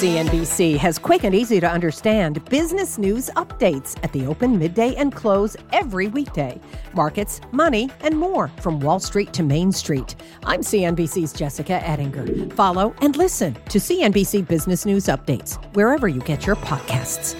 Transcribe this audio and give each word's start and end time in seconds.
CNBC 0.00 0.78
has 0.78 0.98
quick 0.98 1.24
and 1.24 1.34
easy 1.34 1.60
to 1.60 1.70
understand 1.70 2.42
business 2.46 2.96
news 2.96 3.28
updates 3.36 4.02
at 4.02 4.10
the 4.14 4.24
open, 4.24 4.58
midday, 4.58 4.94
and 4.94 5.14
close 5.14 5.58
every 5.72 6.08
weekday. 6.08 6.58
Markets, 6.94 7.42
money, 7.52 7.90
and 8.00 8.18
more 8.18 8.48
from 8.62 8.80
Wall 8.80 8.98
Street 8.98 9.34
to 9.34 9.42
Main 9.42 9.70
Street. 9.70 10.16
I'm 10.44 10.62
CNBC's 10.62 11.34
Jessica 11.34 11.86
Ettinger. 11.86 12.50
Follow 12.54 12.94
and 13.02 13.14
listen 13.14 13.52
to 13.68 13.78
CNBC 13.78 14.48
Business 14.48 14.86
News 14.86 15.04
Updates 15.04 15.62
wherever 15.74 16.08
you 16.08 16.22
get 16.22 16.46
your 16.46 16.56
podcasts. 16.56 17.36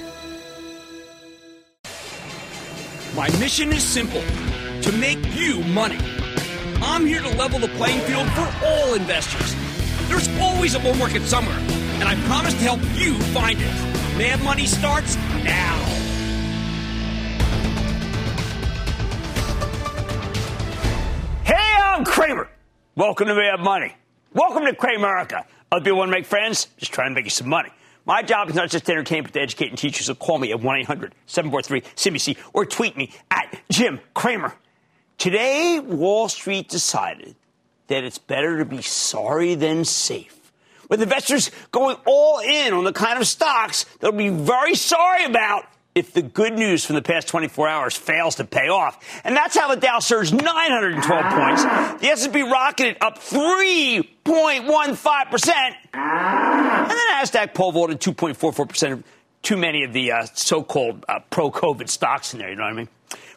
My 3.16 3.30
mission 3.38 3.72
is 3.72 3.82
simple 3.82 4.20
to 4.82 4.92
make 4.98 5.34
you 5.34 5.64
money. 5.64 5.98
I'm 6.82 7.06
here 7.06 7.22
to 7.22 7.38
level 7.38 7.58
the 7.58 7.68
playing 7.68 8.00
field 8.00 8.28
for 8.32 8.66
all 8.66 8.92
investors. 8.92 9.56
There's 10.10 10.28
always 10.38 10.74
a 10.74 10.78
bull 10.78 10.92
market 10.96 11.22
somewhere 11.22 11.58
and 12.00 12.08
I 12.08 12.14
promise 12.26 12.54
to 12.54 12.60
help 12.60 12.80
you 12.94 13.14
find 13.34 13.58
it. 13.60 14.16
Mad 14.16 14.42
Money 14.42 14.66
starts 14.66 15.16
now. 15.44 15.76
Hey, 21.44 21.74
I'm 21.78 22.04
Cramer. 22.04 22.48
Welcome 22.96 23.28
to 23.28 23.34
Mad 23.34 23.60
Money. 23.60 23.94
Welcome 24.32 24.64
to 24.64 24.72
Cramerica. 24.72 25.44
Other 25.70 25.84
people 25.84 25.98
want 25.98 26.08
to 26.08 26.12
make 26.12 26.24
friends? 26.24 26.68
Just 26.78 26.92
try 26.92 27.04
and 27.04 27.14
make 27.14 27.24
you 27.24 27.30
some 27.30 27.48
money. 27.48 27.68
My 28.06 28.22
job 28.22 28.48
is 28.48 28.54
not 28.54 28.70
just 28.70 28.86
to 28.86 28.92
entertain, 28.92 29.22
but 29.22 29.34
to 29.34 29.40
educate 29.40 29.68
and 29.68 29.76
teach 29.76 29.98
you. 29.98 30.04
So 30.04 30.14
call 30.14 30.38
me 30.38 30.52
at 30.52 30.60
1 30.60 30.78
800 30.78 31.14
743 31.26 31.82
CBC 31.96 32.38
or 32.54 32.64
tweet 32.64 32.96
me 32.96 33.12
at 33.30 33.60
Jim 33.70 34.00
Cramer. 34.14 34.54
Today, 35.18 35.80
Wall 35.80 36.30
Street 36.30 36.70
decided 36.70 37.36
that 37.88 38.04
it's 38.04 38.16
better 38.16 38.56
to 38.58 38.64
be 38.64 38.80
sorry 38.80 39.54
than 39.54 39.84
safe 39.84 40.39
with 40.90 41.00
investors 41.00 41.50
going 41.70 41.96
all 42.04 42.40
in 42.40 42.74
on 42.74 42.84
the 42.84 42.92
kind 42.92 43.18
of 43.18 43.26
stocks 43.26 43.86
they'll 44.00 44.12
be 44.12 44.28
very 44.28 44.74
sorry 44.74 45.24
about 45.24 45.64
if 45.94 46.12
the 46.12 46.22
good 46.22 46.52
news 46.52 46.84
from 46.84 46.94
the 46.94 47.02
past 47.02 47.26
24 47.28 47.68
hours 47.68 47.96
fails 47.96 48.36
to 48.36 48.44
pay 48.44 48.68
off. 48.68 49.20
And 49.24 49.36
that's 49.36 49.56
how 49.56 49.74
the 49.74 49.80
Dow 49.80 49.98
surged 49.98 50.32
912 50.32 51.32
points. 51.32 51.64
The 52.00 52.08
S&P 52.08 52.42
rocketed 52.42 52.98
up 53.00 53.18
3.15%. 53.18 55.74
And 55.92 56.90
the 56.90 56.94
NASDAQ 57.14 57.54
pole 57.54 57.72
vaulted 57.72 58.00
2.44% 58.00 59.02
too 59.42 59.56
many 59.56 59.82
of 59.84 59.92
the 59.92 60.12
uh, 60.12 60.26
so-called 60.34 61.04
uh, 61.08 61.20
pro-COVID 61.30 61.88
stocks 61.88 62.34
in 62.34 62.40
there, 62.40 62.50
you 62.50 62.56
know 62.56 62.64
what 62.64 62.72
I 62.72 62.76
mean? 62.76 62.88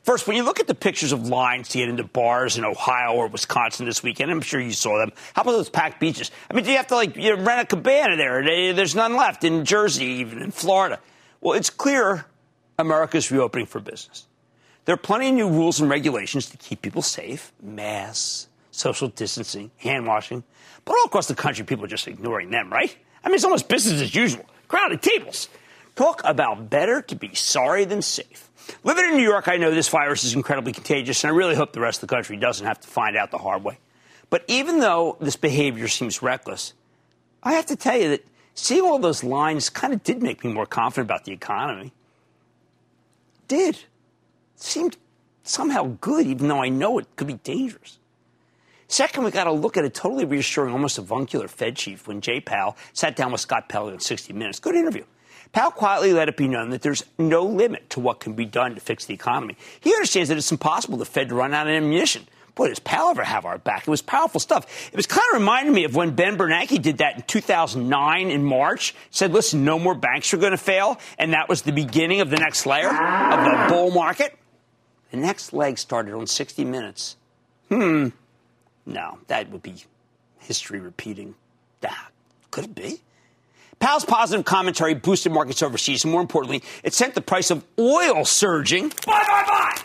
First, 0.04 0.28
when 0.28 0.36
you 0.36 0.44
look 0.44 0.60
at 0.60 0.68
the 0.68 0.76
pictures 0.76 1.14
of 1.14 1.30
lines 1.30 1.70
to 1.70 1.78
get 1.78 1.88
into 1.88 2.04
bars 2.04 2.58
in 2.58 2.66
Ohio 2.66 3.14
or 3.14 3.28
Wisconsin 3.28 3.86
this 3.86 4.04
weekend, 4.04 4.32
I'm 4.32 4.42
sure 4.42 4.60
you 4.60 4.74
saw 4.74 4.98
them. 4.98 5.14
How 5.34 5.44
about 5.44 5.54
those 5.54 5.70
packed 5.70 6.02
beaches? 6.02 6.30
I 6.52 6.54
mean, 6.54 6.66
do 6.66 6.72
you 6.72 6.78
have 6.78 6.88
to 6.88 6.96
like 6.96 7.16
you 7.16 7.34
rent 7.36 7.62
a 7.62 7.66
cabana 7.66 8.18
there? 8.18 8.74
There's 8.74 8.96
none 8.96 9.16
left 9.16 9.46
in 9.46 9.64
Jersey, 9.64 10.06
even 10.06 10.42
in 10.42 10.52
Florida. 10.52 11.00
Well, 11.40 11.58
it's 11.58 11.70
clear 11.70 12.26
America's 12.78 13.32
reopening 13.32 13.66
for 13.66 13.80
business. 13.80 14.28
There 14.84 14.94
are 14.94 14.98
plenty 14.98 15.30
of 15.30 15.36
new 15.36 15.50
rules 15.50 15.80
and 15.80 15.90
regulations 15.90 16.50
to 16.50 16.58
keep 16.58 16.82
people 16.82 17.02
safe, 17.02 17.54
masks, 17.62 18.48
social 18.72 19.08
distancing, 19.08 19.72
hand 19.78 20.06
washing. 20.06 20.44
But 20.84 20.98
all 20.98 21.06
across 21.06 21.28
the 21.28 21.36
country, 21.36 21.64
people 21.64 21.86
are 21.86 21.88
just 21.88 22.10
ignoring 22.10 22.50
them, 22.50 22.70
right? 22.70 22.94
I 23.24 23.30
mean, 23.30 23.36
it's 23.36 23.46
almost 23.46 23.70
business 23.70 24.02
as 24.02 24.14
usual. 24.14 24.46
Crowded 24.68 25.02
tables. 25.02 25.48
Talk 25.96 26.22
about 26.24 26.70
better 26.70 27.02
to 27.04 27.16
be 27.16 27.36
sorry 27.36 27.86
than 27.86 28.02
safe. 28.02 28.50
Living 28.84 29.06
in 29.06 29.18
New 29.18 29.24
York, 29.24 29.48
I 29.48 29.58
know 29.58 29.72
this 29.72 29.90
virus 29.90 30.24
is 30.24 30.34
incredibly 30.34 30.74
contagious, 30.74 31.24
and 31.24 31.32
I 31.32 31.36
really 31.36 31.56
hope 31.56 31.74
the 31.74 31.82
rest 31.82 32.02
of 32.02 32.10
the 32.10 32.16
country 32.16 32.38
doesn't 32.38 32.66
have 32.66 32.80
to 32.80 32.88
find 32.88 33.16
out 33.16 33.32
the 33.32 33.38
hard 33.38 33.64
way. 33.64 33.78
But 34.30 34.44
even 34.48 34.80
though 34.80 35.18
this 35.20 35.36
behavior 35.36 35.88
seems 35.88 36.22
reckless, 36.22 36.74
I 37.44 37.54
have 37.54 37.68
to 37.68 37.76
tell 37.76 37.98
you 37.98 38.10
that 38.10 38.26
seeing 38.56 38.82
all 38.82 38.98
those 38.98 39.24
lines 39.24 39.70
kind 39.70 39.94
of 39.94 40.04
did 40.04 40.24
make 40.24 40.44
me 40.44 40.52
more 40.52 40.66
confident 40.66 41.08
about 41.08 41.26
the 41.26 41.34
economy. 41.34 41.92
Did. 43.48 43.78
Seemed 44.56 44.98
somehow 45.44 45.98
good, 46.02 46.26
even 46.26 46.48
though 46.48 46.64
I 46.64 46.70
know 46.70 46.98
it 46.98 47.08
could 47.16 47.28
be 47.28 47.34
dangerous. 47.34 48.00
Second, 48.88 49.24
we 49.24 49.32
got 49.32 49.46
to 49.46 49.52
look 49.52 49.76
at 49.76 49.86
a 49.86 49.90
totally 49.90 50.26
reassuring, 50.26 50.74
almost 50.74 50.98
avuncular 50.98 51.48
Fed 51.48 51.76
chief 51.76 52.08
when 52.08 52.22
Jay 52.22 52.40
Powell 52.40 52.78
sat 52.94 53.16
down 53.16 53.32
with 53.32 53.42
Scott 53.42 53.68
Pelley 53.68 53.94
in 53.94 54.00
60 54.00 54.34
Minutes. 54.34 54.60
Good 54.60 54.76
interview. 54.76 55.04
Powell 55.54 55.72
quietly 55.72 56.14
let 56.14 56.30
it 56.30 56.36
be 56.36 56.48
known 56.48 56.72
that 56.72 56.82
there's 56.82 57.06
no 57.18 57.44
limit 57.44 57.92
to 57.92 58.00
what 58.00 58.20
can 58.20 58.34
be 58.34 58.46
done 58.46 58.74
to 58.74 58.82
fix 58.82 59.06
the 59.06 59.14
economy. 59.14 59.56
He 59.80 59.94
understands 59.94 60.30
that 60.30 60.38
it's 60.38 60.52
impossible 60.52 60.98
the 60.98 61.06
Fed 61.06 61.30
to 61.30 61.36
run 61.36 61.54
out 61.54 61.68
of 61.68 61.74
ammunition. 61.74 62.28
Boy, 62.56 62.68
does 62.68 62.80
Powell 62.80 63.10
ever 63.10 63.24
have 63.24 63.46
our 63.46 63.58
back? 63.58 63.82
It 63.82 63.88
was 63.88 64.02
powerful 64.02 64.40
stuff. 64.40 64.90
It 64.92 64.96
was 64.96 65.08
kind 65.08 65.24
of 65.32 65.40
reminding 65.40 65.74
me 65.74 65.86
of 65.86 65.96
when 65.96 66.12
Ben 66.12 66.38
Bernanke 66.38 66.82
did 66.82 67.00
that 67.00 67.16
in 67.16 67.22
2009 67.24 68.30
in 68.30 68.44
March. 68.44 68.94
Said, 69.10 69.32
listen, 69.32 69.64
no 69.64 69.80
more 69.80 69.96
banks 69.96 70.34
are 70.34 70.38
going 70.38 70.52
to 70.52 70.58
fail. 70.58 71.00
And 71.18 71.34
that 71.34 71.50
was 71.50 71.64
the 71.64 71.72
beginning 71.72 72.22
of 72.22 72.30
the 72.30 72.38
next 72.38 72.66
layer 72.66 72.90
of 72.90 73.44
the 73.44 73.66
bull 73.70 73.92
market. 73.92 74.38
The 75.12 75.18
next 75.18 75.54
leg 75.54 75.78
started 75.80 76.14
on 76.14 76.28
60 76.28 76.66
Minutes. 76.66 77.16
Hmm. 77.70 78.10
No, 78.86 79.20
that 79.28 79.50
would 79.50 79.64
be 79.64 79.76
history 80.40 80.80
repeating. 80.80 81.36
That 81.82 82.12
could 82.52 82.66
it 82.66 82.76
be? 82.76 83.02
Powell's 83.84 84.06
positive 84.06 84.46
commentary 84.46 84.94
boosted 84.94 85.34
markets 85.34 85.62
overseas, 85.62 86.06
and 86.06 86.14
more 86.14 86.22
importantly, 86.22 86.64
it 86.86 86.94
sent 86.94 87.16
the 87.16 87.22
price 87.22 87.52
of 87.52 87.66
oil 87.78 88.24
surging 88.24 88.88
bye, 89.06 89.26
bye, 89.28 89.44
bye, 89.46 89.78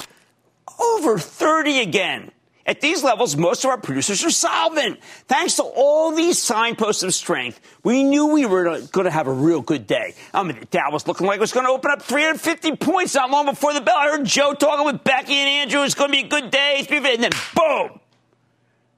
over 0.80 1.18
30 1.18 1.80
again. 1.80 2.30
At 2.64 2.80
these 2.80 3.02
levels, 3.02 3.36
most 3.36 3.64
of 3.64 3.70
our 3.70 3.76
producers 3.76 4.24
are 4.24 4.30
solvent. 4.30 5.02
Thanks 5.26 5.56
to 5.56 5.64
all 5.64 6.14
these 6.14 6.38
signposts 6.38 7.02
of 7.02 7.12
strength, 7.12 7.58
we 7.82 8.04
knew 8.04 8.26
we 8.26 8.46
were 8.46 8.80
going 8.82 9.06
to 9.06 9.10
have 9.10 9.26
a 9.26 9.32
real 9.32 9.62
good 9.62 9.88
day. 9.88 10.14
I 10.32 10.44
mean, 10.44 10.60
the 10.60 10.66
Dow 10.66 10.92
was 10.92 11.08
looking 11.08 11.26
like 11.26 11.38
it 11.38 11.40
was 11.40 11.52
going 11.52 11.66
to 11.66 11.72
open 11.72 11.90
up 11.90 12.00
350 12.00 12.76
points 12.76 13.16
not 13.16 13.32
long 13.32 13.46
before 13.46 13.74
the 13.74 13.80
bell. 13.80 13.96
I 13.96 14.10
heard 14.10 14.24
Joe 14.24 14.54
talking 14.54 14.86
with 14.86 15.02
Becky 15.02 15.34
and 15.34 15.48
Andrew. 15.48 15.82
It's 15.82 15.96
going 15.96 16.12
to 16.12 16.16
be 16.16 16.24
a 16.24 16.28
good 16.28 16.52
day. 16.52 16.86
And 16.88 17.24
then, 17.24 17.32
boom, 17.52 17.98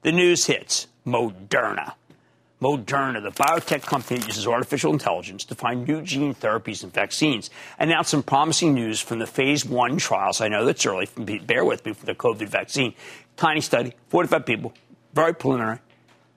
the 0.03 0.11
news 0.11 0.45
hits. 0.45 0.85
Moderna 1.07 1.93
Moderna, 2.61 3.23
the 3.23 3.31
biotech 3.31 3.81
company 3.81 4.19
that 4.19 4.27
uses 4.27 4.45
artificial 4.45 4.93
intelligence 4.93 5.43
to 5.45 5.55
find 5.55 5.87
new 5.87 6.03
gene 6.03 6.35
therapies 6.35 6.83
and 6.83 6.93
vaccines, 6.93 7.49
announced 7.79 8.11
some 8.11 8.21
promising 8.21 8.75
news 8.75 8.99
from 8.99 9.17
the 9.17 9.25
phase 9.25 9.65
one 9.65 9.97
trials. 9.97 10.41
I 10.41 10.47
know 10.47 10.63
that's 10.63 10.85
early. 10.85 11.09
Bear 11.15 11.65
with 11.65 11.83
me 11.85 11.93
for 11.93 12.05
the 12.05 12.13
COVID 12.13 12.47
vaccine. 12.49 12.93
Tiny 13.35 13.61
study, 13.61 13.93
45 14.09 14.45
people, 14.45 14.73
very 15.13 15.33
preliminary. 15.33 15.79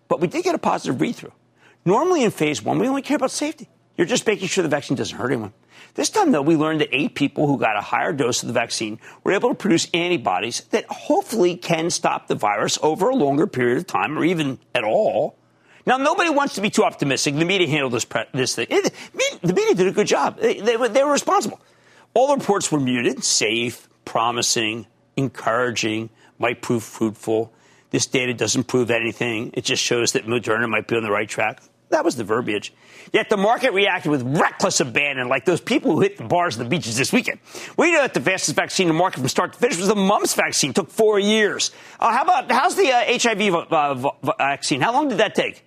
But 0.09 0.21
we 0.21 0.29
did 0.29 0.45
get 0.45 0.55
a 0.55 0.59
positive 0.59 0.99
read 0.99 1.15
through. 1.15 1.33
Normally 1.85 2.25
in 2.25 2.31
phase 2.31 2.63
one, 2.63 2.79
we 2.79 2.89
only 2.89 3.03
care 3.03 3.17
about 3.17 3.31
safety. 3.31 3.69
You're 3.99 4.07
just 4.07 4.27
making 4.27 4.49
sure 4.49 4.63
the 4.63 4.69
vaccine 4.69 4.97
doesn't 4.97 5.17
hurt 5.17 5.31
anyone. 5.31 5.53
This 5.93 6.09
time, 6.09 6.33
though, 6.33 6.43
we 6.43 6.57
learned 6.57 6.81
that 6.81 6.89
eight 6.91 7.15
people 7.15 7.47
who 7.47 7.59
got 7.59 7.77
a 7.77 7.83
higher 7.83 8.13
dose 8.13 8.43
of 8.43 8.49
the 8.49 8.55
vaccine 8.55 8.99
were 9.23 9.33
able 9.33 9.51
to 9.51 9.55
produce 9.55 9.89
antibodies 9.93 10.63
that 10.71 10.87
hopefully 10.87 11.57
can 11.57 11.91
stop 11.91 12.27
the 12.27 12.35
virus 12.35 12.79
over 12.83 13.11
a 13.11 13.15
longer 13.15 13.47
period 13.47 13.77
of 13.77 13.87
time 13.87 14.19
or 14.19 14.25
even 14.25 14.59
at 14.75 14.85
all. 14.85 15.37
Now, 15.87 15.99
nobody 15.99 16.31
wants 16.31 16.55
to 16.55 16.61
be 16.61 16.71
too 16.71 16.85
optimistic. 16.85 17.35
The 17.35 17.45
media 17.45 17.69
handled 17.69 17.93
this, 17.93 18.05
pre- 18.05 18.25
this 18.33 18.55
thing. 18.55 18.67
It, 18.71 18.93
the 19.43 19.53
media 19.53 19.75
did 19.75 19.87
a 19.87 19.93
good 19.93 20.07
job. 20.07 20.39
They, 20.39 20.61
they, 20.61 20.77
they 20.77 21.05
were 21.05 21.13
responsible. 21.13 21.61
All 22.15 22.29
the 22.29 22.37
reports 22.37 22.73
were 22.73 22.81
muted, 22.81 23.25
safe, 23.25 23.89
promising, 24.05 24.87
encouraging, 25.17 26.11
might 26.39 26.63
prove 26.63 26.83
fruitful. 26.83 27.53
This 27.91 28.07
data 28.07 28.33
doesn't 28.35 28.65
prove 28.65 28.91
anything. 28.91 29.51
It 29.55 29.65
just 29.65 29.83
shows 29.83 30.13
that 30.13 30.27
Moderna 30.27 30.69
might 30.69 30.87
be 30.89 30.97
on 30.97 31.03
the 31.03 31.11
right 31.11 31.29
track. 31.29 31.61
That 31.91 32.05
was 32.05 32.17
the 32.17 32.25
verbiage. 32.25 32.73
Yet 33.13 33.29
the 33.31 33.37
market 33.37 33.73
reacted 33.73 34.11
with 34.11 34.23
reckless 34.23 34.81
abandon, 34.81 35.29
like 35.29 35.45
those 35.45 35.61
people 35.61 35.93
who 35.93 36.01
hit 36.01 36.17
the 36.17 36.25
bars 36.25 36.57
and 36.57 36.67
the 36.67 36.69
beaches 36.69 36.97
this 36.97 37.13
weekend. 37.13 37.39
We 37.77 37.93
know 37.93 38.01
that 38.03 38.15
the 38.15 38.21
fastest 38.21 38.57
vaccine 38.57 38.89
in 38.89 38.95
the 38.95 38.99
market 38.99 39.21
from 39.21 39.29
start 39.29 39.53
to 39.53 39.59
finish 39.59 39.79
was 39.79 39.89
the 39.89 39.95
mumps 39.95 40.35
vaccine. 40.35 40.71
It 40.71 40.77
took 40.77 40.91
four 40.91 41.21
years. 41.21 41.71
Uh, 42.01 42.11
how 42.11 42.23
about 42.23 42.51
how's 42.51 42.75
the 42.75 42.91
uh, 42.91 43.19
HIV 43.19 44.37
vaccine? 44.39 44.81
How 44.81 44.93
long 44.93 45.09
did 45.09 45.19
that 45.19 45.35
take? 45.35 45.63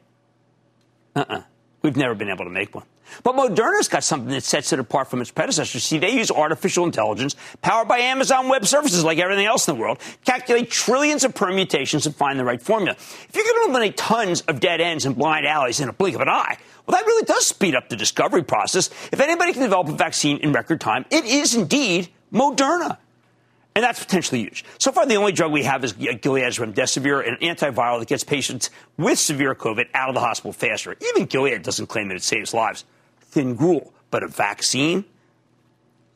Uh-uh. 1.18 1.42
We've 1.82 1.98
never 1.98 2.14
been 2.14 2.30
able 2.30 2.46
to 2.46 2.52
make 2.52 2.76
one. 2.76 2.86
But 3.24 3.36
Moderna's 3.36 3.88
got 3.88 4.04
something 4.04 4.30
that 4.30 4.44
sets 4.44 4.74
it 4.74 4.80
apart 4.80 5.10
from 5.10 5.22
its 5.22 5.32
predecessors. 5.32 5.84
See, 5.84 5.98
they 5.98 6.12
use 6.12 6.30
artificial 6.30 6.86
intelligence 6.86 7.36
powered 7.62 7.88
by 7.88 8.00
Amazon 8.00 8.50
Web 8.50 8.66
Services, 8.68 9.04
like 9.04 9.18
everything 9.18 9.46
else 9.46 9.68
in 9.68 9.76
the 9.76 9.82
world, 9.82 10.00
calculate 10.26 10.70
trillions 10.70 11.24
of 11.24 11.34
permutations 11.34 12.06
and 12.06 12.16
find 12.16 12.38
the 12.38 12.44
right 12.44 12.62
formula. 12.62 12.96
If 12.98 13.36
you 13.36 13.44
can 13.44 13.64
eliminate 13.64 13.98
tons 13.98 14.42
of 14.42 14.60
dead 14.60 14.82
ends 14.82 15.06
and 15.06 15.16
blind 15.16 15.48
alleys 15.48 15.80
in 15.80 15.90
a 15.90 15.94
blink 15.94 16.16
of 16.16 16.22
an 16.22 16.30
eye, 16.30 16.58
well, 16.86 16.98
that 16.98 17.06
really 17.06 17.26
does 17.26 17.48
speed 17.48 17.76
up 17.76 17.90
the 17.90 17.96
discovery 17.96 18.44
process. 18.44 18.90
If 19.12 19.20
anybody 19.20 19.54
can 19.54 19.62
develop 19.62 19.88
a 19.88 19.94
vaccine 19.94 20.38
in 20.38 20.52
record 20.52 20.82
time, 20.82 21.06
it 21.10 21.26
is 21.26 21.56
indeed 21.56 22.10
Moderna. 22.32 22.98
And 23.78 23.84
that's 23.84 24.00
potentially 24.00 24.42
huge. 24.42 24.66
So 24.80 24.92
far, 24.92 25.06
the 25.06 25.18
only 25.18 25.34
drug 25.34 25.52
we 25.52 25.62
have 25.66 25.84
is 25.84 25.94
Gilead's 25.94 26.58
remdesivir, 26.58 27.28
an 27.28 27.38
antiviral 27.44 28.00
that 28.00 28.08
gets 28.08 28.24
patients 28.24 28.72
with 28.98 29.20
severe 29.20 29.54
COVID 29.54 29.90
out 29.94 30.10
of 30.10 30.16
the 30.16 30.20
hospital 30.20 30.52
faster. 30.52 30.96
Even 31.00 31.28
Gilead 31.28 31.62
doesn't 31.62 31.86
claim 31.86 32.08
that 32.08 32.16
it 32.16 32.24
saves 32.24 32.56
lives. 32.56 32.86
Thin 33.22 33.54
gruel. 33.54 33.94
But 34.10 34.24
a 34.24 34.30
vaccine? 34.30 35.06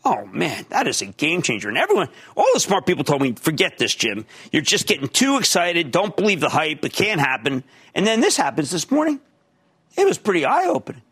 Oh 0.03 0.25
man, 0.25 0.65
that 0.69 0.87
is 0.87 1.03
a 1.03 1.05
game 1.05 1.43
changer. 1.43 1.69
And 1.69 1.77
everyone, 1.77 2.09
all 2.35 2.47
the 2.55 2.59
smart 2.59 2.87
people 2.87 3.03
told 3.03 3.21
me, 3.21 3.33
forget 3.33 3.77
this, 3.77 3.93
Jim. 3.93 4.25
You're 4.51 4.63
just 4.63 4.87
getting 4.87 5.07
too 5.07 5.37
excited. 5.37 5.91
Don't 5.91 6.17
believe 6.17 6.39
the 6.39 6.49
hype. 6.49 6.83
It 6.83 6.93
can't 6.93 7.21
happen. 7.21 7.63
And 7.93 8.07
then 8.07 8.21
this 8.21 8.37
happens 8.37 8.71
this 8.71 8.89
morning. 8.89 9.21
It 9.95 10.07
was 10.07 10.17
pretty 10.17 10.45
eye 10.45 10.65
opening. 10.65 11.03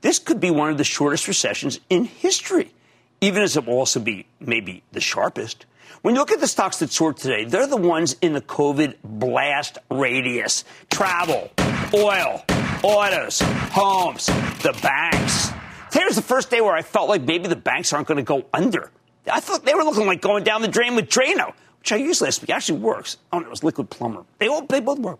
This 0.00 0.18
could 0.18 0.40
be 0.40 0.50
one 0.50 0.70
of 0.70 0.78
the 0.78 0.84
shortest 0.84 1.28
recessions 1.28 1.80
in 1.90 2.06
history 2.06 2.72
even 3.20 3.42
as 3.42 3.56
it 3.56 3.66
will 3.66 3.74
also 3.74 4.00
be 4.00 4.26
maybe 4.38 4.82
the 4.92 5.00
sharpest. 5.00 5.66
When 6.02 6.14
you 6.14 6.20
look 6.20 6.32
at 6.32 6.40
the 6.40 6.46
stocks 6.46 6.78
that 6.78 6.90
soared 6.90 7.18
today, 7.18 7.44
they're 7.44 7.66
the 7.66 7.76
ones 7.76 8.16
in 8.22 8.32
the 8.32 8.40
COVID 8.40 8.96
blast 9.04 9.78
radius. 9.90 10.64
Travel, 10.90 11.50
oil, 11.92 12.42
autos, 12.82 13.40
homes, 13.40 14.26
the 14.26 14.78
banks. 14.82 15.50
Today 15.90 16.04
was 16.06 16.16
the 16.16 16.22
first 16.22 16.50
day 16.50 16.60
where 16.60 16.74
I 16.74 16.82
felt 16.82 17.08
like 17.08 17.22
maybe 17.22 17.48
the 17.48 17.56
banks 17.56 17.92
aren't 17.92 18.06
going 18.06 18.16
to 18.16 18.22
go 18.22 18.46
under. 18.54 18.90
I 19.30 19.40
thought 19.40 19.64
they 19.64 19.74
were 19.74 19.84
looking 19.84 20.06
like 20.06 20.22
going 20.22 20.44
down 20.44 20.62
the 20.62 20.68
drain 20.68 20.94
with 20.96 21.10
Drano 21.10 21.52
which 21.80 21.92
I 21.92 21.96
used 21.96 22.20
last 22.20 22.42
week, 22.42 22.50
actually 22.50 22.78
works. 22.78 23.16
Oh, 23.32 23.38
no, 23.38 23.46
it 23.46 23.50
was 23.50 23.64
Liquid-Plumr. 23.64 24.24
They 24.38 24.48
all 24.48 24.62
they 24.66 24.80
both 24.80 24.98
work. 24.98 25.18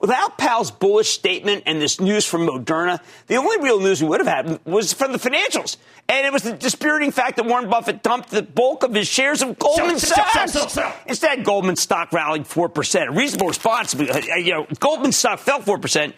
Without 0.00 0.38
Powell's 0.38 0.70
bullish 0.70 1.10
statement 1.10 1.64
and 1.66 1.82
this 1.82 2.00
news 2.00 2.24
from 2.24 2.46
Moderna, 2.46 2.98
the 3.26 3.36
only 3.36 3.58
real 3.62 3.78
news 3.78 4.02
we 4.02 4.08
would 4.08 4.24
have 4.24 4.26
had 4.26 4.64
was 4.64 4.94
from 4.94 5.12
the 5.12 5.18
financials. 5.18 5.76
And 6.08 6.26
it 6.26 6.32
was 6.32 6.44
the 6.44 6.54
dispiriting 6.54 7.10
fact 7.10 7.36
that 7.36 7.44
Warren 7.44 7.68
Buffett 7.68 8.02
dumped 8.02 8.30
the 8.30 8.42
bulk 8.42 8.84
of 8.84 8.94
his 8.94 9.06
shares 9.06 9.42
of 9.42 9.58
Goldman 9.58 9.98
Sachs. 9.98 10.76
Instead, 11.06 11.44
Goldman 11.44 11.76
stock 11.76 12.10
rallied 12.12 12.44
4%. 12.44 13.08
A 13.08 13.10
reasonable 13.10 13.48
response. 13.48 13.94
Uh, 13.94 14.18
you 14.36 14.52
know, 14.52 14.66
Goldman 14.80 15.12
stock 15.12 15.40
fell 15.40 15.60
4%. 15.60 16.14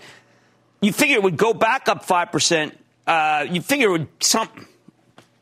You 0.82 0.92
figure 0.92 1.16
it 1.16 1.22
would 1.24 1.36
go 1.36 1.52
back 1.52 1.88
up 1.88 2.06
5%. 2.06 2.72
Uh, 3.08 3.46
you 3.50 3.60
figure 3.60 3.88
it 3.88 3.92
would 3.92 4.08
something. 4.20 4.66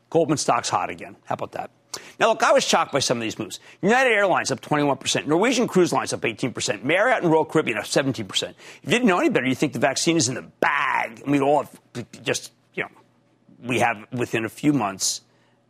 Goldman 0.09 0.37
stock's 0.39 0.69
hot 0.69 0.89
again. 0.89 1.15
How 1.25 1.33
about 1.33 1.51
that? 1.51 1.69
Now, 2.19 2.27
look, 2.29 2.43
I 2.43 2.51
was 2.51 2.63
shocked 2.63 2.91
by 2.91 2.99
some 2.99 3.17
of 3.17 3.21
these 3.21 3.39
moves. 3.39 3.59
United 3.81 4.11
Airlines 4.11 4.51
up 4.51 4.61
21%, 4.61 5.25
Norwegian 5.25 5.67
Cruise 5.67 5.91
Lines 5.91 6.13
up 6.13 6.21
18%, 6.21 6.83
Marriott 6.83 7.23
and 7.23 7.31
Royal 7.31 7.45
Caribbean 7.45 7.77
up 7.77 7.85
17%. 7.85 8.19
If 8.19 8.55
you 8.83 8.89
didn't 8.89 9.07
know 9.07 9.19
any 9.19 9.29
better, 9.29 9.47
you 9.47 9.55
think 9.55 9.73
the 9.73 9.79
vaccine 9.79 10.17
is 10.17 10.27
in 10.27 10.35
the 10.35 10.43
bag. 10.43 11.21
And 11.21 11.31
we 11.31 11.39
all 11.39 11.65
just, 12.23 12.51
you 12.73 12.83
know, 12.83 12.89
we 13.63 13.79
have 13.79 14.05
within 14.11 14.45
a 14.45 14.49
few 14.49 14.73
months 14.73 15.21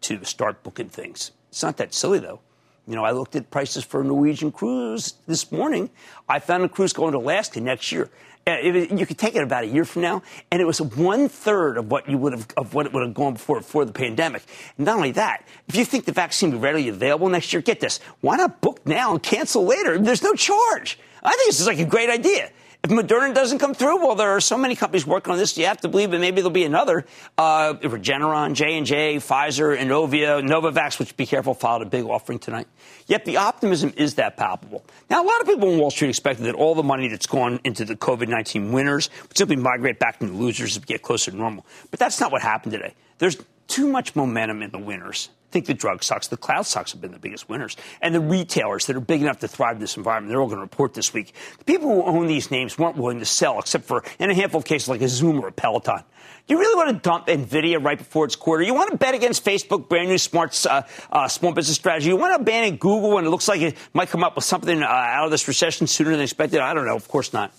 to 0.02 0.24
start 0.26 0.64
booking 0.64 0.90
things. 0.90 1.32
It's 1.50 1.64
not 1.64 1.78
that 1.78 1.94
silly, 1.94 2.20
though. 2.20 2.42
You 2.88 2.96
know, 2.96 3.04
I 3.04 3.12
looked 3.12 3.36
at 3.36 3.52
prices 3.52 3.84
for 3.84 4.02
a 4.02 4.04
Norwegian 4.04 4.52
cruise 4.52 5.14
this 5.28 5.52
morning. 5.52 5.92
I 6.28 6.40
found 6.40 6.64
a 6.64 6.70
cruise 6.70 6.92
going 6.92 7.12
to 7.12 7.20
Alaska 7.20 7.62
next 7.62 7.92
year 7.92 8.10
Uh, 8.48 8.58
it, 8.62 8.92
you 8.92 9.06
could 9.06 9.18
take 9.18 9.36
it 9.36 9.44
about 9.44 9.64
a 9.64 9.68
year 9.68 9.86
from 9.86 10.02
now, 10.02 10.24
and 10.50 10.62
it 10.62 10.66
was 10.66 10.82
one 10.82 11.30
third 11.30 11.78
of 11.78 11.92
what 11.92 12.10
you 12.10 12.18
would 12.18 12.34
have 12.34 12.48
of 12.58 12.74
what 12.74 12.86
it 12.86 12.94
would 12.94 13.04
have 13.04 13.14
gone 13.14 13.34
before 13.34 13.58
before 13.60 13.86
the 13.86 13.92
pandemic. 13.92 14.44
And 14.78 14.86
not 14.86 14.96
only 14.96 15.12
that, 15.12 15.44
if 15.68 15.76
you 15.76 15.86
think 15.86 16.06
the 16.06 16.12
vaccine 16.12 16.52
will 16.52 16.58
be 16.58 16.64
readily 16.64 16.90
available 16.90 17.30
next 17.30 17.54
year, 17.54 17.62
get 17.62 17.80
this: 17.80 18.00
why 18.22 18.38
not 18.38 18.60
book 18.62 18.86
now 18.86 19.12
and 19.12 19.22
cancel 19.22 19.66
later? 19.66 20.00
There's 20.00 20.24
no 20.24 20.34
charge. 20.34 20.98
I 21.22 21.30
think 21.30 21.50
this 21.50 21.60
is 21.60 21.68
like 21.68 21.80
a 21.80 21.86
great 21.86 22.10
idea. 22.10 22.50
If 22.82 22.92
Moderna 22.92 23.36
doesn't 23.36 23.60
come 23.60 23.74
through, 23.74 23.98
well, 23.98 24.16
there 24.16 24.30
are 24.30 24.40
so 24.40 24.58
many 24.58 24.74
companies 24.74 25.06
working 25.06 25.34
on 25.34 25.38
this. 25.38 25.58
You 25.58 25.66
have 25.66 25.82
to 25.82 25.90
believe 25.90 26.12
that 26.12 26.20
maybe 26.20 26.38
there'll 26.38 26.50
be 26.50 26.64
another. 26.64 27.06
Uh, 27.38 27.74
Regeneron, 27.74 28.54
J 28.54 28.78
and 28.78 28.86
J, 28.86 29.18
Pfizer, 29.18 29.78
Inovio, 29.78 30.42
Novavax, 30.42 30.98
which 30.98 31.18
be 31.18 31.26
careful, 31.26 31.54
filed 31.54 31.82
a 31.82 31.86
big 31.86 32.06
offering 32.06 32.40
tonight. 32.40 32.68
Yet 33.06 33.26
the 33.26 33.36
optimism 33.36 33.94
is 33.98 34.16
that 34.16 34.38
palpable. 34.38 34.86
Now, 35.10 35.22
a 35.22 35.28
lot 35.28 35.42
of 35.42 35.48
people 35.48 35.70
in 35.70 35.78
Wall 35.78 35.92
Street 35.92 36.08
expected 36.08 36.46
that 36.46 36.56
all 36.56 36.74
the 36.74 36.84
money 36.84 37.10
that's 37.10 37.28
gone 37.28 37.60
into 37.66 37.84
the 37.84 37.98
COVID-19 37.98 38.72
winners 38.72 39.10
would 39.24 39.38
simply 39.38 39.58
migrate 39.58 40.00
back 40.00 40.22
into 40.22 40.34
the 40.34 40.40
losers 40.40 40.78
as 40.78 40.80
we 40.80 40.86
get 40.86 41.02
closer 41.02 41.32
to 41.32 41.38
normal. 41.38 41.66
But 41.92 42.00
that's 42.00 42.22
not 42.22 42.32
what 42.32 42.42
happened 42.42 42.72
today. 42.72 42.94
There's 43.18 43.36
too 43.70 43.88
much 43.88 44.16
momentum 44.16 44.62
in 44.62 44.72
the 44.72 44.80
winners 44.80 45.30
I 45.50 45.52
think 45.52 45.66
the 45.66 45.74
drug 45.74 46.04
stocks, 46.04 46.28
the 46.28 46.38
cloud 46.38 46.68
stocks 46.68 46.92
have 46.92 47.02
been 47.02 47.12
the 47.12 47.18
biggest 47.18 47.50
winners. 47.50 47.76
And 48.04 48.14
the 48.14 48.20
retailers 48.20 48.86
that 48.86 48.96
are 48.96 49.00
big 49.00 49.24
enough 49.24 49.40
to 49.40 49.48
thrive 49.48 49.78
in 49.78 49.82
this 49.82 49.98
environment, 49.98 50.30
they're 50.30 50.40
all 50.40 50.46
going 50.46 50.58
to 50.58 50.62
report 50.62 50.94
this 50.94 51.12
week. 51.12 51.34
The 51.58 51.64
people 51.64 51.88
who 51.88 52.04
own 52.04 52.28
these 52.28 52.52
names 52.52 52.78
weren't 52.78 52.98
willing 52.98 53.18
to 53.18 53.26
sell, 53.26 53.58
except 53.58 53.86
for 53.86 54.04
in 54.20 54.30
a 54.30 54.36
handful 54.36 54.60
of 54.60 54.66
cases 54.66 54.90
like 54.90 55.02
a 55.02 55.08
Zoom 55.08 55.40
or 55.40 55.48
a 55.48 55.52
Peloton. 55.52 56.04
Do 56.46 56.54
you 56.54 56.60
really 56.60 56.76
want 56.76 56.96
to 56.96 57.02
dump 57.02 57.26
Nvidia 57.26 57.84
right 57.84 57.98
before 57.98 58.26
its 58.26 58.36
quarter? 58.36 58.64
You 58.64 58.76
want 58.76 58.92
to 58.92 58.98
bet 58.98 59.16
against 59.16 59.44
Facebook, 59.44 59.90
brand 59.90 60.10
new 60.10 60.20
smart 60.20 60.64
uh, 60.68 60.84
uh, 61.12 61.28
small 61.28 61.52
business 61.52 61.78
strategy? 61.78 62.10
You 62.10 62.18
want 62.18 62.36
to 62.36 62.42
abandon 62.42 62.78
Google 62.78 63.16
when 63.16 63.26
it 63.26 63.30
looks 63.30 63.48
like 63.48 63.62
it 63.62 63.76
might 63.94 64.10
come 64.10 64.24
up 64.24 64.36
with 64.36 64.46
something 64.46 64.84
uh, 64.84 64.86
out 64.86 65.26
of 65.26 65.32
this 65.32 65.48
recession 65.48 65.88
sooner 65.88 66.12
than 66.12 66.22
expected? 66.22 66.60
I 66.60 66.76
don't 66.76 66.86
know. 66.86 66.96
Of 66.96 67.08
course 67.08 67.34
not. 67.34 67.54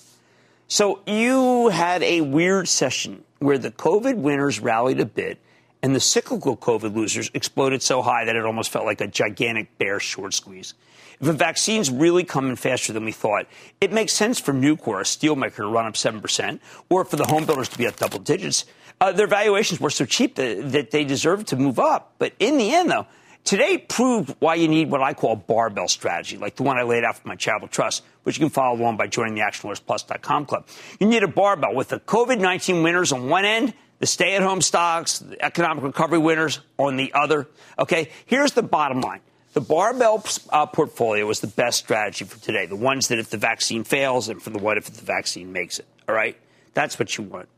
So 0.69 1.01
you 1.09 1.71
had 1.71 2.05
a 2.05 2.21
weird 2.21 2.69
session 2.69 3.25
where 3.41 3.59
the 3.59 3.73
COVID 3.73 4.15
winners 4.15 4.61
rallied 4.61 5.01
a 5.01 5.07
bit 5.07 5.41
and 5.83 5.95
the 5.95 6.01
cyclical 6.01 6.57
COVID 6.57 6.95
losers 6.95 7.31
exploded 7.35 7.83
so 7.83 8.03
high 8.03 8.25
that 8.25 8.37
it 8.37 8.45
almost 8.45 8.71
felt 8.71 8.85
like 8.85 9.01
a 9.01 9.07
gigantic 9.07 9.79
bear 9.79 9.99
short 10.01 10.35
squeeze. 10.35 10.75
If 11.21 11.27
the 11.27 11.33
vaccine's 11.33 11.91
really 11.91 12.25
coming 12.25 12.57
faster 12.57 12.93
than 12.93 13.05
we 13.05 13.13
thought, 13.13 13.47
it 13.81 13.93
makes 13.93 14.13
sense 14.13 14.41
for 14.41 14.53
Nucor, 14.53 15.01
a 15.01 15.05
steelmaker, 15.05 15.57
to 15.57 15.67
run 15.67 15.87
up 15.87 15.95
7%, 15.95 16.61
or 16.89 17.05
for 17.05 17.17
the 17.17 17.27
home 17.27 17.45
builders 17.45 17.69
to 17.71 17.79
be 17.79 17.87
at 17.87 17.97
double 17.97 18.19
digits. 18.19 18.65
Uh, 19.01 19.13
their 19.13 19.27
valuations 19.27 19.81
were 19.81 19.91
so 19.91 20.05
cheap 20.05 20.35
that, 20.37 20.73
that 20.73 20.91
they 20.91 21.05
deserved 21.05 21.49
to 21.49 21.57
move 21.57 21.79
up. 21.79 22.15
But 22.19 22.33
in 22.39 22.59
the 22.59 22.75
end, 22.75 22.91
though, 22.91 23.07
today 23.45 23.79
proved 23.79 24.35
why 24.39 24.55
you 24.55 24.69
need 24.69 24.91
what 24.91 25.03
I 25.03 25.13
call 25.13 25.33
a 25.33 25.37
barbell 25.37 25.89
strategy, 25.89 26.39
like 26.39 26.57
the 26.57 26.63
one 26.63 26.79
I 26.79 26.83
laid 26.83 27.05
out 27.05 27.19
for 27.19 27.29
my 27.29 27.37
charitable 27.37 27.69
trust, 27.69 28.03
which 28.23 28.39
you 28.39 28.41
can 28.41 28.51
follow 28.51 28.79
along 28.79 28.97
by 28.97 29.07
joining 29.07 29.35
the 29.35 29.43
ActionAlertsPlus.com 29.43 30.47
club. 30.47 30.67
You 30.99 31.07
need 31.07 31.23
a 31.23 31.29
barbell 31.29 31.75
with 31.75 31.89
the 31.89 32.01
COVID-19 32.01 32.83
winners 32.83 33.13
on 33.13 33.29
one 33.29 33.45
end– 33.45 33.75
the 34.01 34.07
stay 34.07 34.35
at 34.35 34.43
home 34.43 34.61
stocks, 34.61 35.21
the 35.21 35.43
economic 35.45 35.85
recovery 35.85 36.19
winners 36.19 36.61
on 36.79 36.97
the 36.97 37.13
other. 37.13 37.47
Okay, 37.79 38.11
here's 38.27 38.53
the 38.53 38.63
bottom 38.63 39.01
line. 39.01 39.21
The 39.53 39.61
barbell 39.61 40.25
uh, 40.51 40.67
portfolio 40.67 41.29
is 41.29 41.41
the 41.41 41.49
best 41.49 41.79
strategy 41.79 42.25
for 42.25 42.39
today. 42.41 42.67
The 42.67 42.77
ones 42.77 43.09
that 43.09 43.19
if 43.19 43.31
the 43.31 43.37
vaccine 43.37 43.85
fails 43.85 44.29
and 44.29 44.43
for 44.43 44.51
the 44.51 44.59
what 44.59 44.79
if 44.79 44.87
the 44.87 45.05
vaccine 45.05 45.53
makes 45.53 45.79
it. 45.79 45.87
All 46.09 46.15
right? 46.15 46.37
That's 46.73 46.99
what 46.99 47.17
you 47.19 47.25
want. 47.25 47.49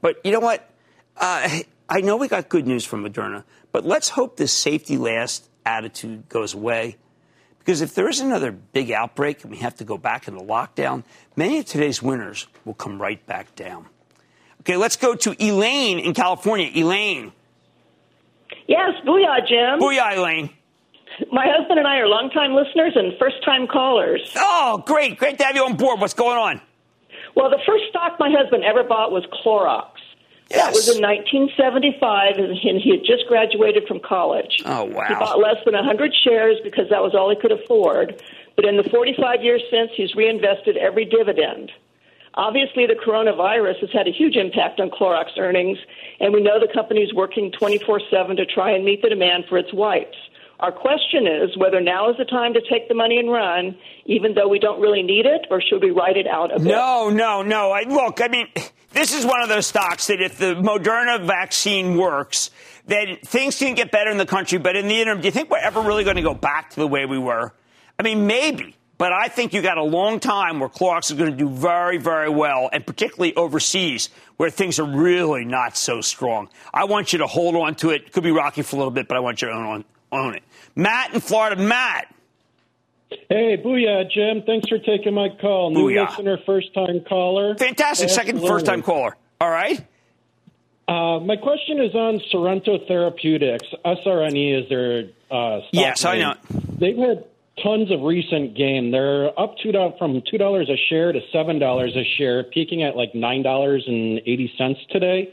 But 0.00 0.20
you 0.24 0.32
know 0.32 0.40
what? 0.40 0.68
Uh, 1.16 1.60
I 1.88 2.00
know 2.00 2.16
we 2.16 2.28
got 2.28 2.48
good 2.48 2.66
news 2.66 2.84
from 2.84 3.04
Moderna, 3.04 3.44
but 3.72 3.84
let's 3.84 4.10
hope 4.10 4.36
this 4.36 4.52
safety 4.52 4.96
last 4.96 5.48
attitude 5.64 6.28
goes 6.28 6.52
away. 6.54 6.96
Because 7.58 7.80
if 7.80 7.94
there 7.94 8.08
is 8.08 8.20
another 8.20 8.50
big 8.52 8.90
outbreak 8.90 9.42
and 9.42 9.50
we 9.50 9.58
have 9.58 9.76
to 9.76 9.84
go 9.84 9.96
back 9.96 10.26
into 10.26 10.40
lockdown, 10.40 11.04
many 11.36 11.58
of 11.58 11.66
today's 11.66 12.02
winners 12.02 12.48
will 12.64 12.74
come 12.74 13.00
right 13.00 13.24
back 13.26 13.54
down. 13.54 13.86
Okay, 14.60 14.76
let's 14.76 14.96
go 14.96 15.14
to 15.14 15.34
Elaine 15.42 15.98
in 15.98 16.14
California. 16.14 16.70
Elaine. 16.74 17.32
Yes, 18.66 18.92
booyah, 19.06 19.46
Jim. 19.48 19.80
Booyah, 19.80 20.16
Elaine. 20.16 20.50
My 21.32 21.46
husband 21.48 21.78
and 21.78 21.88
I 21.88 21.96
are 21.98 22.06
longtime 22.06 22.54
listeners 22.54 22.92
and 22.94 23.18
first 23.18 23.44
time 23.44 23.66
callers. 23.66 24.32
Oh, 24.36 24.82
great. 24.86 25.18
Great 25.18 25.38
to 25.38 25.44
have 25.44 25.56
you 25.56 25.64
on 25.64 25.76
board. 25.76 26.00
What's 26.00 26.14
going 26.14 26.38
on? 26.38 26.60
Well, 27.34 27.50
the 27.50 27.60
first 27.66 27.84
stock 27.90 28.18
my 28.18 28.30
husband 28.30 28.64
ever 28.64 28.84
bought 28.84 29.12
was 29.12 29.24
Clorox. 29.44 29.90
Yes. 30.50 30.64
That 30.64 30.72
was 30.74 30.88
in 30.88 31.02
1975, 31.02 32.36
and 32.38 32.56
he 32.56 32.90
had 32.90 33.04
just 33.04 33.26
graduated 33.28 33.86
from 33.86 34.00
college. 34.00 34.62
Oh, 34.66 34.84
wow. 34.84 35.04
He 35.08 35.14
bought 35.14 35.38
less 35.38 35.62
than 35.64 35.74
100 35.74 36.12
shares 36.24 36.56
because 36.64 36.88
that 36.90 37.02
was 37.02 37.14
all 37.14 37.30
he 37.30 37.36
could 37.36 37.52
afford. 37.52 38.20
But 38.56 38.64
in 38.64 38.76
the 38.76 38.82
45 38.82 39.42
years 39.42 39.62
since, 39.70 39.90
he's 39.96 40.14
reinvested 40.14 40.76
every 40.76 41.04
dividend. 41.04 41.70
Obviously, 42.34 42.86
the 42.86 42.94
coronavirus 42.94 43.80
has 43.80 43.90
had 43.92 44.06
a 44.06 44.12
huge 44.12 44.36
impact 44.36 44.78
on 44.80 44.90
Clorox 44.90 45.36
earnings, 45.36 45.78
and 46.20 46.32
we 46.32 46.40
know 46.40 46.60
the 46.60 46.72
company 46.72 47.00
is 47.00 47.12
working 47.12 47.50
24 47.58 48.00
7 48.10 48.36
to 48.36 48.46
try 48.46 48.70
and 48.70 48.84
meet 48.84 49.02
the 49.02 49.08
demand 49.08 49.44
for 49.48 49.58
its 49.58 49.72
wipes. 49.72 50.16
Our 50.60 50.70
question 50.70 51.26
is 51.26 51.56
whether 51.56 51.80
now 51.80 52.10
is 52.10 52.18
the 52.18 52.26
time 52.26 52.52
to 52.52 52.60
take 52.70 52.86
the 52.88 52.94
money 52.94 53.18
and 53.18 53.30
run, 53.30 53.76
even 54.04 54.34
though 54.34 54.46
we 54.46 54.58
don't 54.58 54.80
really 54.80 55.02
need 55.02 55.24
it, 55.24 55.46
or 55.50 55.62
should 55.62 55.82
we 55.82 55.90
write 55.90 56.18
it 56.18 56.26
out 56.26 56.54
a 56.54 56.58
bit? 56.58 56.68
No, 56.68 57.08
no, 57.08 57.42
no. 57.42 57.72
I, 57.72 57.84
look, 57.88 58.20
I 58.20 58.28
mean, 58.28 58.46
this 58.92 59.14
is 59.14 59.24
one 59.24 59.40
of 59.42 59.48
those 59.48 59.66
stocks 59.66 60.08
that 60.08 60.20
if 60.20 60.36
the 60.36 60.54
Moderna 60.56 61.26
vaccine 61.26 61.96
works, 61.96 62.50
then 62.86 63.16
things 63.24 63.58
can 63.58 63.74
get 63.74 63.90
better 63.90 64.10
in 64.10 64.18
the 64.18 64.26
country. 64.26 64.58
But 64.58 64.76
in 64.76 64.86
the 64.86 65.00
interim, 65.00 65.22
do 65.22 65.28
you 65.28 65.32
think 65.32 65.48
we're 65.48 65.58
ever 65.58 65.80
really 65.80 66.04
going 66.04 66.16
to 66.16 66.22
go 66.22 66.34
back 66.34 66.70
to 66.70 66.76
the 66.76 66.86
way 66.86 67.06
we 67.06 67.18
were? 67.18 67.54
I 67.98 68.02
mean, 68.02 68.26
maybe. 68.26 68.76
But 69.00 69.14
I 69.14 69.28
think 69.28 69.54
you 69.54 69.62
got 69.62 69.78
a 69.78 69.82
long 69.82 70.20
time 70.20 70.60
where 70.60 70.68
Clorox 70.68 71.10
is 71.10 71.16
going 71.16 71.30
to 71.30 71.36
do 71.36 71.48
very, 71.48 71.96
very 71.96 72.28
well, 72.28 72.68
and 72.70 72.86
particularly 72.86 73.34
overseas 73.34 74.10
where 74.36 74.50
things 74.50 74.78
are 74.78 74.84
really 74.84 75.46
not 75.46 75.74
so 75.74 76.02
strong. 76.02 76.50
I 76.74 76.84
want 76.84 77.14
you 77.14 77.20
to 77.20 77.26
hold 77.26 77.56
on 77.56 77.76
to 77.76 77.92
it. 77.92 78.12
Could 78.12 78.24
be 78.24 78.30
rocky 78.30 78.60
for 78.60 78.76
a 78.76 78.78
little 78.78 78.90
bit, 78.90 79.08
but 79.08 79.16
I 79.16 79.20
want 79.20 79.40
you 79.40 79.48
to 79.48 79.54
own, 79.54 79.86
own 80.12 80.34
it. 80.34 80.42
Matt 80.76 81.14
in 81.14 81.20
Florida. 81.22 81.56
Matt. 81.56 82.14
Hey, 83.08 83.56
booyah, 83.56 84.10
Jim. 84.10 84.42
Thanks 84.44 84.68
for 84.68 84.78
taking 84.78 85.14
my 85.14 85.30
call. 85.40 85.70
New 85.70 85.88
Booyah. 85.88 86.10
listener, 86.10 86.36
first 86.44 86.74
time 86.74 87.00
caller. 87.08 87.56
Fantastic. 87.56 88.10
Second, 88.10 88.46
first 88.46 88.66
time 88.66 88.82
caller. 88.82 89.16
All 89.40 89.48
right. 89.48 89.82
Uh, 90.86 91.20
my 91.20 91.36
question 91.36 91.80
is 91.80 91.94
on 91.94 92.20
Sorrento 92.30 92.86
Therapeutics. 92.86 93.66
SRNE 93.82 94.62
is 94.62 94.68
their 94.68 95.04
uh, 95.30 95.60
stock 95.60 95.70
Yes, 95.72 96.04
I 96.04 96.18
know. 96.18 96.34
They've 96.78 96.98
had 96.98 97.29
tons 97.62 97.90
of 97.90 98.02
recent 98.02 98.56
gain. 98.56 98.90
They're 98.90 99.38
up 99.38 99.54
two 99.62 99.72
from 99.98 100.22
two 100.30 100.38
dollars 100.38 100.68
a 100.68 100.76
share 100.88 101.12
to 101.12 101.20
seven 101.32 101.58
dollars 101.58 101.94
a 101.96 102.04
share, 102.16 102.44
peaking 102.44 102.82
at 102.82 102.96
like 102.96 103.14
nine 103.14 103.42
dollars 103.42 103.84
and 103.86 104.18
eighty 104.20 104.52
cents 104.56 104.80
today, 104.90 105.28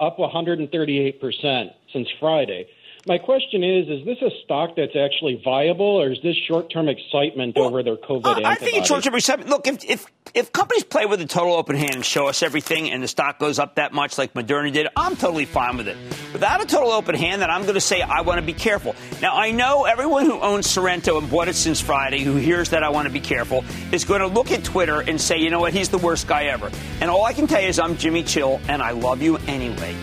up 0.00 0.18
138 0.18 1.20
percent 1.20 1.70
since 1.92 2.08
Friday. 2.20 2.66
My 3.06 3.18
question 3.18 3.64
is: 3.64 3.88
Is 3.88 4.04
this 4.04 4.18
a 4.22 4.30
stock 4.44 4.76
that's 4.76 4.94
actually 4.94 5.40
viable, 5.44 6.00
or 6.00 6.12
is 6.12 6.18
this 6.22 6.36
short-term 6.46 6.88
excitement 6.88 7.56
over 7.56 7.82
their 7.82 7.96
COVID 7.96 8.24
Uh, 8.24 8.30
antibodies? 8.30 8.46
I 8.46 8.54
think 8.54 8.76
it's 8.76 8.86
short 8.88 9.02
term 9.02 9.14
excitement. 9.16 9.50
Look, 9.50 9.66
if, 9.66 9.84
if 9.84 10.06
if 10.34 10.52
companies 10.52 10.84
play 10.84 11.04
with 11.06 11.20
a 11.20 11.26
total 11.26 11.54
open 11.54 11.74
hand 11.74 11.96
and 11.96 12.04
show 12.04 12.28
us 12.28 12.44
everything, 12.44 12.90
and 12.90 13.02
the 13.02 13.08
stock 13.08 13.40
goes 13.40 13.58
up 13.58 13.74
that 13.74 13.92
much, 13.92 14.18
like 14.18 14.34
Moderna 14.34 14.72
did, 14.72 14.86
I'm 14.96 15.16
totally 15.16 15.46
fine 15.46 15.76
with 15.78 15.88
it. 15.88 15.96
Without 16.32 16.62
a 16.62 16.66
total 16.66 16.92
open 16.92 17.16
hand, 17.16 17.42
then 17.42 17.50
I'm 17.50 17.62
going 17.62 17.74
to 17.74 17.80
say 17.80 18.00
I 18.02 18.20
want 18.20 18.38
to 18.38 18.46
be 18.46 18.52
careful. 18.54 18.94
Now, 19.20 19.36
I 19.36 19.50
know 19.50 19.84
everyone 19.84 20.24
who 20.26 20.40
owns 20.40 20.70
Sorrento 20.70 21.18
and 21.18 21.28
bought 21.28 21.48
it 21.48 21.56
since 21.56 21.80
Friday, 21.80 22.20
who 22.20 22.36
hears 22.36 22.70
that 22.70 22.84
I 22.84 22.88
want 22.90 23.08
to 23.08 23.12
be 23.12 23.20
careful, 23.20 23.64
is 23.90 24.04
going 24.04 24.20
to 24.20 24.28
look 24.28 24.52
at 24.52 24.62
Twitter 24.64 25.00
and 25.00 25.20
say, 25.20 25.38
you 25.38 25.50
know 25.50 25.60
what, 25.60 25.72
he's 25.72 25.88
the 25.88 25.98
worst 25.98 26.28
guy 26.28 26.44
ever. 26.44 26.70
And 27.00 27.10
all 27.10 27.24
I 27.24 27.32
can 27.32 27.46
tell 27.48 27.60
you 27.60 27.68
is 27.68 27.78
I'm 27.80 27.96
Jimmy 27.98 28.22
Chill, 28.22 28.60
and 28.68 28.80
I 28.80 28.92
love 28.92 29.20
you 29.22 29.36
anyway. 29.48 29.94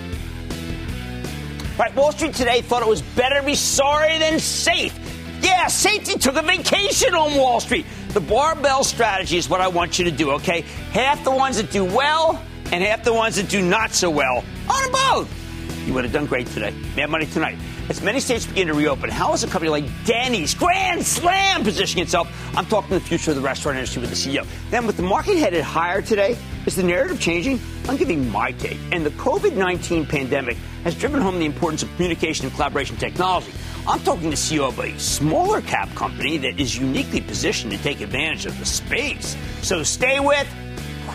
Right, 1.80 1.96
Wall 1.96 2.12
Street 2.12 2.34
today 2.34 2.60
thought 2.60 2.82
it 2.82 2.90
was 2.90 3.02
better 3.02 3.40
to 3.40 3.46
be 3.46 3.56
sorry 3.56 4.18
than 4.18 4.38
safe. 4.42 4.94
Yeah, 5.42 5.68
safety 5.68 6.20
took 6.20 6.36
a 6.36 6.42
vacation 6.42 7.16
on 7.16 7.38
Wall 7.38 7.62
Street. 7.62 7.86
The 8.10 8.20
barbell 8.20 8.84
strategy 8.84 9.38
is 9.38 9.50
what 9.50 9.62
I 9.62 9.70
want 9.70 9.98
you 9.98 10.04
to 10.04 10.12
do, 10.12 10.32
okay? 10.32 10.66
Half 10.92 11.24
the 11.24 11.32
ones 11.32 11.56
that 11.56 11.72
do 11.72 11.86
well 11.86 12.44
and 12.74 12.84
half 12.84 13.06
the 13.06 13.14
ones 13.14 13.38
that 13.38 13.48
do 13.48 13.62
not 13.62 13.94
so 13.94 14.10
well. 14.10 14.44
On 14.70 14.92
both. 14.92 15.88
You 15.88 15.94
would 15.94 16.04
have 16.04 16.12
done 16.12 16.26
great 16.26 16.48
today. 16.48 16.76
Mad 16.98 17.12
Money 17.12 17.28
tonight. 17.28 17.58
As 17.90 18.04
many 18.04 18.20
states 18.20 18.46
begin 18.46 18.68
to 18.68 18.76
reopen, 18.76 19.10
how 19.10 19.34
is 19.34 19.44
a 19.44 19.48
company 19.48 19.72
like 19.72 19.84
Denny's 20.06 20.54
Grand 20.54 21.04
Slam 21.04 21.64
positioning 21.64 22.04
itself? 22.04 22.30
I'm 22.56 22.68
talking 22.68 22.92
the 22.92 23.00
future 23.00 23.32
of 23.32 23.36
the 23.36 23.42
restaurant 23.42 23.80
industry 23.80 24.02
with 24.02 24.12
the 24.12 24.16
CEO. 24.16 24.46
Then, 24.70 24.86
with 24.86 24.96
the 24.96 25.02
market 25.02 25.38
headed 25.40 25.64
higher 25.64 26.00
today, 26.00 26.38
is 26.68 26.76
the 26.76 26.84
narrative 26.84 27.20
changing? 27.20 27.60
I'm 27.88 27.98
giving 27.98 28.30
my 28.30 28.52
take. 28.52 28.78
And 28.92 29.04
the 29.04 29.10
COVID 29.10 29.56
19 29.56 30.06
pandemic 30.06 30.56
has 30.84 30.94
driven 30.94 31.20
home 31.20 31.40
the 31.40 31.48
importance 31.48 31.82
of 31.82 31.92
communication 31.96 32.46
and 32.46 32.54
collaboration 32.54 32.96
technology. 32.98 33.52
I'm 33.88 34.02
talking 34.02 34.30
to 34.30 34.38
CEO 34.38 34.68
of 34.68 34.78
a 34.78 35.00
smaller 35.00 35.62
cap 35.62 35.90
company 35.96 36.38
that 36.38 36.60
is 36.60 36.78
uniquely 36.78 37.22
positioned 37.22 37.72
to 37.72 37.80
take 37.80 38.02
advantage 38.02 38.46
of 38.46 38.60
the 38.60 38.66
space. 38.68 39.36
So 39.64 39.82
stay 39.82 40.20
with 40.20 40.48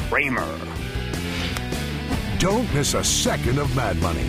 Cramer. 0.09 0.59
Don't 2.39 2.75
miss 2.75 2.95
a 2.95 3.05
second 3.05 3.61
of 3.61 3.75
Mad 3.77 3.97
Money. 3.99 4.29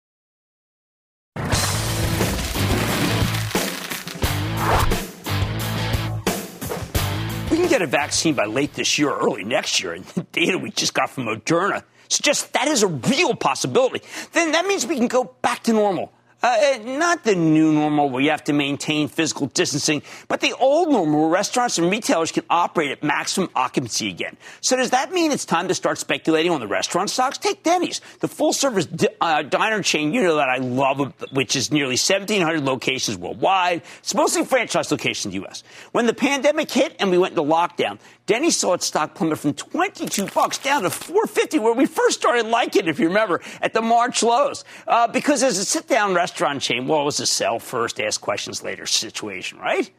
Get 7.71 7.81
a 7.81 7.87
vaccine 7.87 8.33
by 8.33 8.43
late 8.43 8.73
this 8.73 8.99
year 8.99 9.09
or 9.09 9.25
early 9.25 9.45
next 9.45 9.81
year, 9.81 9.93
and 9.93 10.03
the 10.03 10.23
data 10.33 10.57
we 10.57 10.69
just 10.71 10.93
got 10.93 11.09
from 11.09 11.23
Moderna 11.23 11.83
suggests 12.09 12.47
that 12.49 12.67
is 12.67 12.83
a 12.83 12.87
real 12.87 13.33
possibility. 13.33 14.01
Then 14.33 14.51
that 14.51 14.65
means 14.65 14.85
we 14.85 14.97
can 14.97 15.07
go 15.07 15.33
back 15.41 15.63
to 15.63 15.71
normal. 15.71 16.11
Uh, 16.43 16.57
eh, 16.59 16.77
not 16.97 17.23
the 17.23 17.35
new 17.35 17.71
normal 17.71 18.09
where 18.09 18.21
you 18.21 18.31
have 18.31 18.43
to 18.43 18.53
maintain 18.53 19.07
physical 19.07 19.47
distancing, 19.47 20.01
but 20.27 20.41
the 20.41 20.53
old 20.53 20.89
normal 20.89 21.21
where 21.21 21.29
restaurants 21.29 21.77
and 21.77 21.91
retailers 21.91 22.31
can 22.31 22.43
operate 22.49 22.89
at 22.89 23.03
maximum 23.03 23.47
occupancy 23.55 24.09
again. 24.09 24.35
So 24.59 24.75
does 24.75 24.89
that 24.89 25.11
mean 25.11 25.31
it's 25.31 25.45
time 25.45 25.67
to 25.67 25.75
start 25.75 25.99
speculating 25.99 26.51
on 26.51 26.59
the 26.59 26.67
restaurant 26.67 27.11
stocks? 27.11 27.37
Take 27.37 27.61
Denny's, 27.61 28.01
the 28.21 28.27
full 28.27 28.53
service 28.53 28.87
uh, 29.21 29.43
diner 29.43 29.83
chain 29.83 30.13
you 30.13 30.23
know 30.23 30.37
that 30.37 30.49
I 30.49 30.57
love, 30.57 31.13
which 31.31 31.55
is 31.55 31.71
nearly 31.71 31.91
1,700 31.91 32.63
locations 32.63 33.17
worldwide. 33.19 33.83
It's 33.99 34.15
mostly 34.15 34.43
franchise 34.43 34.89
locations 34.89 35.25
in 35.25 35.31
the 35.31 35.45
U.S. 35.45 35.63
When 35.91 36.07
the 36.07 36.13
pandemic 36.13 36.71
hit 36.71 36.95
and 36.99 37.11
we 37.11 37.19
went 37.19 37.37
into 37.37 37.43
lockdown, 37.43 37.99
Denny's 38.25 38.57
saw 38.57 38.73
its 38.73 38.85
stock 38.85 39.13
plummet 39.13 39.37
from 39.37 39.53
22 39.53 40.27
bucks 40.27 40.57
down 40.57 40.83
to 40.83 40.89
450, 40.89 41.59
where 41.59 41.73
we 41.73 41.85
first 41.85 42.19
started 42.19 42.47
liking 42.47 42.83
it, 42.83 42.87
if 42.87 42.99
you 42.99 43.07
remember, 43.07 43.41
at 43.61 43.73
the 43.73 43.81
March 43.81 44.23
lows. 44.23 44.63
Uh, 44.87 45.07
because 45.07 45.43
as 45.43 45.57
a 45.57 45.65
sit-down 45.65 46.13
restaurant 46.13 46.30
chain, 46.59 46.87
well, 46.87 47.01
it 47.01 47.05
was 47.05 47.19
a 47.19 47.25
sell 47.25 47.59
first, 47.59 47.99
ask 47.99 48.19
questions 48.21 48.63
later 48.63 48.85
situation, 48.85 49.59
right? 49.59 49.89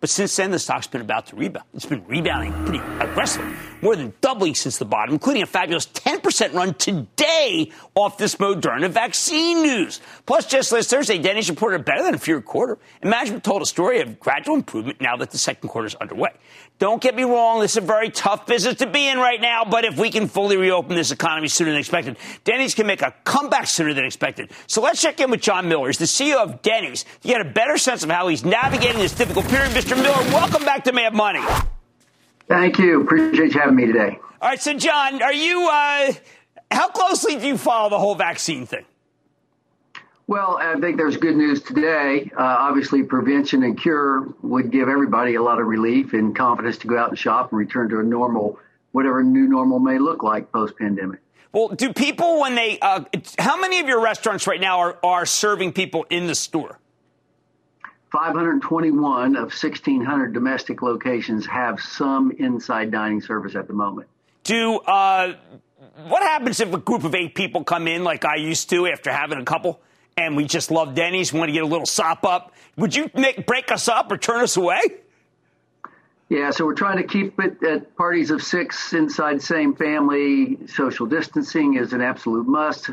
But 0.00 0.08
since 0.08 0.34
then, 0.34 0.50
the 0.50 0.58
stock's 0.58 0.86
been 0.86 1.02
about 1.02 1.26
to 1.26 1.36
rebound. 1.36 1.66
It's 1.74 1.84
been 1.84 2.06
rebounding 2.06 2.52
pretty 2.64 2.78
aggressively, 3.00 3.52
more 3.82 3.94
than 3.96 4.14
doubling 4.22 4.54
since 4.54 4.78
the 4.78 4.86
bottom, 4.86 5.12
including 5.12 5.42
a 5.42 5.46
fabulous 5.46 5.86
10% 5.86 6.54
run 6.54 6.72
today 6.74 7.70
off 7.94 8.16
this 8.16 8.36
Moderna 8.36 8.88
vaccine 8.88 9.62
news. 9.62 10.00
Plus, 10.24 10.46
just 10.46 10.72
last 10.72 10.88
Thursday, 10.88 11.18
Denny's 11.18 11.50
reported 11.50 11.84
better 11.84 12.02
than 12.02 12.14
a 12.14 12.18
feared 12.18 12.46
quarter, 12.46 12.78
and 13.02 13.10
management 13.10 13.44
told 13.44 13.60
a 13.60 13.66
story 13.66 14.00
of 14.00 14.18
gradual 14.18 14.54
improvement 14.54 15.02
now 15.02 15.16
that 15.18 15.32
the 15.32 15.38
second 15.38 15.68
quarter 15.68 15.88
is 15.88 15.94
underway. 15.96 16.30
Don't 16.78 17.02
get 17.02 17.14
me 17.14 17.24
wrong, 17.24 17.60
this 17.60 17.72
is 17.72 17.76
a 17.76 17.82
very 17.82 18.08
tough 18.08 18.46
business 18.46 18.76
to 18.76 18.86
be 18.86 19.06
in 19.06 19.18
right 19.18 19.38
now, 19.38 19.66
but 19.66 19.84
if 19.84 19.98
we 19.98 20.08
can 20.08 20.28
fully 20.28 20.56
reopen 20.56 20.96
this 20.96 21.10
economy 21.10 21.48
sooner 21.48 21.72
than 21.72 21.78
expected, 21.78 22.16
Denny's 22.44 22.74
can 22.74 22.86
make 22.86 23.02
a 23.02 23.14
comeback 23.24 23.66
sooner 23.66 23.92
than 23.92 24.06
expected. 24.06 24.50
So 24.66 24.80
let's 24.80 25.02
check 25.02 25.20
in 25.20 25.30
with 25.30 25.42
John 25.42 25.68
Miller. 25.68 25.88
He's 25.88 25.98
the 25.98 26.06
CEO 26.06 26.36
of 26.36 26.62
Denny's 26.62 27.04
to 27.20 27.28
get 27.28 27.42
a 27.42 27.44
better 27.44 27.76
sense 27.76 28.02
of 28.02 28.08
how 28.08 28.28
he's 28.28 28.46
navigating 28.46 28.98
this 28.98 29.12
difficult 29.12 29.46
period. 29.48 29.72
Mr. 29.72 29.89
Miller, 29.96 30.32
welcome 30.32 30.64
back 30.64 30.84
to 30.84 30.92
Mad 30.92 31.14
Money. 31.14 31.42
Thank 32.48 32.78
you. 32.78 33.02
Appreciate 33.02 33.54
you 33.54 33.60
having 33.60 33.76
me 33.76 33.86
today. 33.86 34.18
All 34.40 34.48
right, 34.48 34.60
so 34.60 34.74
John, 34.74 35.22
are 35.22 35.32
you, 35.32 35.68
uh, 35.68 36.12
how 36.70 36.88
closely 36.88 37.36
do 37.36 37.46
you 37.46 37.58
follow 37.58 37.90
the 37.90 37.98
whole 37.98 38.14
vaccine 38.14 38.66
thing? 38.66 38.84
Well, 40.26 40.58
I 40.60 40.78
think 40.78 40.96
there's 40.96 41.16
good 41.16 41.36
news 41.36 41.62
today. 41.62 42.30
Uh, 42.36 42.40
obviously, 42.42 43.02
prevention 43.02 43.64
and 43.64 43.76
cure 43.76 44.32
would 44.42 44.70
give 44.70 44.88
everybody 44.88 45.34
a 45.34 45.42
lot 45.42 45.60
of 45.60 45.66
relief 45.66 46.12
and 46.12 46.36
confidence 46.36 46.78
to 46.78 46.86
go 46.86 46.96
out 46.96 47.08
and 47.08 47.18
shop 47.18 47.50
and 47.50 47.58
return 47.58 47.88
to 47.88 47.98
a 47.98 48.02
normal, 48.04 48.58
whatever 48.92 49.24
new 49.24 49.48
normal 49.48 49.80
may 49.80 49.98
look 49.98 50.22
like 50.22 50.52
post 50.52 50.76
pandemic. 50.78 51.20
Well, 51.52 51.68
do 51.68 51.92
people, 51.92 52.40
when 52.40 52.54
they, 52.54 52.78
uh, 52.80 53.04
how 53.40 53.60
many 53.60 53.80
of 53.80 53.88
your 53.88 54.00
restaurants 54.00 54.46
right 54.46 54.60
now 54.60 54.78
are, 54.78 54.98
are 55.02 55.26
serving 55.26 55.72
people 55.72 56.06
in 56.08 56.28
the 56.28 56.36
store? 56.36 56.78
521 58.12 59.36
of 59.36 59.42
1,600 59.42 60.32
domestic 60.32 60.82
locations 60.82 61.46
have 61.46 61.80
some 61.80 62.32
inside 62.32 62.90
dining 62.90 63.20
service 63.20 63.54
at 63.54 63.66
the 63.66 63.74
moment. 63.74 64.08
Do, 64.44 64.78
uh, 64.78 65.34
what 66.08 66.22
happens 66.22 66.60
if 66.60 66.72
a 66.72 66.78
group 66.78 67.04
of 67.04 67.14
eight 67.14 67.34
people 67.34 67.64
come 67.64 67.86
in 67.86 68.04
like 68.04 68.24
I 68.24 68.36
used 68.36 68.70
to 68.70 68.86
after 68.86 69.12
having 69.12 69.38
a 69.38 69.44
couple? 69.44 69.80
and 70.20 70.36
we 70.36 70.44
just 70.44 70.70
love 70.70 70.94
Denny's, 70.94 71.32
want 71.32 71.48
to 71.48 71.52
get 71.52 71.62
a 71.62 71.66
little 71.66 71.86
sop 71.86 72.24
up, 72.24 72.52
would 72.76 72.94
you 72.94 73.10
make, 73.14 73.46
break 73.46 73.72
us 73.72 73.88
up 73.88 74.10
or 74.12 74.18
turn 74.18 74.42
us 74.42 74.56
away? 74.56 74.80
Yeah, 76.28 76.50
so 76.50 76.64
we're 76.64 76.74
trying 76.74 76.98
to 76.98 77.04
keep 77.04 77.40
it 77.40 77.62
at 77.64 77.96
parties 77.96 78.30
of 78.30 78.42
six 78.42 78.92
inside 78.92 79.42
same 79.42 79.74
family. 79.74 80.58
Social 80.68 81.06
distancing 81.06 81.74
is 81.74 81.92
an 81.92 82.00
absolute 82.00 82.46
must. 82.46 82.90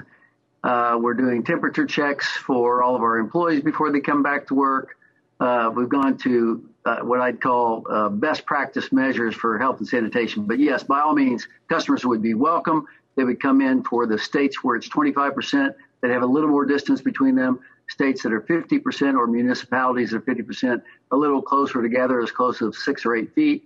Uh, 0.64 0.98
we're 1.00 1.14
doing 1.14 1.44
temperature 1.44 1.86
checks 1.86 2.28
for 2.28 2.82
all 2.82 2.96
of 2.96 3.02
our 3.02 3.20
employees 3.20 3.62
before 3.62 3.92
they 3.92 4.00
come 4.00 4.24
back 4.24 4.48
to 4.48 4.56
work. 4.56 4.97
Uh, 5.40 5.72
we've 5.76 5.90
gone 5.90 6.18
to 6.18 6.68
uh, 6.86 7.00
what 7.00 7.20
I'd 7.20 7.42
call 7.42 7.86
uh, 7.90 8.10
best 8.10 8.46
practice 8.46 8.92
measures 8.92 9.36
for 9.36 9.60
health 9.60 9.80
and 9.80 9.88
sanitation. 9.88 10.46
But 10.46 10.60
yes, 10.60 10.84
by 10.84 11.02
all 11.02 11.14
means, 11.14 11.48
customers 11.70 12.06
would 12.06 12.22
be 12.22 12.34
welcome. 12.34 12.88
They 13.16 13.24
would 13.24 13.42
come 13.42 13.62
in 13.62 13.84
for 13.84 14.08
the 14.08 14.18
states 14.18 14.64
where 14.64 14.76
it's 14.76 14.90
25% 14.90 15.74
that 16.02 16.12
have 16.12 16.22
a 16.22 16.26
little 16.26 16.50
more 16.50 16.66
distance 16.66 17.02
between 17.02 17.36
them, 17.36 17.60
states 17.90 18.24
that 18.24 18.34
are 18.34 18.42
50% 18.42 19.18
or 19.18 19.28
municipalities 19.28 20.12
that 20.12 20.18
are 20.18 20.22
50%, 20.22 20.82
a 21.12 21.16
little 21.16 21.42
closer 21.42 21.82
together, 21.82 22.22
as 22.22 22.32
close 22.32 22.62
as 22.62 22.84
six 22.84 23.06
or 23.06 23.16
eight 23.16 23.34
feet. 23.34 23.64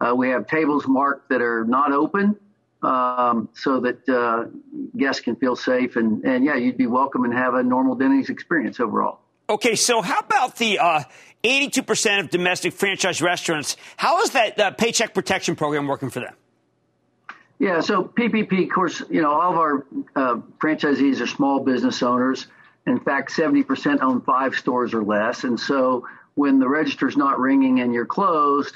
Uh, 0.00 0.14
we 0.14 0.28
have 0.28 0.46
tables 0.46 0.86
marked 0.86 1.28
that 1.28 1.40
are 1.40 1.64
not 1.64 1.92
open 1.92 2.36
um, 2.82 3.48
so 3.54 3.80
that 3.80 4.08
uh, 4.08 4.44
guests 4.96 5.22
can 5.22 5.36
feel 5.36 5.56
safe. 5.56 5.96
And, 5.96 6.24
and 6.24 6.44
yeah, 6.44 6.56
you'd 6.56 6.76
be 6.76 6.86
welcome 6.86 7.24
and 7.24 7.32
have 7.32 7.54
a 7.54 7.62
normal 7.62 7.94
Denny's 7.94 8.30
experience 8.30 8.80
overall. 8.80 9.20
Okay, 9.48 9.74
so 9.76 10.00
how 10.00 10.20
about 10.20 10.56
the 10.56 10.78
uh, 10.78 11.02
82% 11.42 12.20
of 12.20 12.30
domestic 12.30 12.72
franchise 12.72 13.20
restaurants? 13.20 13.76
How 13.96 14.22
is 14.22 14.30
that 14.30 14.58
uh, 14.58 14.70
paycheck 14.70 15.12
protection 15.12 15.54
program 15.54 15.86
working 15.86 16.08
for 16.08 16.20
them? 16.20 16.34
Yeah, 17.58 17.80
so 17.80 18.04
PPP, 18.04 18.64
of 18.64 18.70
course, 18.70 19.02
you 19.10 19.20
know, 19.20 19.30
all 19.30 19.52
of 19.52 19.58
our 19.58 19.86
uh, 20.16 20.40
franchisees 20.58 21.20
are 21.20 21.26
small 21.26 21.60
business 21.60 22.02
owners. 22.02 22.46
In 22.86 22.98
fact, 22.98 23.32
70% 23.32 24.02
own 24.02 24.22
five 24.22 24.54
stores 24.54 24.94
or 24.94 25.02
less. 25.02 25.44
And 25.44 25.60
so 25.60 26.06
when 26.34 26.58
the 26.58 26.68
register's 26.68 27.16
not 27.16 27.38
ringing 27.38 27.80
and 27.80 27.92
you're 27.92 28.06
closed, 28.06 28.74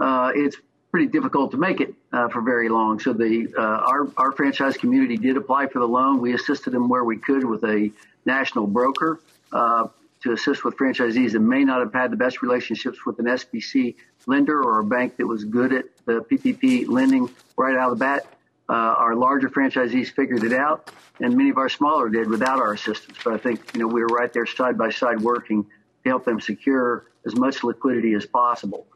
uh, 0.00 0.32
it's 0.34 0.56
pretty 0.90 1.06
difficult 1.06 1.52
to 1.52 1.56
make 1.56 1.80
it 1.80 1.94
uh, 2.12 2.28
for 2.28 2.40
very 2.40 2.68
long. 2.68 2.98
So 2.98 3.12
the 3.12 3.52
uh, 3.56 3.60
our 3.60 4.08
our 4.16 4.32
franchise 4.32 4.76
community 4.76 5.16
did 5.16 5.36
apply 5.36 5.66
for 5.68 5.80
the 5.80 5.88
loan. 5.88 6.20
We 6.20 6.34
assisted 6.34 6.70
them 6.70 6.88
where 6.88 7.04
we 7.04 7.16
could 7.18 7.44
with 7.44 7.64
a 7.64 7.90
national 8.24 8.66
broker 8.66 9.20
uh, 9.52 9.88
to 10.28 10.34
assist 10.34 10.64
with 10.64 10.76
franchisees 10.76 11.32
that 11.32 11.40
may 11.40 11.64
not 11.64 11.80
have 11.80 11.92
had 11.92 12.10
the 12.10 12.16
best 12.16 12.42
relationships 12.42 13.04
with 13.04 13.18
an 13.18 13.26
SBA 13.26 13.96
lender 14.26 14.62
or 14.62 14.80
a 14.80 14.84
bank 14.84 15.16
that 15.16 15.26
was 15.26 15.44
good 15.44 15.72
at 15.72 15.84
the 16.04 16.20
PPP 16.20 16.88
lending 16.88 17.28
right 17.56 17.76
out 17.76 17.92
of 17.92 17.98
the 17.98 18.04
bat. 18.04 18.26
Uh, 18.68 18.72
our 18.72 19.14
larger 19.14 19.48
franchisees 19.48 20.10
figured 20.10 20.44
it 20.44 20.52
out, 20.52 20.90
and 21.20 21.34
many 21.36 21.48
of 21.48 21.56
our 21.56 21.70
smaller 21.70 22.10
did 22.10 22.28
without 22.28 22.58
our 22.58 22.74
assistance. 22.74 23.16
But 23.24 23.32
I 23.32 23.38
think 23.38 23.74
you 23.74 23.80
know 23.80 23.86
we 23.86 24.02
were 24.02 24.08
right 24.08 24.32
there 24.32 24.44
side 24.44 24.76
by 24.76 24.90
side 24.90 25.20
working 25.20 25.64
to 25.64 26.08
help 26.08 26.24
them 26.24 26.40
secure 26.40 27.06
as 27.24 27.34
much 27.34 27.64
liquidity 27.64 28.12
as 28.14 28.26
possible. 28.26 28.86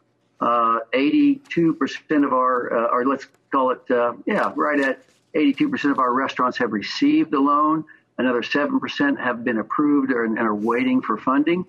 Uh, 0.40 0.80
82% 0.92 2.24
of 2.24 2.32
our, 2.32 2.72
uh, 2.72 2.88
or 2.88 3.06
let's 3.06 3.28
call 3.52 3.70
it, 3.70 3.90
uh, 3.90 4.14
yeah, 4.26 4.52
right 4.56 4.80
at 4.80 5.02
82% 5.34 5.92
of 5.92 5.98
our 5.98 6.12
restaurants 6.12 6.58
have 6.58 6.72
received 6.72 7.32
a 7.32 7.40
loan. 7.40 7.84
Another 8.18 8.42
7% 8.42 9.18
have 9.18 9.44
been 9.44 9.59
approved 9.59 10.11
and 10.11 10.38
are 10.38 10.55
waiting 10.55 11.01
for 11.01 11.16
funding. 11.16 11.64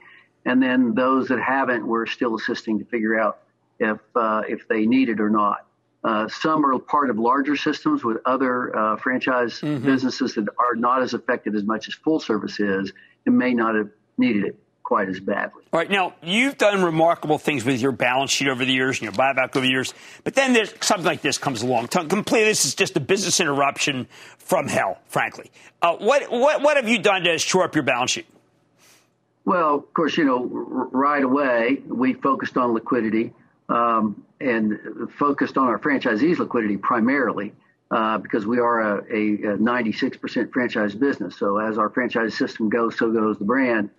And 0.46 0.62
then 0.62 0.94
those 0.94 1.30
that 1.30 1.42
haven't, 1.42 1.88
we're 1.88 2.06
still 2.06 2.36
assisting 2.36 2.80
to 2.80 2.86
figure 2.86 3.20
out 3.20 3.40
if 3.80 4.00
uh, 4.16 4.44
if 4.48 4.68
they 4.68 4.86
need 4.86 5.10
it 5.10 5.20
or 5.20 5.30
not. 5.30 5.66
Uh, 6.04 6.28
some 6.28 6.66
are 6.66 6.78
part 6.80 7.10
of 7.10 7.18
larger 7.18 7.56
systems 7.56 8.04
with 8.04 8.18
other 8.26 8.76
uh, 8.78 8.98
franchise 8.98 9.62
mm-hmm. 9.62 9.86
businesses 9.86 10.36
that 10.36 10.48
are 10.60 10.76
not 10.76 11.02
as 11.02 11.14
affected 11.14 11.56
as 11.56 11.64
much 11.64 11.88
as 11.88 11.94
full 11.94 12.20
service 12.20 12.60
is 12.60 12.92
and 13.26 13.38
may 13.38 13.54
not 13.54 13.74
have 13.74 13.90
needed 14.18 14.44
it 14.44 14.63
quite 14.84 15.10
as 15.10 15.20
badly. 15.20 15.64
All 15.72 15.80
right. 15.80 15.90
Now, 15.90 16.14
you've 16.22 16.58
done 16.58 16.84
remarkable 16.84 17.38
things 17.38 17.66
with 17.66 17.82
your 17.82 17.92
balance 17.92 18.32
sheet 18.32 18.48
over 18.48 18.64
the 18.64 18.74
years 18.74 19.00
and 19.00 19.04
your 19.04 19.14
buyback 19.14 19.56
over 19.56 19.62
the 19.62 19.70
years, 19.70 19.94
but 20.24 20.36
then 20.36 20.54
there's 20.54 20.74
something 20.82 21.06
like 21.06 21.22
this 21.22 21.38
comes 21.38 21.62
along. 21.62 21.88
Completely, 21.88 22.46
this 22.46 22.66
is 22.66 22.76
just 22.76 22.96
a 22.98 23.00
business 23.00 23.40
interruption 23.40 24.08
from 24.38 24.68
hell, 24.68 25.00
frankly. 25.08 25.52
Uh, 25.82 25.96
what, 25.96 26.30
what, 26.32 26.62
what 26.62 26.78
have 26.78 26.88
you 26.88 27.00
done 27.00 27.24
to 27.24 27.38
shore 27.38 27.64
up 27.64 27.76
your 27.76 27.84
balance 27.84 28.12
sheet? 28.12 28.28
Well, 29.46 29.76
of 29.76 29.94
course, 29.94 30.18
you 30.18 30.26
know, 30.26 30.46
right 30.46 31.24
away, 31.24 31.82
we 31.88 32.14
focused 32.14 32.58
on 32.58 32.74
liquidity 32.74 33.34
um, 33.70 34.24
and 34.40 35.10
focused 35.18 35.58
on 35.58 35.68
our 35.68 35.80
franchisees' 35.80 36.40
liquidity 36.40 36.78
primarily. 36.78 37.54
Uh, 37.92 38.18
because 38.18 38.44
we 38.44 38.58
are 38.58 38.80
a, 38.80 39.04
a, 39.14 39.54
a, 39.54 39.58
96% 39.58 40.52
franchise 40.52 40.96
business. 40.96 41.38
So 41.38 41.60
as 41.60 41.78
our 41.78 41.92
franchise 41.92 42.34
system 42.34 42.68
goes, 42.68 42.98
so 42.98 43.12
goes 43.12 43.38
the 43.38 43.46
brand. 43.46 43.92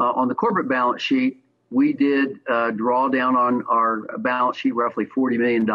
Uh, 0.00 0.12
on 0.12 0.28
the 0.28 0.34
corporate 0.34 0.68
balance 0.68 1.02
sheet, 1.02 1.44
we 1.70 1.92
did 1.92 2.40
uh, 2.48 2.70
draw 2.70 3.08
down 3.08 3.36
on 3.36 3.62
our 3.68 4.18
balance 4.18 4.56
sheet 4.56 4.74
roughly 4.74 5.04
$40 5.06 5.38
million. 5.38 5.70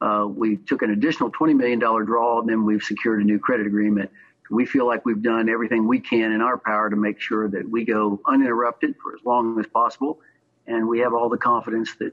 Uh, 0.00 0.26
we 0.26 0.56
took 0.56 0.82
an 0.82 0.90
additional 0.90 1.30
$20 1.30 1.56
million 1.56 1.78
draw, 1.78 2.40
and 2.40 2.48
then 2.48 2.64
we've 2.64 2.82
secured 2.82 3.20
a 3.20 3.24
new 3.24 3.38
credit 3.38 3.66
agreement. 3.66 4.10
We 4.50 4.66
feel 4.66 4.86
like 4.86 5.04
we've 5.04 5.22
done 5.22 5.48
everything 5.48 5.88
we 5.88 6.00
can 6.00 6.32
in 6.32 6.40
our 6.40 6.56
power 6.56 6.88
to 6.88 6.96
make 6.96 7.20
sure 7.20 7.48
that 7.48 7.68
we 7.68 7.84
go 7.84 8.20
uninterrupted 8.26 8.94
for 9.02 9.14
as 9.14 9.24
long 9.24 9.58
as 9.58 9.66
possible 9.66 10.20
and 10.66 10.88
we 10.88 11.00
have 11.00 11.12
all 11.12 11.28
the 11.28 11.38
confidence 11.38 11.94
that 11.96 12.12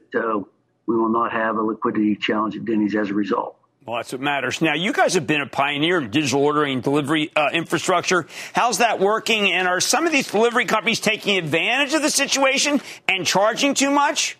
we 0.86 0.96
will 0.96 1.08
not 1.08 1.32
have 1.32 1.56
a 1.56 1.62
liquidity 1.62 2.16
challenge 2.16 2.56
at 2.56 2.64
Denny's 2.64 2.94
as 2.94 3.10
a 3.10 3.14
result. 3.14 3.56
Well, 3.84 3.96
that's 3.96 4.12
what 4.12 4.20
matters. 4.20 4.62
Now, 4.62 4.74
you 4.74 4.92
guys 4.92 5.14
have 5.14 5.26
been 5.26 5.40
a 5.40 5.46
pioneer 5.46 5.98
in 5.98 6.10
digital 6.10 6.44
ordering 6.44 6.74
and 6.74 6.82
delivery 6.84 7.32
uh, 7.34 7.48
infrastructure. 7.52 8.28
How's 8.52 8.78
that 8.78 9.00
working? 9.00 9.50
And 9.50 9.66
are 9.66 9.80
some 9.80 10.06
of 10.06 10.12
these 10.12 10.30
delivery 10.30 10.66
companies 10.66 11.00
taking 11.00 11.36
advantage 11.36 11.92
of 11.92 12.02
the 12.02 12.10
situation 12.10 12.80
and 13.08 13.26
charging 13.26 13.74
too 13.74 13.90
much? 13.90 14.38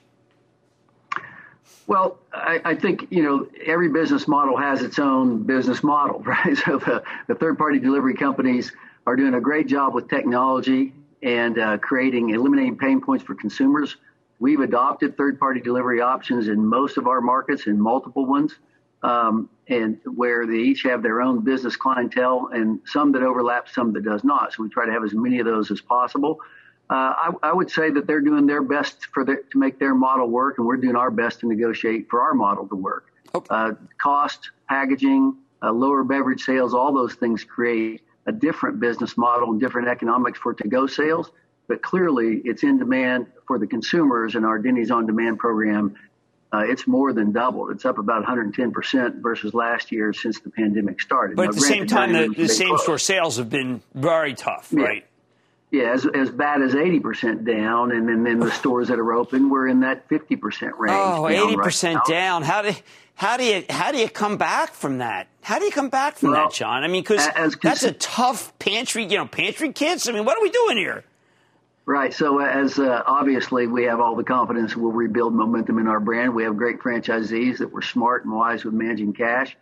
Well, 1.88 2.18
I, 2.32 2.60
I, 2.64 2.74
think 2.76 3.08
you 3.10 3.24
know 3.24 3.48
every 3.66 3.88
business 3.88 4.28
model 4.28 4.56
has 4.56 4.80
its 4.80 5.00
own 5.00 5.42
business 5.42 5.82
model, 5.82 6.20
right? 6.24 6.56
So 6.56 6.78
the, 6.78 7.02
the 7.26 7.34
third-party 7.34 7.80
delivery 7.80 8.14
companies 8.14 8.72
are 9.08 9.16
doing 9.16 9.34
a 9.34 9.40
great 9.40 9.66
job 9.66 9.92
with 9.92 10.08
technology 10.08 10.92
and 11.20 11.58
uh, 11.58 11.78
creating, 11.78 12.30
eliminating 12.30 12.78
pain 12.78 13.00
points 13.00 13.24
for 13.24 13.34
consumers. 13.34 13.96
We've 14.38 14.60
adopted 14.60 15.16
third 15.16 15.40
party 15.40 15.60
delivery 15.60 16.00
options 16.00 16.46
in 16.46 16.64
most 16.64 16.96
of 16.96 17.08
our 17.08 17.20
markets, 17.20 17.66
in 17.66 17.80
multiple 17.80 18.24
ones, 18.24 18.54
um, 19.02 19.48
and 19.68 19.98
where 20.04 20.46
they 20.46 20.58
each 20.58 20.82
have 20.82 21.02
their 21.02 21.20
own 21.20 21.40
business 21.40 21.76
clientele 21.76 22.50
and 22.52 22.80
some 22.86 23.12
that 23.12 23.22
overlap, 23.22 23.68
some 23.68 23.92
that 23.92 24.04
does 24.04 24.24
not. 24.24 24.52
So 24.52 24.62
we 24.62 24.68
try 24.68 24.86
to 24.86 24.92
have 24.92 25.04
as 25.04 25.14
many 25.14 25.40
of 25.40 25.46
those 25.46 25.70
as 25.70 25.80
possible. 25.80 26.40
Uh, 26.90 26.94
I, 26.94 27.30
I, 27.44 27.52
would 27.52 27.70
say 27.70 27.90
that 27.90 28.06
they're 28.06 28.20
doing 28.20 28.46
their 28.46 28.62
best 28.62 29.06
for 29.14 29.24
to 29.24 29.38
make 29.54 29.78
their 29.78 29.94
model 29.94 30.28
work, 30.28 30.58
and 30.58 30.66
we're 30.66 30.76
doing 30.76 30.96
our 30.96 31.10
best 31.10 31.40
to 31.40 31.46
negotiate 31.46 32.10
for 32.10 32.20
our 32.20 32.34
model 32.34 32.68
to 32.68 32.76
work. 32.76 33.06
Okay. 33.34 33.46
Uh, 33.48 33.72
cost, 33.98 34.50
packaging, 34.68 35.36
uh, 35.62 35.72
lower 35.72 36.04
beverage 36.04 36.42
sales, 36.42 36.74
all 36.74 36.92
those 36.92 37.14
things 37.14 37.44
create 37.44 38.02
a 38.26 38.32
different 38.32 38.78
business 38.78 39.16
model 39.16 39.52
and 39.52 39.60
different 39.60 39.88
economics 39.88 40.38
for 40.38 40.52
to-go 40.52 40.86
sales. 40.86 41.30
But 41.66 41.82
clearly, 41.82 42.42
it's 42.44 42.62
in 42.62 42.78
demand 42.78 43.26
for 43.46 43.58
the 43.58 43.66
consumers, 43.66 44.34
and 44.34 44.44
our 44.44 44.58
Denny's 44.58 44.90
on 44.90 45.06
Demand 45.06 45.38
program, 45.38 45.94
uh, 46.52 46.58
it's 46.58 46.86
more 46.86 47.12
than 47.12 47.32
doubled. 47.32 47.70
It's 47.70 47.84
up 47.84 47.98
about 47.98 48.24
110% 48.24 49.22
versus 49.22 49.54
last 49.54 49.90
year 49.90 50.12
since 50.12 50.40
the 50.40 50.50
pandemic 50.50 51.00
started. 51.00 51.36
But 51.36 51.44
now, 51.44 51.48
at 51.48 51.54
the 51.54 51.60
same 51.62 51.86
time, 51.86 52.12
the, 52.12 52.28
the 52.28 52.48
same 52.48 52.76
store 52.78 52.98
sales 52.98 53.38
have 53.38 53.48
been 53.48 53.82
very 53.94 54.34
tough, 54.34 54.68
yeah. 54.70 54.82
right? 54.82 55.06
Yeah, 55.70 55.94
as, 55.94 56.04
as 56.04 56.28
bad 56.28 56.60
as 56.60 56.74
80% 56.74 57.46
down. 57.46 57.92
And 57.92 58.06
then, 58.06 58.24
then 58.24 58.38
the 58.38 58.50
stores 58.60 58.88
that 58.88 58.98
are 58.98 59.12
open, 59.14 59.48
we're 59.48 59.66
in 59.66 59.80
that 59.80 60.08
50% 60.10 60.78
range. 60.78 60.94
Oh, 60.94 61.22
80% 61.22 61.94
right 61.94 62.04
down. 62.06 62.42
How 62.42 62.60
do, 62.60 62.72
how 63.14 63.38
do 63.38 63.44
you 63.44 63.64
how 63.70 63.92
do 63.92 63.98
you 63.98 64.08
come 64.08 64.36
back 64.36 64.74
from 64.74 64.98
that? 64.98 65.28
How 65.42 65.58
do 65.58 65.64
you 65.64 65.70
come 65.70 65.88
back 65.88 66.16
from 66.16 66.32
well, 66.32 66.48
that, 66.48 66.54
John? 66.54 66.82
I 66.82 66.88
mean, 66.88 67.02
because 67.02 67.26
that's 67.62 67.82
a 67.82 67.92
tough 67.92 68.58
pantry, 68.58 69.04
you 69.04 69.16
know, 69.16 69.26
pantry 69.26 69.72
kids. 69.72 70.08
I 70.08 70.12
mean, 70.12 70.24
what 70.24 70.36
are 70.36 70.42
we 70.42 70.50
doing 70.50 70.76
here? 70.76 71.04
Right. 71.84 72.14
So, 72.14 72.38
as 72.38 72.78
uh, 72.78 73.02
obviously 73.06 73.66
we 73.66 73.84
have 73.84 73.98
all 73.98 74.14
the 74.14 74.22
confidence 74.22 74.76
we'll 74.76 74.92
rebuild 74.92 75.34
momentum 75.34 75.78
in 75.78 75.88
our 75.88 75.98
brand. 75.98 76.32
We 76.32 76.44
have 76.44 76.56
great 76.56 76.78
franchisees 76.78 77.58
that 77.58 77.72
were 77.72 77.82
smart 77.82 78.24
and 78.24 78.32
wise 78.32 78.64
with 78.64 78.72
managing 78.72 79.14
cash. 79.14 79.56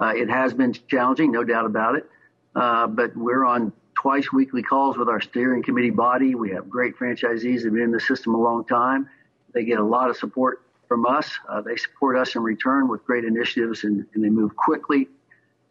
Uh, 0.00 0.12
it 0.16 0.30
has 0.30 0.54
been 0.54 0.72
challenging, 0.88 1.32
no 1.32 1.44
doubt 1.44 1.66
about 1.66 1.96
it. 1.96 2.08
Uh, 2.54 2.86
but 2.86 3.14
we're 3.14 3.44
on 3.44 3.72
twice 3.94 4.32
weekly 4.32 4.62
calls 4.62 4.96
with 4.96 5.08
our 5.08 5.20
steering 5.20 5.62
committee 5.62 5.90
body. 5.90 6.34
We 6.34 6.50
have 6.50 6.70
great 6.70 6.96
franchisees 6.96 7.58
that 7.58 7.64
have 7.64 7.74
been 7.74 7.82
in 7.82 7.90
the 7.90 8.00
system 8.00 8.34
a 8.34 8.40
long 8.40 8.64
time. 8.64 9.10
They 9.52 9.64
get 9.64 9.78
a 9.78 9.84
lot 9.84 10.08
of 10.08 10.16
support 10.16 10.62
from 10.88 11.04
us. 11.04 11.30
Uh, 11.46 11.60
they 11.60 11.76
support 11.76 12.16
us 12.16 12.36
in 12.36 12.42
return 12.42 12.88
with 12.88 13.04
great 13.04 13.24
initiatives 13.24 13.84
and, 13.84 14.06
and 14.14 14.24
they 14.24 14.30
move 14.30 14.56
quickly 14.56 15.08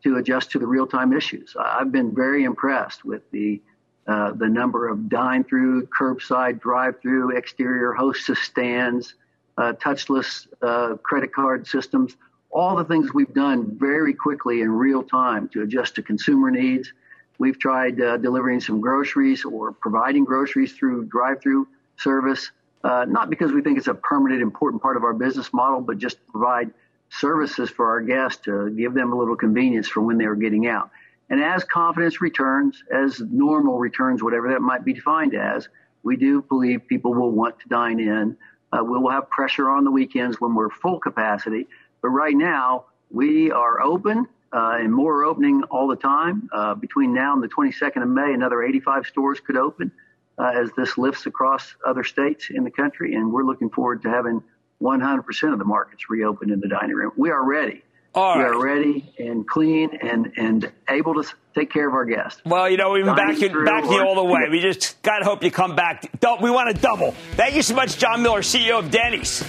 to 0.03 0.17
adjust 0.17 0.51
to 0.51 0.59
the 0.59 0.67
real 0.67 0.85
time 0.85 1.13
issues. 1.13 1.55
I've 1.59 1.91
been 1.91 2.13
very 2.13 2.43
impressed 2.43 3.03
with 3.03 3.23
the 3.31 3.59
uh, 4.07 4.31
the 4.33 4.47
number 4.47 4.87
of 4.87 5.09
dine 5.09 5.43
through, 5.43 5.87
curbside, 5.87 6.59
drive 6.59 7.01
through, 7.01 7.35
exterior 7.35 7.93
hostess 7.93 8.39
stands, 8.39 9.15
uh, 9.57 9.73
touchless 9.73 10.47
uh, 10.61 10.95
credit 10.97 11.33
card 11.33 11.65
systems, 11.65 12.15
all 12.51 12.75
the 12.75 12.85
things 12.85 13.13
we've 13.13 13.33
done 13.33 13.77
very 13.77 14.13
quickly 14.13 14.61
in 14.61 14.71
real 14.71 15.03
time 15.03 15.49
to 15.49 15.61
adjust 15.63 15.95
to 15.95 16.01
consumer 16.01 16.51
needs. 16.51 16.93
We've 17.37 17.59
tried 17.59 17.99
uh, 17.99 18.17
delivering 18.17 18.61
some 18.61 18.79
groceries 18.79 19.43
or 19.43 19.71
providing 19.71 20.23
groceries 20.23 20.73
through 20.73 21.05
drive 21.05 21.41
through 21.41 21.67
service, 21.97 22.51
uh, 22.83 23.05
not 23.07 23.29
because 23.29 23.51
we 23.51 23.61
think 23.61 23.77
it's 23.77 23.87
a 23.87 23.93
permanent, 23.93 24.41
important 24.41 24.81
part 24.81 24.95
of 24.95 25.03
our 25.03 25.13
business 25.13 25.51
model, 25.51 25.81
but 25.81 25.97
just 25.97 26.17
to 26.17 26.31
provide 26.31 26.71
services 27.09 27.69
for 27.69 27.89
our 27.89 28.01
guests 28.01 28.41
to 28.45 28.69
give 28.71 28.93
them 28.93 29.11
a 29.11 29.15
little 29.17 29.35
convenience 29.35 29.87
for 29.87 30.01
when 30.01 30.17
they 30.17 30.25
are 30.25 30.35
getting 30.35 30.67
out. 30.67 30.91
And 31.29 31.41
as 31.41 31.63
confidence 31.63 32.21
returns, 32.21 32.83
as 32.93 33.19
normal 33.19 33.79
returns, 33.79 34.21
whatever 34.21 34.49
that 34.49 34.61
might 34.61 34.85
be 34.85 34.93
defined 34.93 35.35
as, 35.35 35.67
we 36.03 36.15
do 36.15 36.41
believe 36.43 36.87
people 36.87 37.13
will 37.13 37.31
want 37.31 37.59
to 37.59 37.67
dine 37.67 37.99
in. 37.99 38.37
Uh, 38.71 38.83
we 38.83 38.97
will 38.99 39.09
have 39.09 39.29
pressure 39.29 39.69
on 39.69 39.83
the 39.83 39.91
weekends 39.91 40.39
when 40.39 40.53
we're 40.53 40.69
full 40.69 40.99
capacity. 40.99 41.67
But 42.01 42.09
right 42.09 42.35
now, 42.35 42.85
we 43.09 43.51
are 43.51 43.81
open 43.81 44.27
uh, 44.53 44.77
and 44.79 44.93
more 44.93 45.23
opening 45.23 45.63
all 45.63 45.87
the 45.87 45.95
time. 45.95 46.49
Uh, 46.53 46.75
between 46.75 47.13
now 47.13 47.33
and 47.33 47.41
the 47.41 47.47
22nd 47.47 48.03
of 48.03 48.09
May, 48.09 48.33
another 48.33 48.61
85 48.63 49.07
stores 49.07 49.39
could 49.39 49.57
open 49.57 49.91
uh, 50.37 50.51
as 50.55 50.69
this 50.77 50.97
lifts 50.97 51.25
across 51.25 51.75
other 51.85 52.03
states 52.03 52.49
in 52.51 52.63
the 52.63 52.71
country. 52.71 53.15
And 53.15 53.31
we're 53.31 53.43
looking 53.43 53.69
forward 53.69 54.03
to 54.03 54.09
having 54.09 54.43
100% 54.81 55.53
of 55.53 55.59
the 55.59 55.65
markets 55.65 56.09
reopened 56.09 56.51
in 56.51 56.59
the 56.59 56.67
dining 56.67 56.95
room. 56.95 57.11
We 57.17 57.31
are 57.31 57.43
ready. 57.43 57.81
All 58.15 58.37
we 58.37 58.43
are 58.45 58.63
ready 58.63 59.13
and 59.19 59.45
clean 59.45 59.89
and, 60.01 60.31
and 60.37 60.71
able 60.89 61.21
to 61.21 61.29
take 61.53 61.69
care 61.69 61.85
of 61.85 61.93
our 61.93 62.05
guests. 62.05 62.41
Well, 62.45 62.69
you 62.69 62.77
know, 62.77 62.91
we've 62.91 63.03
been 63.03 63.13
back 63.13 63.37
you, 63.41 63.65
back 63.65 63.83
you 63.83 63.99
all 63.99 64.15
the 64.15 64.23
way. 64.23 64.43
We 64.49 64.61
just 64.61 65.01
got 65.01 65.19
to 65.19 65.25
hope 65.25 65.43
you 65.43 65.51
come 65.51 65.75
back. 65.75 66.09
We 66.41 66.49
want 66.49 66.73
to 66.73 66.81
double. 66.81 67.11
Thank 67.33 67.55
you 67.55 67.61
so 67.61 67.75
much, 67.75 67.97
John 67.97 68.23
Miller, 68.23 68.39
CEO 68.39 68.79
of 68.79 68.89
Denny's. 68.89 69.43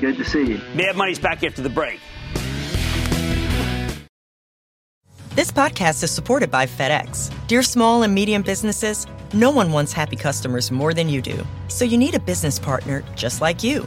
Good 0.00 0.16
to 0.18 0.24
see 0.24 0.44
you. 0.44 0.60
Mad 0.76 0.94
Money's 0.96 1.18
back 1.18 1.42
after 1.42 1.62
the 1.62 1.68
break. 1.68 1.98
This 5.34 5.50
podcast 5.50 6.04
is 6.04 6.12
supported 6.12 6.50
by 6.50 6.66
FedEx. 6.66 7.32
Dear 7.48 7.64
small 7.64 8.04
and 8.04 8.14
medium 8.14 8.42
businesses, 8.42 9.06
no 9.34 9.50
one 9.50 9.72
wants 9.72 9.92
happy 9.92 10.16
customers 10.16 10.70
more 10.70 10.94
than 10.94 11.08
you 11.08 11.20
do. 11.20 11.44
So 11.66 11.84
you 11.84 11.98
need 11.98 12.14
a 12.14 12.20
business 12.20 12.58
partner 12.60 13.02
just 13.16 13.40
like 13.40 13.64
you 13.64 13.86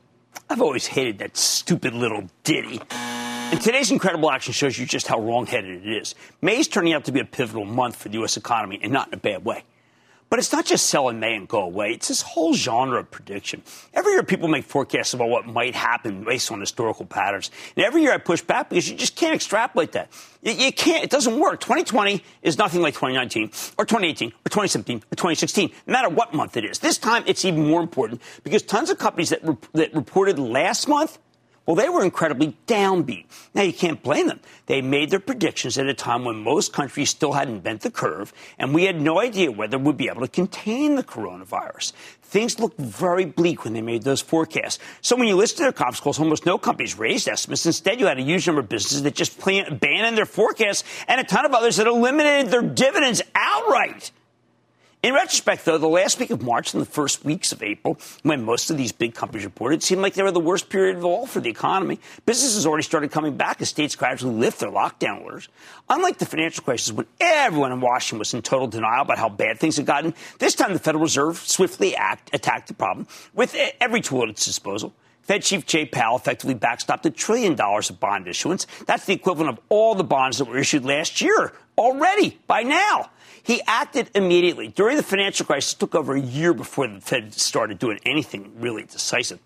I've 0.49 0.61
always 0.61 0.87
hated 0.87 1.19
that 1.19 1.37
stupid 1.37 1.93
little 1.93 2.29
ditty. 2.43 2.81
And 2.91 3.61
today's 3.61 3.91
incredible 3.91 4.31
action 4.31 4.53
shows 4.53 4.77
you 4.77 4.85
just 4.85 5.07
how 5.07 5.19
wrong-headed 5.19 5.85
it 5.85 5.97
is. 6.01 6.15
May 6.41 6.59
is 6.59 6.67
turning 6.67 6.93
out 6.93 7.05
to 7.05 7.11
be 7.11 7.19
a 7.19 7.25
pivotal 7.25 7.65
month 7.65 7.97
for 7.97 8.09
the 8.09 8.15
U.S. 8.15 8.37
economy, 8.37 8.79
and 8.81 8.93
not 8.93 9.07
in 9.09 9.13
a 9.13 9.17
bad 9.17 9.43
way. 9.43 9.63
But 10.31 10.39
it's 10.39 10.53
not 10.53 10.65
just 10.65 10.85
sell 10.85 11.09
in 11.09 11.19
May 11.19 11.35
and 11.35 11.45
go 11.45 11.59
away. 11.59 11.91
It's 11.91 12.07
this 12.07 12.21
whole 12.21 12.53
genre 12.53 13.01
of 13.01 13.11
prediction. 13.11 13.63
Every 13.93 14.13
year 14.13 14.23
people 14.23 14.47
make 14.47 14.63
forecasts 14.63 15.13
about 15.13 15.27
what 15.27 15.45
might 15.45 15.75
happen 15.75 16.23
based 16.23 16.49
on 16.53 16.61
historical 16.61 17.05
patterns. 17.05 17.51
And 17.75 17.85
every 17.85 18.01
year 18.01 18.13
I 18.13 18.17
push 18.17 18.41
back 18.41 18.69
because 18.69 18.89
you 18.89 18.95
just 18.95 19.17
can't 19.17 19.35
extrapolate 19.35 19.91
that. 19.91 20.09
You, 20.41 20.53
you 20.53 20.71
can't. 20.71 21.03
It 21.03 21.09
doesn't 21.09 21.37
work. 21.37 21.59
2020 21.59 22.23
is 22.43 22.57
nothing 22.57 22.81
like 22.81 22.93
2019 22.93 23.47
or 23.77 23.83
2018 23.83 24.29
or 24.29 24.49
2017 24.49 24.99
or 24.99 25.15
2016, 25.17 25.69
no 25.85 25.91
matter 25.91 26.07
what 26.07 26.33
month 26.33 26.55
it 26.55 26.63
is. 26.63 26.79
This 26.79 26.97
time 26.97 27.25
it's 27.27 27.43
even 27.43 27.67
more 27.67 27.81
important 27.81 28.21
because 28.45 28.63
tons 28.63 28.89
of 28.89 28.97
companies 28.97 29.31
that, 29.31 29.45
re- 29.45 29.57
that 29.73 29.93
reported 29.93 30.39
last 30.39 30.87
month 30.87 31.19
well, 31.65 31.75
they 31.75 31.89
were 31.89 32.03
incredibly 32.03 32.57
downbeat. 32.65 33.25
Now, 33.53 33.61
you 33.61 33.71
can't 33.71 34.01
blame 34.01 34.27
them. 34.27 34.39
They 34.65 34.81
made 34.81 35.11
their 35.11 35.19
predictions 35.19 35.77
at 35.77 35.85
a 35.85 35.93
time 35.93 36.25
when 36.25 36.37
most 36.37 36.73
countries 36.73 37.11
still 37.11 37.33
hadn't 37.33 37.59
bent 37.59 37.81
the 37.81 37.91
curve, 37.91 38.33
and 38.57 38.73
we 38.73 38.85
had 38.85 38.99
no 38.99 39.19
idea 39.19 39.51
whether 39.51 39.77
we'd 39.77 39.95
be 39.95 40.09
able 40.09 40.21
to 40.21 40.27
contain 40.27 40.95
the 40.95 41.03
coronavirus. 41.03 41.93
Things 42.23 42.59
looked 42.59 42.79
very 42.79 43.25
bleak 43.25 43.63
when 43.63 43.73
they 43.73 43.81
made 43.81 44.03
those 44.03 44.21
forecasts. 44.21 44.79
So 45.01 45.15
when 45.15 45.27
you 45.27 45.35
listen 45.35 45.57
to 45.57 45.63
their 45.63 45.71
conference 45.71 45.99
calls, 45.99 46.19
almost 46.19 46.45
no 46.45 46.57
companies 46.57 46.97
raised 46.97 47.27
estimates. 47.27 47.65
Instead, 47.65 47.99
you 47.99 48.07
had 48.07 48.17
a 48.17 48.23
huge 48.23 48.47
number 48.47 48.61
of 48.61 48.69
businesses 48.69 49.03
that 49.03 49.13
just 49.13 49.37
abandoned 49.37 50.17
their 50.17 50.25
forecasts 50.25 50.83
and 51.07 51.21
a 51.21 51.23
ton 51.23 51.45
of 51.45 51.53
others 51.53 51.77
that 51.77 51.87
eliminated 51.87 52.51
their 52.51 52.61
dividends 52.61 53.21
outright. 53.35 54.11
In 55.03 55.15
retrospect, 55.15 55.65
though, 55.65 55.79
the 55.79 55.87
last 55.87 56.19
week 56.19 56.29
of 56.29 56.43
March 56.43 56.75
and 56.75 56.81
the 56.81 56.85
first 56.85 57.25
weeks 57.25 57.51
of 57.51 57.63
April, 57.63 57.97
when 58.21 58.43
most 58.43 58.69
of 58.69 58.77
these 58.77 58.91
big 58.91 59.15
companies 59.15 59.45
reported, 59.45 59.81
seemed 59.81 60.03
like 60.03 60.13
they 60.13 60.21
were 60.21 60.29
the 60.29 60.39
worst 60.39 60.69
period 60.69 60.95
of 60.95 61.03
all 61.03 61.25
for 61.25 61.39
the 61.39 61.49
economy. 61.49 61.99
Businesses 62.27 62.67
already 62.67 62.83
started 62.83 63.09
coming 63.09 63.35
back 63.35 63.59
as 63.63 63.69
states 63.69 63.95
gradually 63.95 64.35
lift 64.35 64.59
their 64.59 64.69
lockdown 64.69 65.23
orders. 65.23 65.49
Unlike 65.89 66.19
the 66.19 66.27
financial 66.27 66.63
crisis, 66.63 66.91
when 66.91 67.07
everyone 67.19 67.71
in 67.71 67.81
Washington 67.81 68.19
was 68.19 68.31
in 68.35 68.43
total 68.43 68.67
denial 68.67 69.01
about 69.01 69.17
how 69.17 69.27
bad 69.27 69.57
things 69.59 69.77
had 69.77 69.87
gotten, 69.87 70.13
this 70.37 70.53
time 70.53 70.71
the 70.71 70.77
Federal 70.77 71.01
Reserve 71.01 71.39
swiftly 71.39 71.95
act, 71.95 72.29
attacked 72.31 72.67
the 72.67 72.75
problem 72.75 73.07
with 73.33 73.55
every 73.79 74.01
tool 74.01 74.21
at 74.21 74.29
its 74.29 74.45
disposal. 74.45 74.93
Fed 75.23 75.41
Chief 75.41 75.65
Jay 75.65 75.85
Powell 75.85 76.17
effectively 76.17 76.55
backstopped 76.55 77.05
a 77.05 77.09
trillion 77.09 77.55
dollars 77.55 77.89
of 77.89 77.99
bond 77.99 78.27
issuance. 78.27 78.67
That's 78.85 79.05
the 79.05 79.13
equivalent 79.13 79.57
of 79.57 79.63
all 79.69 79.95
the 79.95 80.03
bonds 80.03 80.37
that 80.37 80.45
were 80.45 80.59
issued 80.59 80.85
last 80.85 81.21
year 81.21 81.53
already 81.75 82.39
by 82.45 82.61
now. 82.63 83.09
He 83.43 83.61
acted 83.65 84.09
immediately. 84.13 84.67
During 84.67 84.97
the 84.97 85.03
financial 85.03 85.45
crisis, 85.45 85.73
took 85.73 85.95
over 85.95 86.15
a 86.15 86.21
year 86.21 86.53
before 86.53 86.87
the 86.87 87.01
Fed 87.01 87.33
started 87.33 87.79
doing 87.79 87.99
anything 88.05 88.51
really 88.59 88.83
decisive. 88.83 89.39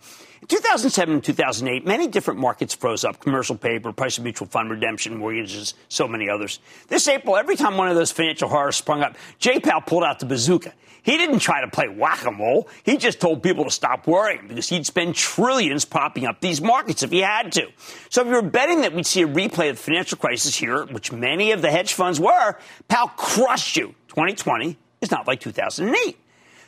In 0.46 0.58
2007 0.58 1.12
and 1.12 1.24
2008, 1.24 1.88
many 1.88 2.06
different 2.06 2.40
markets 2.40 2.76
froze 2.76 3.04
up 3.04 3.20
commercial 3.20 3.58
paper, 3.58 3.92
price 3.92 4.20
of 4.20 4.24
mutual 4.24 4.48
fund 4.48 4.70
redemption, 4.70 5.18
mortgages, 5.18 5.74
so 5.90 6.08
many 6.08 6.30
others. 6.30 6.60
This 6.88 7.08
April, 7.08 7.36
every 7.36 7.56
time 7.56 7.78
one 7.78 7.88
of 7.88 7.96
those 7.96 8.12
financial 8.12 8.48
horrors 8.48 8.76
sprung 8.76 9.02
up, 9.02 9.16
Jay 9.40 9.60
Powell 9.60 9.82
pulled 9.82 10.04
out 10.04 10.20
the 10.20 10.28
bazooka. 10.28 10.72
He 11.02 11.18
didn't 11.18 11.40
try 11.40 11.62
to 11.62 11.68
play 11.68 11.88
whack 11.88 12.26
a 12.26 12.32
mole. 12.32 12.68
He 12.84 12.98
just 12.98 13.20
told 13.20 13.42
people 13.42 13.64
to 13.64 13.72
stop 13.72 14.06
worrying 14.06 14.48
because 14.48 14.70
he'd 14.70 14.86
spend 14.86 15.16
trillions 15.16 15.84
propping 15.84 16.28
up 16.28 16.42
these 16.42 16.62
markets 16.62 17.02
if 17.02 17.10
he 17.10 17.22
had 17.22 17.52
to. 17.54 17.68
So 18.12 18.22
if 18.22 18.28
you 18.28 18.34
were 18.34 18.44
betting 18.44 18.82
that 18.82 18.94
we'd 18.94 19.08
see 19.08 19.24
a 19.24 19.28
replay 19.28 19.72
of 19.72 19.78
the 19.78 19.82
financial 19.82 20.20
crisis 20.20 20.56
here, 20.56 20.86
which 20.86 21.12
many 21.12 21.54
of 21.54 21.64
the 21.64 21.72
hedge 21.72 21.94
funds 21.94 22.20
were, 22.20 22.56
Powell 22.88 23.08
crushed 23.18 23.78
you. 23.78 23.96
2020 24.10 24.78
is 25.02 25.10
not 25.10 25.26
like 25.26 25.40
2008. 25.40 26.20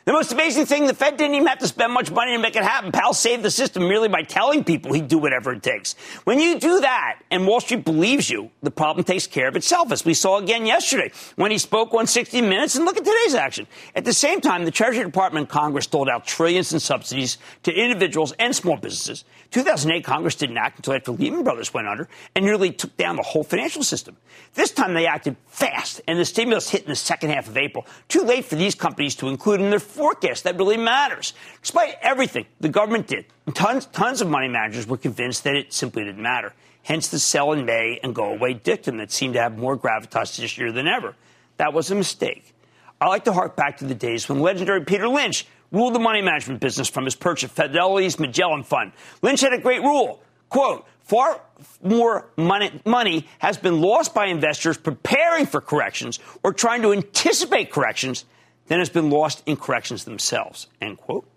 The 0.08 0.14
most 0.14 0.32
amazing 0.32 0.64
thing, 0.64 0.86
the 0.86 0.94
Fed 0.94 1.18
didn't 1.18 1.34
even 1.34 1.48
have 1.48 1.58
to 1.58 1.68
spend 1.68 1.92
much 1.92 2.10
money 2.10 2.32
to 2.32 2.38
make 2.38 2.56
it 2.56 2.62
happen. 2.62 2.92
Powell 2.92 3.12
saved 3.12 3.42
the 3.42 3.50
system 3.50 3.86
merely 3.86 4.08
by 4.08 4.22
telling 4.22 4.64
people 4.64 4.94
he'd 4.94 5.06
do 5.06 5.18
whatever 5.18 5.52
it 5.52 5.62
takes. 5.62 5.92
When 6.24 6.40
you 6.40 6.58
do 6.58 6.80
that 6.80 7.20
and 7.30 7.46
Wall 7.46 7.60
Street 7.60 7.84
believes 7.84 8.30
you, 8.30 8.50
the 8.62 8.70
problem 8.70 9.04
takes 9.04 9.26
care 9.26 9.48
of 9.48 9.54
itself, 9.54 9.92
as 9.92 10.06
we 10.06 10.14
saw 10.14 10.38
again 10.38 10.64
yesterday 10.64 11.12
when 11.36 11.50
he 11.50 11.58
spoke 11.58 11.92
on 11.92 12.06
60 12.06 12.40
Minutes. 12.40 12.74
And 12.74 12.86
look 12.86 12.96
at 12.96 13.04
today's 13.04 13.34
action. 13.34 13.66
At 13.94 14.06
the 14.06 14.14
same 14.14 14.40
time, 14.40 14.64
the 14.64 14.70
Treasury 14.70 15.04
Department 15.04 15.42
and 15.42 15.50
Congress 15.50 15.86
doled 15.86 16.08
out 16.08 16.26
trillions 16.26 16.72
in 16.72 16.80
subsidies 16.80 17.36
to 17.64 17.72
individuals 17.74 18.32
and 18.38 18.56
small 18.56 18.78
businesses. 18.78 19.26
2008, 19.50 20.04
Congress 20.04 20.36
didn't 20.36 20.56
act 20.56 20.78
until 20.78 20.94
after 20.94 21.12
Lehman 21.12 21.44
Brothers 21.44 21.74
went 21.74 21.86
under 21.86 22.08
and 22.34 22.46
nearly 22.46 22.70
took 22.70 22.96
down 22.96 23.16
the 23.16 23.22
whole 23.22 23.44
financial 23.44 23.82
system. 23.82 24.16
This 24.54 24.70
time 24.70 24.94
they 24.94 25.06
acted 25.06 25.36
fast, 25.48 26.00
and 26.08 26.18
the 26.18 26.24
stimulus 26.24 26.70
hit 26.70 26.82
in 26.82 26.88
the 26.88 26.96
second 26.96 27.30
half 27.30 27.46
of 27.46 27.58
April. 27.58 27.86
Too 28.08 28.22
late 28.22 28.46
for 28.46 28.54
these 28.54 28.74
companies 28.74 29.14
to 29.16 29.28
include 29.28 29.60
in 29.60 29.68
their 29.68 29.78
forecast. 29.98 30.44
That 30.44 30.56
really 30.56 30.76
matters. 30.76 31.34
Despite 31.60 31.96
everything 32.00 32.46
the 32.60 32.68
government 32.68 33.08
did, 33.08 33.26
tons, 33.52 33.86
tons 33.86 34.20
of 34.20 34.28
money 34.28 34.48
managers 34.48 34.86
were 34.86 34.96
convinced 34.96 35.44
that 35.44 35.56
it 35.56 35.72
simply 35.72 36.04
didn't 36.04 36.22
matter. 36.22 36.54
Hence 36.82 37.08
the 37.08 37.18
sell 37.18 37.52
in 37.52 37.66
May 37.66 38.00
and 38.02 38.14
go 38.14 38.32
away 38.32 38.54
dictum 38.54 38.96
that 38.98 39.10
seemed 39.10 39.34
to 39.34 39.42
have 39.42 39.58
more 39.58 39.76
gravitas 39.76 40.38
this 40.38 40.56
year 40.56 40.72
than 40.72 40.86
ever. 40.88 41.14
That 41.58 41.74
was 41.74 41.90
a 41.90 41.94
mistake. 41.94 42.54
I 43.00 43.08
like 43.08 43.24
to 43.24 43.32
hark 43.32 43.56
back 43.56 43.76
to 43.78 43.84
the 43.84 43.94
days 43.94 44.28
when 44.28 44.40
legendary 44.40 44.84
Peter 44.84 45.06
Lynch 45.06 45.46
ruled 45.70 45.94
the 45.94 45.98
money 45.98 46.22
management 46.22 46.60
business 46.60 46.88
from 46.88 47.04
his 47.04 47.14
perch 47.14 47.44
at 47.44 47.50
Fidelity's 47.50 48.18
Magellan 48.18 48.62
Fund. 48.62 48.92
Lynch 49.20 49.40
had 49.40 49.52
a 49.52 49.58
great 49.58 49.82
rule. 49.82 50.22
Quote, 50.48 50.86
far 51.00 51.40
more 51.82 52.26
money, 52.36 52.80
money, 52.84 53.26
has 53.38 53.58
been 53.58 53.80
lost 53.80 54.14
by 54.14 54.26
investors 54.26 54.78
preparing 54.78 55.46
for 55.46 55.60
corrections 55.60 56.18
or 56.42 56.52
trying 56.52 56.82
to 56.82 56.92
anticipate 56.92 57.70
corrections 57.70 58.24
than 58.68 58.78
has 58.78 58.88
been 58.88 59.10
lost 59.10 59.42
in 59.46 59.56
corrections 59.56 60.04
themselves, 60.04 60.68
end 60.80 60.98
quote. 60.98 61.28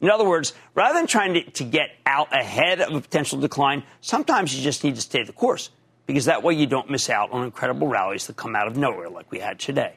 In 0.00 0.10
other 0.10 0.24
words, 0.24 0.54
rather 0.74 0.94
than 0.94 1.06
trying 1.06 1.34
to, 1.34 1.42
to 1.42 1.64
get 1.64 1.90
out 2.06 2.32
ahead 2.32 2.80
of 2.80 2.94
a 2.94 3.00
potential 3.00 3.40
decline, 3.40 3.82
sometimes 4.00 4.56
you 4.56 4.62
just 4.62 4.84
need 4.84 4.94
to 4.94 5.00
stay 5.00 5.24
the 5.24 5.32
course 5.32 5.70
because 6.06 6.24
that 6.26 6.42
way 6.42 6.54
you 6.54 6.66
don't 6.66 6.88
miss 6.88 7.10
out 7.10 7.32
on 7.32 7.44
incredible 7.44 7.88
rallies 7.88 8.26
that 8.28 8.36
come 8.36 8.54
out 8.54 8.68
of 8.68 8.76
nowhere 8.76 9.10
like 9.10 9.30
we 9.30 9.40
had 9.40 9.58
today. 9.58 9.96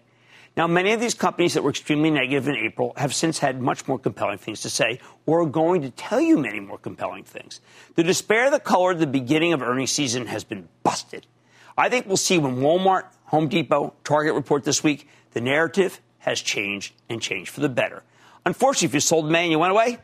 Now, 0.57 0.67
many 0.67 0.91
of 0.91 0.99
these 0.99 1.13
companies 1.13 1.53
that 1.53 1.63
were 1.63 1.69
extremely 1.69 2.11
negative 2.11 2.49
in 2.49 2.57
April 2.57 2.93
have 2.97 3.15
since 3.15 3.39
had 3.39 3.61
much 3.61 3.87
more 3.87 3.97
compelling 3.97 4.37
things 4.37 4.61
to 4.61 4.69
say 4.69 4.99
or 5.25 5.43
are 5.43 5.45
going 5.45 5.81
to 5.83 5.91
tell 5.91 6.19
you 6.19 6.37
many 6.37 6.59
more 6.59 6.77
compelling 6.77 7.23
things. 7.23 7.61
The 7.95 8.03
despair 8.03 8.49
that 8.51 8.65
colored 8.65 8.99
the 8.99 9.07
beginning 9.07 9.53
of 9.53 9.61
earnings 9.61 9.91
season 9.91 10.25
has 10.25 10.43
been 10.43 10.67
busted. 10.83 11.25
I 11.77 11.87
think 11.87 12.05
we'll 12.05 12.17
see 12.17 12.37
when 12.37 12.57
Walmart, 12.57 13.05
Home 13.25 13.47
Depot, 13.47 13.93
Target 14.03 14.33
report 14.33 14.65
this 14.65 14.83
week, 14.83 15.07
the 15.31 15.39
narrative 15.39 16.01
has 16.21 16.41
changed 16.41 16.93
and 17.09 17.21
changed 17.21 17.51
for 17.51 17.61
the 17.61 17.69
better. 17.69 18.03
Unfortunately, 18.45 18.87
if 18.87 18.93
you 18.93 18.99
sold 18.99 19.29
May 19.29 19.43
and 19.43 19.51
you 19.51 19.59
went 19.59 19.71
away, 19.71 19.97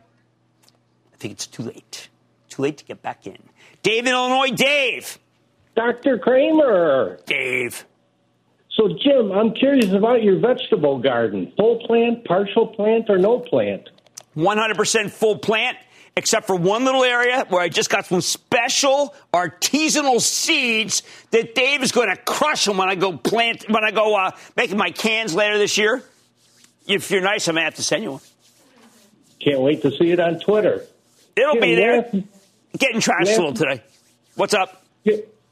I 1.14 1.18
think 1.18 1.34
it's 1.34 1.48
too 1.48 1.64
late. 1.64 2.10
Too 2.50 2.62
late 2.62 2.78
to 2.78 2.86
get 2.86 3.02
back 3.02 3.26
in. 3.26 3.38
Dave 3.82 4.06
in 4.06 4.14
Illinois, 4.14 4.50
Dave. 4.50 5.18
Dr. 5.76 6.18
Cramer. 6.18 7.20
Dave. 7.26 7.86
So, 8.72 8.90
Jim, 9.04 9.32
I'm 9.32 9.54
curious 9.54 9.92
about 9.92 10.22
your 10.24 10.40
vegetable 10.40 11.00
garden. 11.00 11.52
Full 11.58 11.80
plant, 11.88 12.26
partial 12.26 12.68
plant, 12.68 13.10
or 13.10 13.18
no 13.18 13.40
plant? 13.40 13.90
100% 14.36 15.10
full 15.10 15.40
plant, 15.40 15.78
except 16.18 16.48
for 16.48 16.56
one 16.56 16.84
little 16.84 17.04
area 17.04 17.46
where 17.50 17.62
I 17.62 17.70
just 17.70 17.90
got 17.92 18.08
some 18.08 18.22
special 18.22 19.16
artisanal 19.32 20.20
seeds 20.20 21.04
that 21.32 21.54
Dave 21.54 21.84
is 21.84 21.92
going 21.92 22.10
to 22.10 22.18
crush 22.24 22.66
them 22.66 22.78
when 22.78 22.90
I 22.90 22.96
go 22.96 23.16
plant, 23.16 23.66
when 23.70 23.84
I 23.86 23.92
go 23.92 24.16
uh, 24.16 24.32
making 24.58 24.78
my 24.78 24.90
cans 24.90 25.36
later 25.36 25.60
this 25.60 25.78
year. 25.78 26.04
If 26.88 27.12
you're 27.12 27.22
nice, 27.22 27.48
I 27.48 27.52
may 27.52 27.62
have 27.64 27.76
to 27.76 27.84
send 27.84 28.04
you 28.04 28.12
one. 28.14 28.22
Can't 29.44 29.62
wait 29.62 29.84
to 29.84 29.92
see 29.92 30.10
it 30.12 30.20
on 30.20 30.40
Twitter. 30.40 30.86
It'll 31.36 31.62
be 31.62 31.76
there. 31.76 32.02
last- 32.02 32.16
Getting 32.80 33.00
trash 33.00 33.28
last- 33.28 33.38
little 33.38 33.54
today. 33.54 33.82
What's 34.36 34.54
up? 34.56 34.84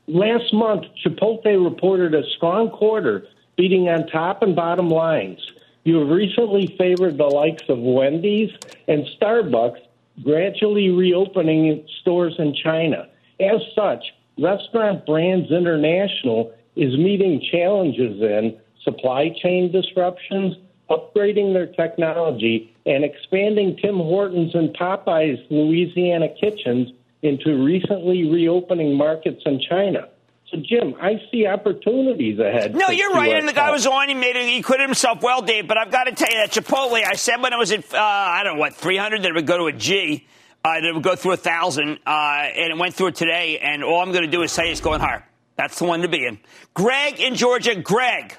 Last 0.08 0.54
month, 0.54 0.86
Chipotle 1.04 1.64
reported 1.64 2.14
a 2.14 2.24
strong 2.38 2.70
quarter, 2.70 3.28
beating 3.56 3.88
on 3.88 4.08
top 4.08 4.42
and 4.44 4.56
bottom 4.56 4.90
lines. 4.90 5.40
You 5.84 6.00
have 6.00 6.10
recently 6.10 6.76
favored 6.78 7.18
the 7.18 7.26
likes 7.26 7.64
of 7.70 7.80
Wendy's 7.80 8.52
and 8.88 9.06
Starbucks, 9.20 9.80
gradually 10.24 10.90
reopening 10.90 11.86
stores 12.02 12.36
in 12.40 12.56
China. 12.64 13.08
As 13.40 13.62
such, 13.76 14.04
Restaurant 14.40 15.06
Brands 15.06 15.52
International 15.52 16.54
is 16.76 16.98
meeting 16.98 17.42
challenges 17.52 18.22
in 18.22 18.58
supply 18.84 19.30
chain 19.42 19.72
disruptions, 19.72 20.56
upgrading 20.90 21.54
their 21.54 21.68
technology, 21.68 22.74
and 22.86 23.04
expanding 23.04 23.78
Tim 23.82 23.98
Hortons 23.98 24.54
and 24.54 24.76
Popeyes 24.76 25.40
Louisiana 25.50 26.28
kitchens 26.40 26.90
into 27.22 27.64
recently 27.64 28.30
reopening 28.30 28.96
markets 28.96 29.42
in 29.46 29.60
China. 29.68 30.08
So, 30.52 30.58
Jim, 30.58 30.94
I 31.02 31.20
see 31.32 31.48
opportunities 31.48 32.38
ahead. 32.40 32.76
No, 32.76 32.90
you're 32.90 33.12
right. 33.12 33.34
And 33.34 33.48
the 33.48 33.54
guy 33.54 33.72
was 33.72 33.88
on. 33.88 34.10
He 34.10 34.14
made 34.14 34.36
it. 34.36 34.46
He 34.46 34.62
quit 34.62 34.80
himself 34.80 35.24
well, 35.24 35.42
Dave. 35.42 35.68
But 35.68 35.78
I've 35.78 35.92
got 35.92 36.04
to 36.04 36.12
tell 36.12 36.30
you 36.30 36.38
that 36.38 36.52
Chipotle. 36.52 37.04
I 37.04 37.16
said 37.16 37.42
when 37.42 37.52
it 37.52 37.58
was 37.58 37.72
at 37.72 37.94
uh, 37.94 37.98
I 37.98 38.44
don't 38.44 38.56
know 38.56 38.60
what 38.60 38.76
300 38.76 39.24
that 39.24 39.30
it 39.30 39.34
would 39.34 39.48
go 39.48 39.58
to 39.58 39.66
a 39.66 39.72
G. 39.72 40.28
Uh, 40.64 40.74
that 40.74 40.84
it 40.84 40.94
would 40.94 41.04
go 41.04 41.16
through 41.16 41.34
a 41.34 41.38
thousand, 41.38 42.00
uh, 42.08 42.10
and 42.10 42.72
it 42.72 42.78
went 42.78 42.96
through 42.96 43.08
it 43.08 43.16
today. 43.16 43.60
And 43.60 43.84
all 43.84 44.02
I'm 44.02 44.12
going 44.12 44.24
to 44.24 44.32
do 44.32 44.42
is 44.42 44.52
say 44.52 44.72
it's 44.72 44.82
going 44.82 45.00
higher. 45.00 45.24
That's 45.56 45.78
the 45.78 45.86
one 45.86 46.02
to 46.02 46.08
be 46.08 46.26
in. 46.26 46.40
Greg 46.74 47.20
in 47.20 47.36
Georgia. 47.36 47.76
Greg. 47.76 48.36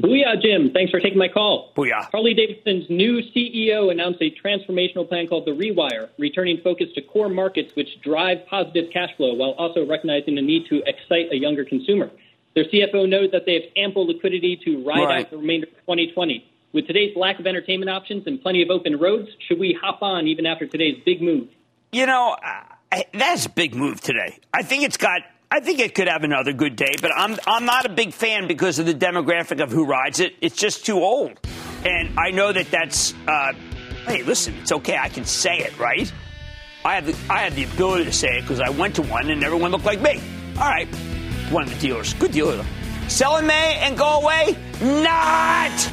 Booyah, 0.00 0.40
Jim. 0.40 0.70
Thanks 0.72 0.90
for 0.90 1.00
taking 1.00 1.18
my 1.18 1.28
call. 1.28 1.72
Booyah. 1.76 2.10
Harley 2.10 2.34
Davidson's 2.34 2.88
new 2.88 3.20
CEO 3.34 3.90
announced 3.90 4.20
a 4.22 4.30
transformational 4.30 5.08
plan 5.08 5.26
called 5.26 5.44
The 5.46 5.50
Rewire, 5.52 6.08
returning 6.18 6.60
focus 6.62 6.88
to 6.94 7.02
core 7.02 7.28
markets 7.28 7.72
which 7.74 7.88
drive 8.02 8.46
positive 8.48 8.90
cash 8.92 9.10
flow 9.16 9.34
while 9.34 9.50
also 9.52 9.86
recognizing 9.86 10.34
the 10.36 10.42
need 10.42 10.66
to 10.68 10.82
excite 10.86 11.32
a 11.32 11.36
younger 11.36 11.64
consumer. 11.64 12.10
Their 12.54 12.64
CFO 12.64 13.08
knows 13.08 13.30
that 13.32 13.44
they 13.46 13.54
have 13.54 13.62
ample 13.76 14.06
liquidity 14.06 14.56
to 14.64 14.84
ride 14.84 15.04
Right. 15.04 15.20
out 15.26 15.30
the 15.30 15.36
remainder 15.38 15.66
of 15.66 15.74
2020. 15.80 16.44
With 16.72 16.86
today's 16.86 17.16
lack 17.16 17.38
of 17.40 17.46
entertainment 17.46 17.90
options 17.90 18.26
and 18.26 18.40
plenty 18.42 18.62
of 18.62 18.70
open 18.70 18.98
roads, 18.98 19.28
should 19.46 19.58
we 19.58 19.78
hop 19.80 20.02
on 20.02 20.26
even 20.26 20.44
after 20.46 20.66
today's 20.66 20.96
big 21.04 21.22
move? 21.22 21.48
You 21.92 22.04
know, 22.06 22.36
I, 22.42 23.04
that's 23.14 23.46
a 23.46 23.50
big 23.50 23.74
move 23.74 24.00
today. 24.00 24.38
I 24.52 24.62
think 24.62 24.82
it's 24.84 24.96
got. 24.98 25.22
I 25.50 25.60
think 25.60 25.78
it 25.78 25.94
could 25.94 26.08
have 26.08 26.24
another 26.24 26.52
good 26.52 26.76
day, 26.76 26.94
but 27.00 27.10
I'm 27.16 27.38
I'm 27.46 27.64
not 27.64 27.86
a 27.86 27.88
big 27.88 28.12
fan 28.12 28.48
because 28.48 28.78
of 28.78 28.84
the 28.84 28.92
demographic 28.92 29.62
of 29.62 29.70
who 29.70 29.86
rides 29.86 30.20
it. 30.20 30.34
It's 30.42 30.56
just 30.56 30.84
too 30.84 30.98
old, 30.98 31.40
and 31.86 32.18
I 32.18 32.30
know 32.32 32.52
that 32.52 32.70
that's. 32.70 33.14
Uh, 33.26 33.54
hey, 34.06 34.22
listen, 34.24 34.54
it's 34.60 34.72
okay. 34.72 34.98
I 34.98 35.08
can 35.08 35.24
say 35.24 35.58
it, 35.58 35.78
right? 35.78 36.12
I 36.84 36.96
have 36.96 37.06
the 37.06 37.16
I 37.32 37.38
have 37.38 37.54
the 37.54 37.64
ability 37.64 38.04
to 38.04 38.12
say 38.12 38.38
it 38.38 38.42
because 38.42 38.60
I 38.60 38.68
went 38.68 38.96
to 38.96 39.02
one 39.02 39.30
and 39.30 39.42
everyone 39.42 39.70
looked 39.70 39.86
like 39.86 40.02
me. 40.02 40.20
All 40.58 40.68
right, 40.68 40.86
one 41.50 41.62
of 41.62 41.70
the 41.70 41.80
dealers, 41.80 42.12
good 42.14 42.32
dealer. 42.32 42.64
Sell 43.08 43.38
in 43.38 43.46
May 43.46 43.78
and 43.80 43.96
go 43.96 44.20
away? 44.20 44.54
Not. 44.82 45.92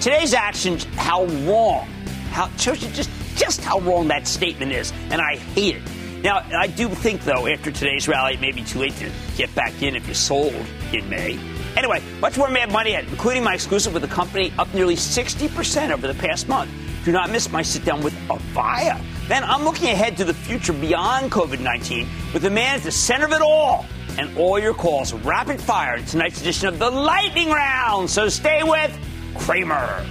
Today's 0.00 0.32
actions, 0.32 0.84
how 0.94 1.24
wrong, 1.24 1.88
how 2.30 2.48
you 2.66 2.76
just 2.76 3.10
just 3.34 3.62
how 3.62 3.80
wrong 3.80 4.06
that 4.08 4.28
statement 4.28 4.70
is, 4.70 4.92
and 5.10 5.20
I 5.20 5.36
hate 5.36 5.76
it. 5.76 5.82
Now, 6.22 6.46
I 6.56 6.68
do 6.68 6.88
think 6.88 7.24
though, 7.24 7.48
after 7.48 7.72
today's 7.72 8.06
rally, 8.06 8.34
it 8.34 8.40
may 8.40 8.52
be 8.52 8.62
too 8.62 8.78
late 8.78 8.94
to 8.96 9.10
get 9.36 9.52
back 9.54 9.82
in 9.82 9.96
if 9.96 10.06
you 10.06 10.14
sold 10.14 10.54
in 10.92 11.08
May. 11.08 11.38
Anyway, 11.76 12.00
much 12.20 12.38
more 12.38 12.48
Mad 12.48 12.70
Money 12.70 12.94
including 12.94 13.42
my 13.42 13.54
exclusive 13.54 13.92
with 13.92 14.02
the 14.02 14.08
company 14.08 14.52
up 14.58 14.72
nearly 14.72 14.94
60% 14.94 15.90
over 15.90 16.06
the 16.06 16.14
past 16.14 16.48
month. 16.48 16.70
Do 17.04 17.10
not 17.10 17.30
miss 17.30 17.50
my 17.50 17.62
sit 17.62 17.84
down 17.84 18.02
with 18.02 18.14
Avaya. 18.28 19.02
Then 19.26 19.42
I'm 19.42 19.64
looking 19.64 19.88
ahead 19.88 20.16
to 20.18 20.24
the 20.24 20.34
future 20.34 20.72
beyond 20.72 21.32
COVID 21.32 21.58
19 21.58 22.08
with 22.32 22.42
the 22.42 22.50
man 22.50 22.76
at 22.76 22.82
the 22.82 22.92
center 22.92 23.24
of 23.24 23.32
it 23.32 23.40
all 23.40 23.84
and 24.18 24.36
all 24.38 24.58
your 24.58 24.74
calls 24.74 25.12
rapid 25.12 25.60
fire 25.60 25.96
in 25.96 26.04
tonight's 26.04 26.40
edition 26.40 26.68
of 26.68 26.78
the 26.78 26.90
Lightning 26.90 27.50
Round. 27.50 28.08
So 28.08 28.28
stay 28.28 28.62
with 28.62 28.96
Cramer. 29.34 30.06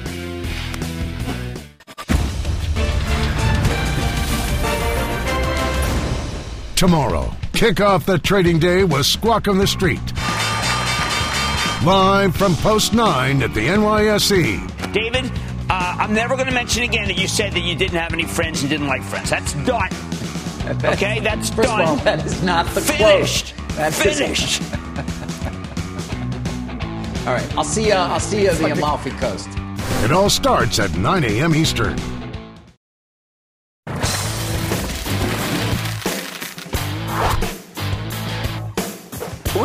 Tomorrow, 6.81 7.29
kick 7.53 7.79
off 7.79 8.07
the 8.07 8.17
trading 8.17 8.57
day 8.57 8.83
with 8.83 9.05
Squawk 9.05 9.47
on 9.47 9.59
the 9.59 9.67
Street. 9.67 10.01
Live 11.85 12.35
from 12.35 12.55
Post 12.55 12.95
9 12.95 13.43
at 13.43 13.53
the 13.53 13.67
NYSE. 13.67 14.91
David, 14.91 15.31
uh, 15.69 15.97
I'm 15.99 16.11
never 16.11 16.33
going 16.33 16.47
to 16.47 16.53
mention 16.55 16.81
again 16.81 17.07
that 17.07 17.19
you 17.19 17.27
said 17.27 17.53
that 17.53 17.59
you 17.59 17.75
didn't 17.75 17.99
have 17.99 18.13
any 18.13 18.25
friends 18.25 18.61
and 18.61 18.69
didn't 18.71 18.87
like 18.87 19.03
friends. 19.03 19.29
That's 19.29 19.53
done. 19.53 19.91
Okay, 20.83 21.19
that's 21.19 21.51
First 21.51 21.69
done. 21.69 21.81
Of 21.81 21.87
all, 21.87 21.95
that 21.97 22.25
is 22.25 22.41
not 22.41 22.65
the 22.73 22.81
Finished. 22.81 23.55
quote. 23.55 23.75
That's 23.75 24.01
Finished. 24.01 24.63
all 27.27 27.33
right, 27.35 27.55
I'll 27.55 27.63
see 27.63 27.89
you. 27.89 27.93
I'll 27.93 28.19
see 28.19 28.45
you 28.45 28.49
on 28.49 28.57
the 28.57 28.71
Amalfi 28.71 29.11
Coast. 29.11 29.49
It 30.03 30.11
all 30.11 30.31
starts 30.31 30.79
at 30.79 30.95
9 30.95 31.25
a.m. 31.25 31.53
Eastern. 31.53 31.99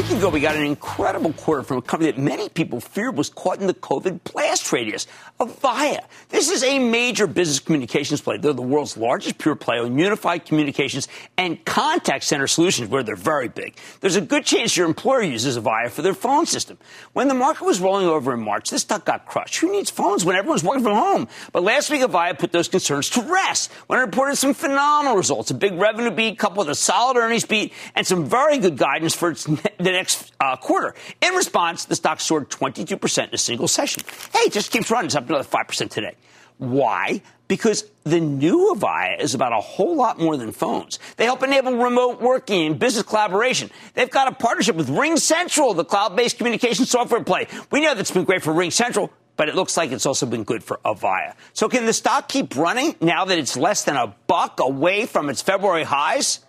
Week 0.09 0.19
ago, 0.19 0.29
we 0.29 0.41
got 0.41 0.55
an 0.55 0.65
incredible 0.65 1.33
quarter 1.33 1.63
from 1.63 1.79
a 1.79 1.83
company 1.83 2.11
that 2.11 2.21
many 2.21 2.49
people 2.49 2.81
feared 2.81 3.17
was 3.17 3.29
caught 3.29 3.61
in 3.61 3.67
the 3.67 3.75
COVID 3.75 4.23
blast 4.25 4.71
radius, 4.73 5.07
Avaya. 5.41 6.05
This 6.29 6.49
is 6.51 6.63
a 6.63 6.79
major 6.79 7.27
business 7.27 7.59
communications 7.59 8.21
play. 8.21 8.37
They're 8.37 8.53
the 8.53 8.63
world's 8.63 8.97
largest 8.97 9.39
pure 9.39 9.57
play 9.57 9.79
on 9.79 9.99
unified 9.99 10.45
communications 10.45 11.09
and 11.37 11.65
contact 11.65 12.25
center 12.25 12.47
solutions, 12.47 12.89
where 12.89 13.03
they're 13.03 13.17
very 13.17 13.49
big. 13.49 13.77
There's 14.01 14.15
a 14.17 14.21
good 14.21 14.45
chance 14.45 14.77
your 14.77 14.87
employer 14.87 15.23
uses 15.23 15.59
Avaya 15.59 15.91
for 15.91 16.03
their 16.03 16.15
phone 16.15 16.47
system. 16.47 16.79
When 17.13 17.27
the 17.27 17.35
market 17.35 17.65
was 17.65 17.81
rolling 17.81 18.07
over 18.07 18.33
in 18.35 18.41
March, 18.41 18.71
this 18.71 18.83
stock 18.83 19.05
got 19.05 19.27
crushed. 19.27 19.57
Who 19.57 19.73
needs 19.73 19.91
phones 19.91 20.25
when 20.25 20.37
everyone's 20.37 20.63
working 20.63 20.85
from 20.85 20.95
home? 20.95 21.29
But 21.53 21.65
last 21.65 21.91
week, 21.91 22.03
Avaya 22.03 22.39
put 22.39 22.53
those 22.53 22.69
concerns 22.69 23.11
to 23.11 23.23
rest 23.23 23.73
when 23.89 23.99
it 23.99 24.03
reported 24.03 24.37
some 24.37 24.55
phenomenal 24.55 25.17
results. 25.17 25.51
A 25.51 25.55
big 25.55 25.75
revenue 25.75 26.13
beat 26.13 26.39
coupled 26.39 26.69
with 26.69 26.77
a 26.77 26.79
solid 26.79 27.17
earnings 27.17 27.45
beat 27.45 27.73
and 27.97 28.07
some 28.07 28.27
very 28.27 28.59
good 28.59 28.77
guidance 28.77 29.15
for 29.15 29.31
its 29.31 29.45
the 29.79 29.96
next 29.97 30.33
uh, 30.41 30.57
quarter. 30.57 30.95
In 31.21 31.35
response, 31.35 31.85
the 31.87 31.97
stock 31.97 32.21
soared 32.21 32.49
22% 32.51 33.29
in 33.29 33.35
a 33.35 33.39
single 33.39 33.69
session. 33.69 34.03
Hey, 34.33 34.41
it 34.41 34.53
just 34.53 34.71
keeps 34.71 34.91
running. 34.91 35.07
It's 35.07 35.15
up 35.15 35.29
another 35.29 35.45
5% 35.45 35.91
today. 35.91 36.15
Why? 36.59 37.23
Because 37.49 37.85
the 38.05 38.19
new 38.19 38.75
Avaya 38.75 39.21
is 39.21 39.35
about 39.35 39.53
a 39.53 39.61
whole 39.61 39.97
lot 39.97 40.19
more 40.19 40.37
than 40.37 40.53
phones. 40.53 40.99
They 41.17 41.25
help 41.25 41.43
enable 41.43 41.77
remote 41.77 42.21
working 42.21 42.67
and 42.67 42.79
business 42.79 43.05
collaboration. 43.05 43.71
They've 43.95 44.11
got 44.11 44.29
a 44.29 44.35
partnership 44.35 44.77
with 44.77 44.89
Ring 44.89 45.17
Central, 45.17 45.75
the 45.75 45.85
cloud-based 45.85 46.39
communication 46.39 46.87
software 46.87 47.23
play. 47.23 47.47
We 47.71 47.83
know 47.83 47.95
that's 47.95 48.11
been 48.11 48.25
great 48.25 48.43
for 48.43 48.53
Ring 48.53 48.71
Central, 48.71 49.13
but 49.37 49.49
it 49.49 49.55
looks 49.55 49.77
like 49.77 49.93
it's 49.93 50.07
also 50.07 50.27
been 50.27 50.45
good 50.45 50.65
for 50.65 50.81
Avaya. 50.85 51.35
So 51.53 51.69
can 51.69 51.87
the 51.87 51.93
stock 51.93 52.29
keep 52.29 52.57
running 52.57 52.97
now 53.01 53.27
that 53.27 53.39
it's 53.39 53.57
less 53.57 53.85
than 53.85 53.97
a 53.97 54.15
buck 54.27 54.59
away 54.61 55.07
from 55.07 55.29
its 55.29 55.43
February 55.43 55.85
highs? 55.85 56.41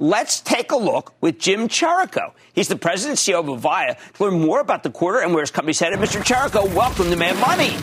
Let's 0.00 0.40
take 0.40 0.70
a 0.70 0.76
look 0.76 1.12
with 1.20 1.40
Jim 1.40 1.66
Chirico. 1.66 2.32
He's 2.52 2.68
the 2.68 2.76
president 2.76 3.18
and 3.18 3.34
CEO 3.34 3.40
of 3.40 3.60
Avaya 3.60 3.98
to 4.14 4.24
learn 4.24 4.40
more 4.40 4.60
about 4.60 4.84
the 4.84 4.90
quarter 4.90 5.18
and 5.18 5.32
where 5.32 5.42
his 5.42 5.50
company's 5.50 5.80
headed. 5.80 5.98
Mr. 5.98 6.22
Chirico, 6.22 6.72
welcome 6.72 7.10
to 7.10 7.16
Mad 7.16 7.36
Money. 7.40 7.76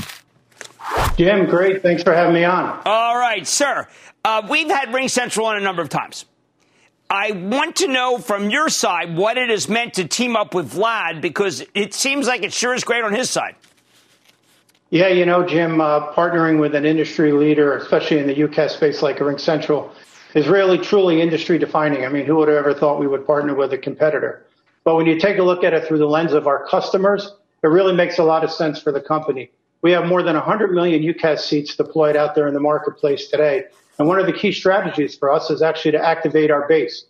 Jim, 1.17 1.45
great. 1.45 1.81
Thanks 1.81 2.03
for 2.03 2.13
having 2.13 2.33
me 2.33 2.45
on. 2.45 2.81
All 2.85 3.17
right, 3.17 3.45
sir. 3.45 3.89
Uh, 4.23 4.47
we've 4.49 4.69
had 4.69 4.93
Ring 4.93 5.09
Central 5.09 5.45
on 5.47 5.57
a 5.57 5.59
number 5.59 5.81
of 5.81 5.89
times. 5.89 6.23
I 7.09 7.33
want 7.33 7.75
to 7.77 7.87
know 7.89 8.17
from 8.17 8.49
your 8.49 8.69
side 8.69 9.17
what 9.17 9.37
it 9.37 9.49
has 9.49 9.67
meant 9.67 9.95
to 9.95 10.07
team 10.07 10.37
up 10.37 10.55
with 10.55 10.73
Vlad 10.73 11.19
because 11.19 11.65
it 11.73 11.93
seems 11.93 12.27
like 12.27 12.43
it 12.43 12.53
sure 12.53 12.73
is 12.73 12.85
great 12.85 13.03
on 13.03 13.13
his 13.13 13.29
side. 13.29 13.55
Yeah, 14.89 15.07
you 15.09 15.25
know, 15.25 15.45
Jim, 15.45 15.81
uh, 15.81 16.13
partnering 16.13 16.61
with 16.61 16.75
an 16.75 16.85
industry 16.85 17.33
leader, 17.33 17.75
especially 17.75 18.19
in 18.19 18.27
the 18.27 18.35
UCaaS 18.35 18.69
space 18.69 19.01
like 19.01 19.19
Ring 19.19 19.37
Central, 19.37 19.91
is 20.35 20.47
really 20.47 20.77
truly 20.77 21.21
industry 21.21 21.57
defining. 21.57 22.05
I 22.05 22.09
mean, 22.09 22.25
who 22.25 22.35
would 22.35 22.49
have 22.49 22.57
ever 22.57 22.73
thought 22.73 22.99
we 22.99 23.07
would 23.07 23.25
partner 23.25 23.55
with 23.55 23.73
a 23.73 23.77
competitor? 23.77 24.45
But 24.83 24.95
when 24.95 25.07
you 25.07 25.17
take 25.17 25.39
a 25.39 25.43
look 25.43 25.63
at 25.63 25.73
it 25.73 25.87
through 25.87 25.97
the 25.97 26.05
lens 26.05 26.33
of 26.33 26.45
our 26.45 26.67
customers, 26.67 27.33
it 27.63 27.67
really 27.67 27.93
makes 27.95 28.19
a 28.19 28.23
lot 28.23 28.43
of 28.43 28.51
sense 28.51 28.79
for 28.79 28.91
the 28.91 29.01
company. 29.01 29.49
We 29.81 29.91
have 29.91 30.05
more 30.05 30.21
than 30.21 30.35
100 30.35 30.71
million 30.73 31.01
UCaaS 31.01 31.39
seats 31.39 31.75
deployed 31.75 32.15
out 32.15 32.35
there 32.35 32.47
in 32.47 32.53
the 32.53 32.59
marketplace 32.59 33.29
today. 33.29 33.63
And 33.97 34.07
one 34.07 34.19
of 34.19 34.25
the 34.25 34.33
key 34.33 34.51
strategies 34.51 35.17
for 35.17 35.31
us 35.31 35.49
is 35.49 35.61
actually 35.61 35.91
to 35.91 36.05
activate 36.05 36.51
our 36.51 36.67
base. 36.67 37.05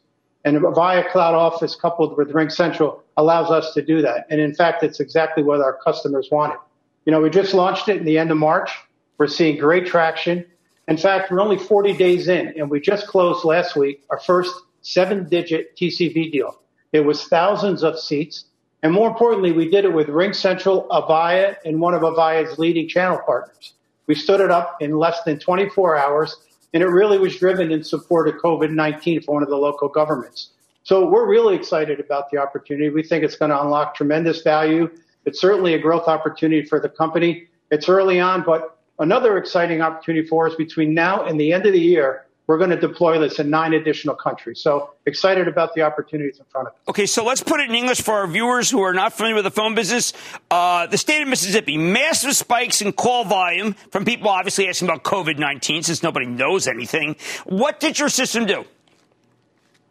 And 0.45 0.61
via 0.75 1.09
Cloud 1.09 1.33
Office 1.33 1.75
coupled 1.75 2.15
with 2.17 2.31
Ring 2.31 2.51
Central 2.51 3.03
allows 3.17 3.49
us 3.49 3.73
to 3.73 3.81
do 3.81 4.03
that. 4.03 4.27
And 4.29 4.39
in 4.39 4.53
fact, 4.53 4.83
it's 4.83 4.99
exactly 4.99 5.41
what 5.41 5.61
our 5.61 5.79
customers 5.83 6.29
wanted. 6.31 6.57
You 7.05 7.11
know, 7.11 7.21
we 7.21 7.31
just 7.31 7.55
launched 7.55 7.89
it 7.89 7.97
in 7.97 8.05
the 8.05 8.19
end 8.19 8.29
of 8.29 8.37
March. 8.37 8.71
We're 9.17 9.27
seeing 9.27 9.57
great 9.57 9.87
traction. 9.87 10.45
In 10.87 10.97
fact, 10.97 11.31
we're 11.31 11.41
only 11.41 11.57
40 11.57 11.93
days 11.93 12.27
in, 12.27 12.53
and 12.57 12.69
we 12.69 12.79
just 12.79 13.07
closed 13.07 13.43
last 13.43 13.75
week 13.75 14.03
our 14.09 14.19
first 14.19 14.53
seven 14.81 15.27
digit 15.27 15.75
TCV 15.75 16.31
deal. 16.31 16.59
It 16.93 17.01
was 17.01 17.25
thousands 17.25 17.83
of 17.83 17.99
seats. 17.99 18.45
And 18.83 18.93
more 18.93 19.09
importantly, 19.09 19.51
we 19.51 19.67
did 19.69 19.83
it 19.83 19.93
with 19.93 20.09
Ring 20.09 20.31
Central, 20.31 20.87
Avaya, 20.91 21.55
and 21.65 21.81
one 21.81 21.95
of 21.95 22.03
Avaya's 22.03 22.59
leading 22.59 22.87
channel 22.87 23.19
partners. 23.25 23.73
We 24.05 24.13
stood 24.13 24.41
it 24.41 24.51
up 24.51 24.77
in 24.79 24.99
less 24.99 25.23
than 25.23 25.39
24 25.39 25.97
hours, 25.97 26.35
and 26.71 26.83
it 26.83 26.87
really 26.87 27.17
was 27.17 27.35
driven 27.37 27.71
in 27.71 27.83
support 27.83 28.27
of 28.27 28.35
COVID 28.35 28.69
19 28.69 29.23
for 29.23 29.33
one 29.33 29.43
of 29.43 29.49
the 29.49 29.57
local 29.57 29.89
governments. 29.89 30.51
So 30.83 31.09
we're 31.09 31.27
really 31.27 31.55
excited 31.55 31.99
about 31.99 32.29
the 32.29 32.37
opportunity. 32.37 32.89
We 32.91 33.01
think 33.01 33.23
it's 33.23 33.35
going 33.35 33.49
to 33.49 33.59
unlock 33.59 33.95
tremendous 33.95 34.43
value. 34.43 34.91
It's 35.25 35.41
certainly 35.41 35.73
a 35.73 35.79
growth 35.79 36.07
opportunity 36.07 36.63
for 36.63 36.79
the 36.79 36.89
company. 36.89 37.47
It's 37.71 37.89
early 37.89 38.19
on, 38.19 38.43
but 38.43 38.74
another 38.99 39.37
exciting 39.37 39.81
opportunity 39.81 40.27
for 40.27 40.47
us 40.47 40.55
between 40.55 40.93
now 40.93 41.25
and 41.25 41.39
the 41.39 41.53
end 41.53 41.65
of 41.65 41.73
the 41.73 41.79
year. 41.79 42.21
We're 42.47 42.59
going 42.59 42.69
to 42.69 42.79
deploy 42.79 43.17
this 43.17 43.39
in 43.39 43.49
nine 43.49 43.73
additional 43.73 44.13
countries. 44.13 44.59
So 44.59 44.91
excited 45.07 45.47
about 45.47 45.73
the 45.73 45.81
opportunities 45.81 46.37
in 46.37 46.45
front 46.45 46.67
of 46.67 46.73
us. 46.75 46.79
Okay, 46.89 47.07
so 47.07 47.25
let's 47.25 47.41
put 47.41 47.59
it 47.59 47.69
in 47.69 47.75
English 47.75 48.01
for 48.01 48.13
our 48.13 48.27
viewers 48.27 48.69
who 48.69 48.81
are 48.81 48.93
not 48.93 49.13
familiar 49.13 49.33
with 49.33 49.45
the 49.45 49.51
phone 49.51 49.73
business. 49.73 50.13
Uh, 50.51 50.85
the 50.85 50.97
state 50.97 51.23
of 51.23 51.27
Mississippi, 51.27 51.75
massive 51.75 52.35
spikes 52.35 52.83
in 52.83 52.93
call 52.93 53.25
volume 53.25 53.73
from 53.89 54.05
people 54.05 54.29
obviously 54.29 54.67
asking 54.69 54.87
about 54.87 55.03
COVID 55.03 55.39
19 55.39 55.81
since 55.83 56.03
nobody 56.03 56.27
knows 56.27 56.67
anything. 56.67 57.15
What 57.45 57.79
did 57.79 57.97
your 57.97 58.09
system 58.09 58.45
do? 58.45 58.63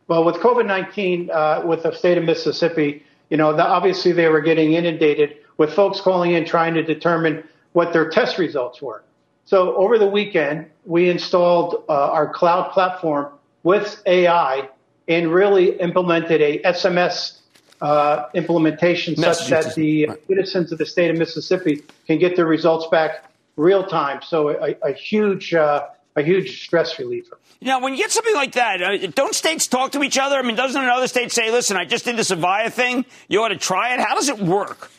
Well, 0.06 0.22
with 0.22 0.36
COVID 0.36 0.66
19, 0.66 1.30
uh, 1.32 1.62
with 1.64 1.82
the 1.82 1.90
state 1.90 2.18
of 2.18 2.24
Mississippi, 2.24 3.02
you 3.30 3.36
know, 3.36 3.56
the, 3.56 3.64
obviously 3.66 4.12
they 4.12 4.28
were 4.28 4.42
getting 4.42 4.74
inundated 4.74 5.38
with 5.56 5.72
folks 5.72 6.00
calling 6.00 6.32
in 6.32 6.44
trying 6.44 6.74
to 6.74 6.82
determine 6.84 7.42
what 7.74 7.92
their 7.92 8.08
test 8.08 8.38
results 8.38 8.80
were. 8.80 9.02
So 9.44 9.76
over 9.76 9.98
the 9.98 10.06
weekend, 10.06 10.70
we 10.86 11.10
installed 11.10 11.84
uh, 11.88 11.92
our 11.92 12.32
cloud 12.32 12.72
platform 12.72 13.32
with 13.62 14.00
AI 14.06 14.70
and 15.06 15.30
really 15.30 15.78
implemented 15.78 16.40
a 16.40 16.60
SMS 16.60 17.40
uh, 17.82 18.26
implementation 18.32 19.16
such 19.16 19.48
that 19.48 19.74
the 19.74 20.08
citizens 20.26 20.72
of 20.72 20.78
the 20.78 20.86
state 20.86 21.10
of 21.10 21.18
Mississippi 21.18 21.82
can 22.06 22.18
get 22.18 22.36
their 22.36 22.46
results 22.46 22.86
back 22.90 23.30
real 23.56 23.84
time. 23.84 24.22
So 24.22 24.50
a, 24.50 24.76
a 24.82 24.92
huge, 24.92 25.52
uh, 25.52 25.88
a 26.16 26.22
huge 26.22 26.64
stress 26.64 26.98
reliever. 26.98 27.38
Now, 27.60 27.80
when 27.80 27.92
you 27.94 27.98
get 27.98 28.12
something 28.12 28.34
like 28.34 28.52
that, 28.52 28.82
uh, 28.82 29.06
don't 29.08 29.34
states 29.34 29.66
talk 29.66 29.92
to 29.92 30.02
each 30.02 30.16
other? 30.16 30.36
I 30.36 30.42
mean, 30.42 30.56
doesn't 30.56 30.80
another 30.80 31.08
state 31.08 31.32
say, 31.32 31.50
listen, 31.50 31.76
I 31.76 31.84
just 31.84 32.04
did 32.04 32.16
this 32.16 32.30
Avaya 32.30 32.72
thing. 32.72 33.04
You 33.28 33.42
ought 33.42 33.48
to 33.48 33.56
try 33.56 33.94
it? 33.94 34.00
How 34.00 34.14
does 34.14 34.28
it 34.28 34.38
work? 34.38 34.90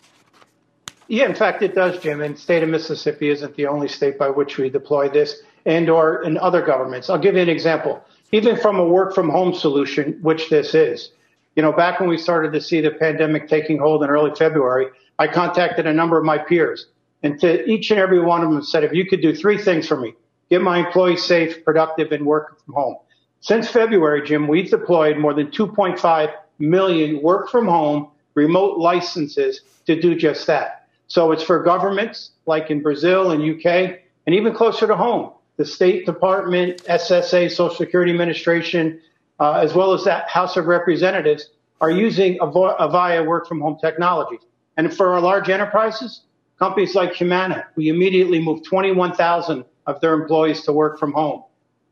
Yeah, 1.08 1.26
in 1.26 1.36
fact, 1.36 1.62
it 1.62 1.76
does, 1.76 2.00
Jim. 2.02 2.22
And 2.22 2.38
state 2.38 2.64
of 2.64 2.70
Mississippi 2.70 3.30
isn't 3.30 3.56
the 3.56 3.68
only 3.68 3.88
state 3.88 4.18
by 4.18 4.30
which 4.30 4.58
we 4.58 4.70
deploy 4.70 5.10
this 5.10 5.42
and 5.66 5.90
or 5.90 6.24
in 6.24 6.38
other 6.38 6.62
governments. 6.62 7.10
I'll 7.10 7.20
give 7.20 7.36
you 7.36 7.42
an 7.42 7.50
example. 7.50 8.04
Even 8.32 8.58
from 8.58 8.80
a 8.80 8.86
work 8.86 9.14
from 9.14 9.30
home 9.30 9.54
solution, 9.54 10.20
which 10.22 10.50
this 10.50 10.74
is, 10.74 11.12
you 11.56 11.62
know, 11.62 11.72
back 11.72 12.00
when 12.00 12.10
we 12.10 12.18
started 12.18 12.52
to 12.54 12.62
see 12.62 12.82
the 12.82 12.92
pandemic 12.92 13.48
taking 13.48 13.78
hold 13.78 14.04
in 14.04 14.10
early 14.10 14.34
February, 14.36 14.88
I 15.20 15.28
contacted 15.28 15.88
a 15.88 15.94
number 15.94 16.18
of 16.18 16.26
my 16.26 16.38
peers 16.38 16.88
and 17.26 17.40
to 17.40 17.66
each 17.68 17.90
and 17.90 18.00
every 18.00 18.20
one 18.20 18.44
of 18.44 18.52
them 18.52 18.64
said, 18.64 18.84
if 18.84 18.94
you 18.94 19.06
could 19.06 19.22
do 19.22 19.34
three 19.36 19.58
things 19.58 19.88
for 19.88 19.98
me, 19.98 20.14
get 20.52 20.62
my 20.62 20.86
employees 20.86 21.24
safe, 21.24 21.66
productive, 21.66 22.12
and 22.12 22.24
work 22.24 22.64
from 22.64 22.76
home. 22.76 22.98
Since 23.42 23.70
February, 23.70 24.28
Jim, 24.28 24.48
we've 24.48 24.70
deployed 24.70 25.18
more 25.18 25.34
than 25.34 25.48
2.5 25.48 26.34
million 26.60 27.22
work 27.24 27.50
from 27.50 27.68
home 27.68 28.10
remote 28.36 28.78
licenses 28.78 29.62
to 29.88 30.00
do 30.00 30.16
just 30.16 30.46
that. 30.48 30.85
So 31.08 31.32
it's 31.32 31.44
for 31.44 31.62
governments 31.62 32.32
like 32.46 32.72
in 32.72 32.82
Brazil 32.82 33.32
and 33.32 33.44
UK, 33.44 34.00
and 34.26 34.36
even 34.36 34.54
closer 34.54 34.88
to 34.88 34.96
home, 34.96 35.32
the 35.58 35.66
State 35.66 36.06
Department, 36.06 36.84
SSA, 36.86 37.52
Social 37.52 37.76
Security 37.76 38.12
Administration, 38.12 39.00
uh, 39.40 39.54
as 39.54 39.74
well 39.74 39.94
as 39.94 40.04
that 40.06 40.28
House 40.30 40.58
of 40.58 40.66
Representatives 40.66 41.52
are 41.82 41.92
using 41.92 42.38
Avaya 42.40 43.26
work 43.26 43.48
from 43.48 43.62
home 43.62 43.78
technology. 43.80 44.40
And 44.78 44.94
for 44.94 45.14
our 45.14 45.22
large 45.22 45.50
enterprises, 45.50 46.22
companies 46.58 46.96
like 46.96 47.14
Humana, 47.14 47.68
we 47.76 47.90
immediately 47.90 48.42
moved 48.42 48.66
21,000 48.66 49.64
of 49.88 50.02
their 50.02 50.14
employees 50.14 50.64
to 50.64 50.74
work 50.74 51.00
from 51.00 51.14
home. 51.14 51.44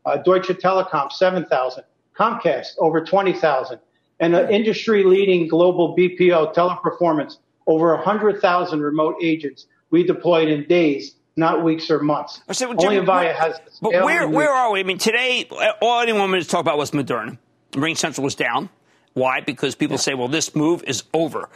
Uh, 0.04 0.16
Deutsche 0.18 0.48
Telekom, 0.48 1.12
7,000. 1.12 1.84
Comcast, 2.18 2.68
over 2.78 3.04
20,000. 3.04 3.78
And 4.20 4.34
an 4.36 4.50
industry 4.50 5.02
leading 5.02 5.48
global 5.48 5.96
BPO, 5.96 6.54
Teleperformance, 6.54 7.38
over 7.66 7.94
100,000 7.94 8.80
remote 8.80 9.16
agents 9.22 9.66
we 9.90 10.04
deployed 10.04 10.48
in 10.48 10.66
days, 10.66 11.14
not 11.36 11.62
weeks 11.64 11.90
or 11.90 12.00
months. 12.00 12.40
So, 12.52 12.68
Only 12.68 12.96
Avaya 12.96 13.34
has. 13.34 13.60
But 13.80 13.92
where, 14.04 14.28
where 14.28 14.50
are 14.50 14.72
we? 14.72 14.80
I 14.80 14.82
mean, 14.82 14.98
today, 14.98 15.48
all 15.80 16.00
anyone 16.00 16.30
wanted 16.30 16.42
to 16.42 16.48
talk 16.48 16.60
about 16.60 16.78
was 16.78 16.90
Moderna. 16.90 17.38
Ring 17.76 17.94
Central 17.94 18.24
was 18.24 18.34
down. 18.34 18.70
Why? 19.14 19.40
Because 19.40 19.74
people 19.74 19.94
yeah. 19.94 20.00
say, 20.00 20.14
well, 20.14 20.28
this 20.28 20.54
move 20.54 20.82
is 20.84 21.04
over. 21.12 21.48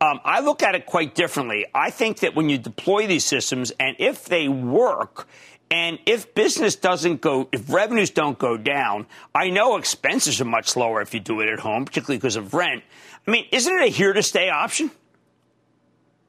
Um, 0.00 0.20
I 0.24 0.40
look 0.40 0.62
at 0.62 0.74
it 0.74 0.86
quite 0.86 1.14
differently. 1.14 1.66
I 1.74 1.90
think 1.90 2.20
that 2.20 2.36
when 2.36 2.48
you 2.48 2.58
deploy 2.58 3.06
these 3.06 3.24
systems, 3.24 3.72
and 3.80 3.96
if 3.98 4.26
they 4.26 4.48
work, 4.48 5.26
and 5.70 5.98
if 6.06 6.34
business 6.34 6.76
doesn't 6.76 7.20
go, 7.20 7.48
if 7.52 7.72
revenues 7.72 8.10
don't 8.10 8.38
go 8.38 8.56
down, 8.56 9.06
I 9.34 9.50
know 9.50 9.76
expenses 9.76 10.40
are 10.40 10.46
much 10.46 10.76
lower 10.76 11.00
if 11.00 11.14
you 11.14 11.20
do 11.20 11.40
it 11.40 11.48
at 11.48 11.58
home, 11.60 11.84
particularly 11.84 12.18
because 12.18 12.36
of 12.36 12.54
rent. 12.54 12.84
I 13.26 13.30
mean, 13.30 13.46
isn't 13.50 13.74
it 13.74 13.84
a 13.84 13.88
here 13.88 14.12
to 14.12 14.22
stay 14.22 14.48
option? 14.48 14.90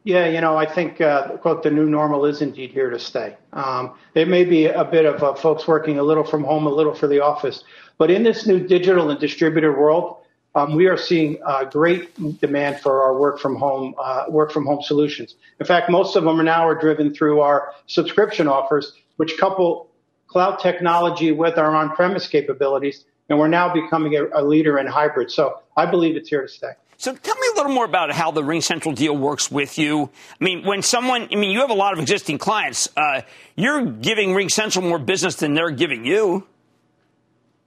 Yeah, 0.10 0.26
you 0.26 0.42
know, 0.42 0.58
I 0.58 0.66
think, 0.66 1.02
uh, 1.02 1.38
quote, 1.38 1.62
the 1.62 1.70
new 1.70 1.86
normal 1.86 2.26
is 2.26 2.42
indeed 2.42 2.72
here 2.72 2.90
to 2.90 2.98
stay. 2.98 3.38
Um, 3.54 3.94
it 4.16 4.28
may 4.28 4.44
be 4.44 4.66
a 4.66 4.84
bit 4.84 5.06
of 5.06 5.22
uh, 5.22 5.36
folks 5.36 5.68
working 5.68 6.00
a 6.00 6.04
little 6.04 6.24
from 6.24 6.44
home, 6.44 6.66
a 6.66 6.70
little 6.72 6.96
for 6.96 7.06
the 7.06 7.20
office. 7.20 7.64
But 8.00 8.10
in 8.10 8.24
this 8.24 8.48
new 8.48 8.60
digital 8.60 9.12
and 9.12 9.20
distributed 9.20 9.74
world, 9.74 10.18
um, 10.56 10.74
we 10.74 10.88
are 10.88 10.98
seeing 10.98 11.38
uh, 11.46 11.66
great 11.66 12.16
demand 12.42 12.80
for 12.80 13.04
our 13.04 13.20
work 13.20 13.40
from 13.40 13.56
home 13.56 13.94
uh, 14.00 14.26
work 14.30 14.52
from 14.52 14.66
home 14.66 14.82
solutions. 14.82 15.36
In 15.60 15.68
fact, 15.68 15.92
most 15.92 16.16
of 16.16 16.24
them 16.24 16.40
are 16.40 16.44
now 16.44 16.68
are 16.68 16.74
driven 16.74 17.14
through 17.14 17.42
our 17.42 17.76
subscription 17.86 18.48
offers, 18.48 18.94
which 19.18 19.38
couple 19.38 19.92
cloud 20.26 20.56
technology 20.58 21.32
with 21.32 21.60
our 21.60 21.76
on-premise 21.76 22.26
capabilities, 22.26 23.06
and 23.30 23.38
we're 23.38 23.48
now 23.48 23.72
becoming 23.72 24.16
a, 24.16 24.26
a 24.34 24.42
leader 24.42 24.80
in 24.80 24.88
hybrid. 24.88 25.30
So 25.30 25.62
I 25.78 25.86
believe 25.86 26.16
it's 26.16 26.30
here 26.30 26.42
to 26.42 26.48
stay. 26.48 26.72
So 27.00 27.16
tell 27.16 27.36
me 27.36 27.48
a 27.54 27.56
little 27.56 27.72
more 27.72 27.86
about 27.86 28.12
how 28.12 28.32
the 28.32 28.44
Ring 28.44 28.60
Central 28.60 28.94
deal 28.94 29.16
works 29.16 29.50
with 29.50 29.78
you. 29.78 30.10
I 30.40 30.44
mean, 30.44 30.66
when 30.66 30.82
someone, 30.82 31.30
I 31.32 31.36
mean, 31.36 31.50
you 31.50 31.62
have 31.62 31.70
a 31.70 31.74
lot 31.74 31.94
of 31.94 32.00
existing 32.00 32.40
clients. 32.40 32.90
Uh, 32.98 33.22
you're 33.56 33.86
giving 33.86 34.36
Ring 34.36 34.50
Central 34.50 34.84
more 34.84 35.00
business 35.00 35.36
than 35.36 35.54
they're 35.54 35.72
giving 35.72 36.04
you. 36.04 36.46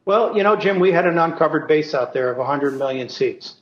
Well, 0.04 0.36
you 0.36 0.42
know, 0.42 0.54
Jim, 0.54 0.80
we 0.80 0.92
had 0.92 1.06
an 1.06 1.16
uncovered 1.16 1.66
base 1.66 1.94
out 1.94 2.12
there 2.12 2.30
of 2.30 2.36
100 2.36 2.78
million 2.78 3.08
seats, 3.08 3.54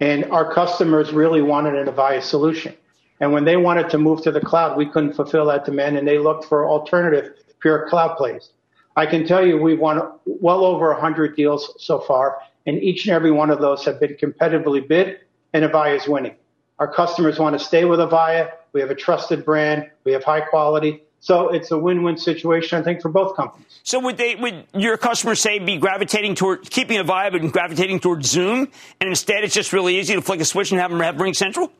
and 0.00 0.24
our 0.30 0.50
customers 0.50 1.12
really 1.12 1.42
wanted 1.42 1.74
an 1.74 1.94
Avaya 1.94 2.22
solution. 2.22 2.74
And 3.20 3.30
when 3.30 3.44
they 3.44 3.58
wanted 3.58 3.90
to 3.90 3.98
move 3.98 4.22
to 4.22 4.30
the 4.30 4.40
cloud, 4.40 4.78
we 4.78 4.86
couldn't 4.86 5.12
fulfill 5.12 5.44
that 5.48 5.66
demand, 5.66 5.98
and 5.98 6.08
they 6.08 6.16
looked 6.16 6.46
for 6.46 6.66
alternative 6.66 7.34
pure 7.60 7.86
cloud 7.90 8.16
plays. 8.16 8.48
I 8.96 9.04
can 9.04 9.26
tell 9.26 9.46
you 9.46 9.58
we've 9.58 9.78
won 9.78 10.10
well 10.24 10.64
over 10.64 10.90
100 10.92 11.36
deals 11.36 11.74
so 11.76 11.98
far, 12.00 12.38
and 12.68 12.82
each 12.82 13.06
and 13.06 13.14
every 13.14 13.32
one 13.32 13.50
of 13.50 13.60
those 13.60 13.84
have 13.86 13.98
been 13.98 14.14
competitively 14.14 14.86
bid, 14.86 15.20
and 15.54 15.64
Avaya 15.64 15.96
is 15.96 16.06
winning. 16.06 16.36
Our 16.78 16.86
customers 16.86 17.38
want 17.38 17.58
to 17.58 17.64
stay 17.64 17.86
with 17.86 17.98
Avaya. 17.98 18.52
We 18.74 18.80
have 18.82 18.90
a 18.90 18.94
trusted 18.94 19.44
brand. 19.44 19.90
We 20.04 20.12
have 20.12 20.22
high 20.22 20.42
quality. 20.42 21.02
So 21.20 21.48
it's 21.48 21.70
a 21.72 21.78
win-win 21.78 22.18
situation, 22.18 22.78
I 22.78 22.82
think, 22.82 23.00
for 23.00 23.08
both 23.08 23.34
companies. 23.34 23.80
So 23.82 23.98
would 24.00 24.18
they, 24.18 24.36
would 24.36 24.66
your 24.74 24.98
customers 24.98 25.40
say 25.40 25.58
be 25.58 25.78
gravitating 25.78 26.36
toward 26.36 26.70
keeping 26.70 26.98
Avaya, 26.98 27.34
and 27.34 27.50
gravitating 27.52 28.00
towards 28.00 28.28
Zoom, 28.28 28.68
and 29.00 29.08
instead 29.08 29.42
it's 29.44 29.54
just 29.54 29.72
really 29.72 29.98
easy 29.98 30.14
to 30.14 30.22
flick 30.22 30.40
a 30.40 30.44
switch 30.44 30.70
and 30.70 30.78
have 30.78 30.90
them 30.90 31.00
have 31.00 31.18
Ring 31.18 31.34
Central? 31.34 31.72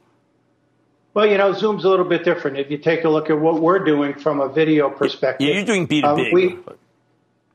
Well, 1.15 1.27
you 1.27 1.37
know, 1.37 1.53
Zoom's 1.53 1.85
a 1.85 1.89
little 1.89 2.05
bit 2.05 2.25
different. 2.25 2.59
If 2.59 2.71
you 2.71 2.79
take 2.79 3.05
a 3.05 3.09
look 3.09 3.29
at 3.29 3.39
what 3.39 3.61
we're 3.61 3.85
doing 3.85 4.15
from 4.15 4.41
a 4.41 4.49
video 4.49 4.89
perspective, 4.89 5.47
yeah, 5.47 5.55
you're 5.55 5.65
doing 5.65 5.87
B 5.87 6.01
two 6.01 6.15
B. 6.17 6.23
Um, 6.23 6.33
we, 6.33 6.59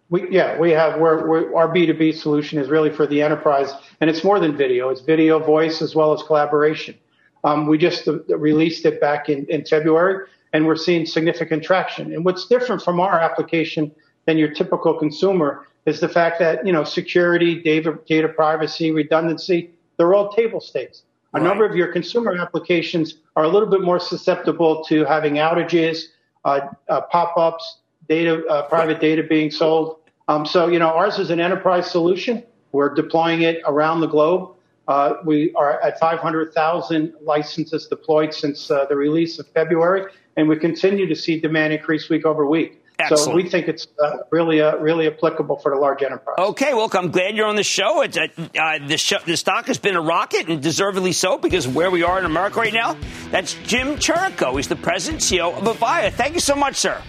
yeah, 0.10 0.58
we 0.58 0.72
have 0.72 1.00
we're, 1.00 1.28
we're, 1.28 1.56
our 1.56 1.68
B2B 1.68 2.16
solution 2.16 2.60
is 2.60 2.70
really 2.70 2.90
for 2.90 3.08
the 3.08 3.22
enterprise, 3.22 3.74
and 4.02 4.10
it's 4.10 4.24
more 4.24 4.40
than 4.40 4.56
video. 4.56 4.90
It's 4.90 5.02
video, 5.02 5.40
voice, 5.40 5.82
as 5.82 5.96
well 5.96 6.14
as 6.14 6.22
collaboration. 6.24 6.96
Um, 7.44 7.68
we 7.68 7.78
just 7.78 8.08
uh, 8.08 8.20
released 8.38 8.86
it 8.86 9.02
back 9.02 9.30
in, 9.30 9.46
in 9.48 9.66
February, 9.66 10.28
and 10.54 10.66
we're 10.66 10.76
seeing 10.76 11.06
significant 11.06 11.64
traction. 11.64 12.14
And 12.14 12.24
what's 12.24 12.48
different 12.48 12.82
from 12.82 13.00
our 13.00 13.20
application 13.20 13.92
than 14.26 14.38
your 14.38 14.54
typical 14.54 14.94
consumer 14.94 15.68
is 15.86 16.00
the 16.00 16.10
fact 16.10 16.40
that 16.40 16.66
you 16.66 16.72
know 16.72 16.84
security, 16.84 17.62
data, 17.62 17.98
data 18.08 18.30
privacy, 18.30 18.92
redundancy, 18.92 19.72
they're 19.98 20.14
all 20.14 20.32
table 20.32 20.62
stakes. 20.62 21.04
A 21.34 21.40
right. 21.40 21.48
number 21.48 21.66
of 21.66 21.76
your 21.76 21.92
consumer 21.92 22.36
applications 22.36 23.16
are 23.36 23.44
a 23.44 23.48
little 23.48 23.70
bit 23.70 23.82
more 23.82 24.00
susceptible 24.00 24.84
to 24.86 25.04
having 25.06 25.36
outages, 25.36 26.04
uh, 26.46 26.62
uh, 26.88 27.02
pop-ups, 27.02 27.80
data, 28.08 28.46
uh, 28.48 28.68
private 28.68 29.00
data 29.00 29.24
being 29.24 29.52
sold. 29.52 30.00
Um, 30.28 30.46
so, 30.46 30.68
you 30.68 30.80
know, 30.80 30.88
ours 30.88 31.20
is 31.20 31.30
an 31.30 31.40
enterprise 31.40 31.90
solution. 31.90 32.44
We're 32.72 32.94
deploying 32.94 33.42
it 33.42 33.62
around 33.66 34.02
the 34.02 34.08
globe. 34.08 34.56
Uh, 34.88 35.16
we 35.24 35.54
are 35.54 35.80
at 35.82 36.00
500,000 36.00 37.14
licenses 37.22 37.88
deployed 37.88 38.34
since 38.34 38.70
uh, 38.70 38.86
the 38.86 38.96
release 38.96 39.40
of 39.40 39.48
February, 39.48 40.12
and 40.36 40.50
we 40.50 40.58
continue 40.58 41.08
to 41.08 41.16
see 41.16 41.40
demand 41.40 41.74
increase 41.74 42.10
week 42.10 42.26
over 42.26 42.46
week. 42.46 42.82
Excellent. 43.00 43.24
So 43.24 43.34
we 43.34 43.50
think 43.50 43.68
it's 43.68 43.88
uh, 44.02 44.18
really, 44.30 44.62
uh, 44.62 44.76
really 44.78 45.08
applicable 45.08 45.58
for 45.58 45.74
the 45.74 45.80
large 45.80 46.04
enterprise. 46.04 46.36
Okay, 46.38 46.74
well, 46.74 46.90
I'm 46.94 47.12
glad 47.12 47.36
you're 47.36 47.48
on 47.48 47.56
the 47.56 47.64
show. 47.64 48.02
It's, 48.02 48.18
uh, 48.18 48.28
uh, 48.38 48.88
the, 48.88 48.98
show, 48.98 49.18
the 49.26 49.36
stock 49.36 49.68
has 49.68 49.80
been 49.80 49.96
a 49.96 50.02
rocket, 50.02 50.48
and 50.48 50.62
deservedly 50.62 51.12
so, 51.12 51.38
because 51.38 51.68
where 51.68 51.90
we 51.90 52.04
are 52.04 52.20
in 52.20 52.26
America 52.26 52.60
right 52.60 52.74
now. 52.74 52.96
That's 53.32 53.56
Jim 53.66 53.96
Chirico. 53.96 54.56
He's 54.56 54.68
the 54.68 54.76
president 54.76 55.22
CEO 55.22 55.58
of 55.58 55.64
Avaya. 55.64 56.12
Thank 56.12 56.36
you 56.36 56.40
so 56.40 56.56
much, 56.56 56.76
sir. 56.76 57.02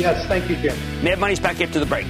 Yes, 0.00 0.26
thank 0.28 0.48
you, 0.48 0.56
Jim. 0.56 0.74
Mad 1.04 1.18
Money's 1.18 1.38
back 1.38 1.60
after 1.60 1.78
the 1.78 1.84
break. 1.84 2.06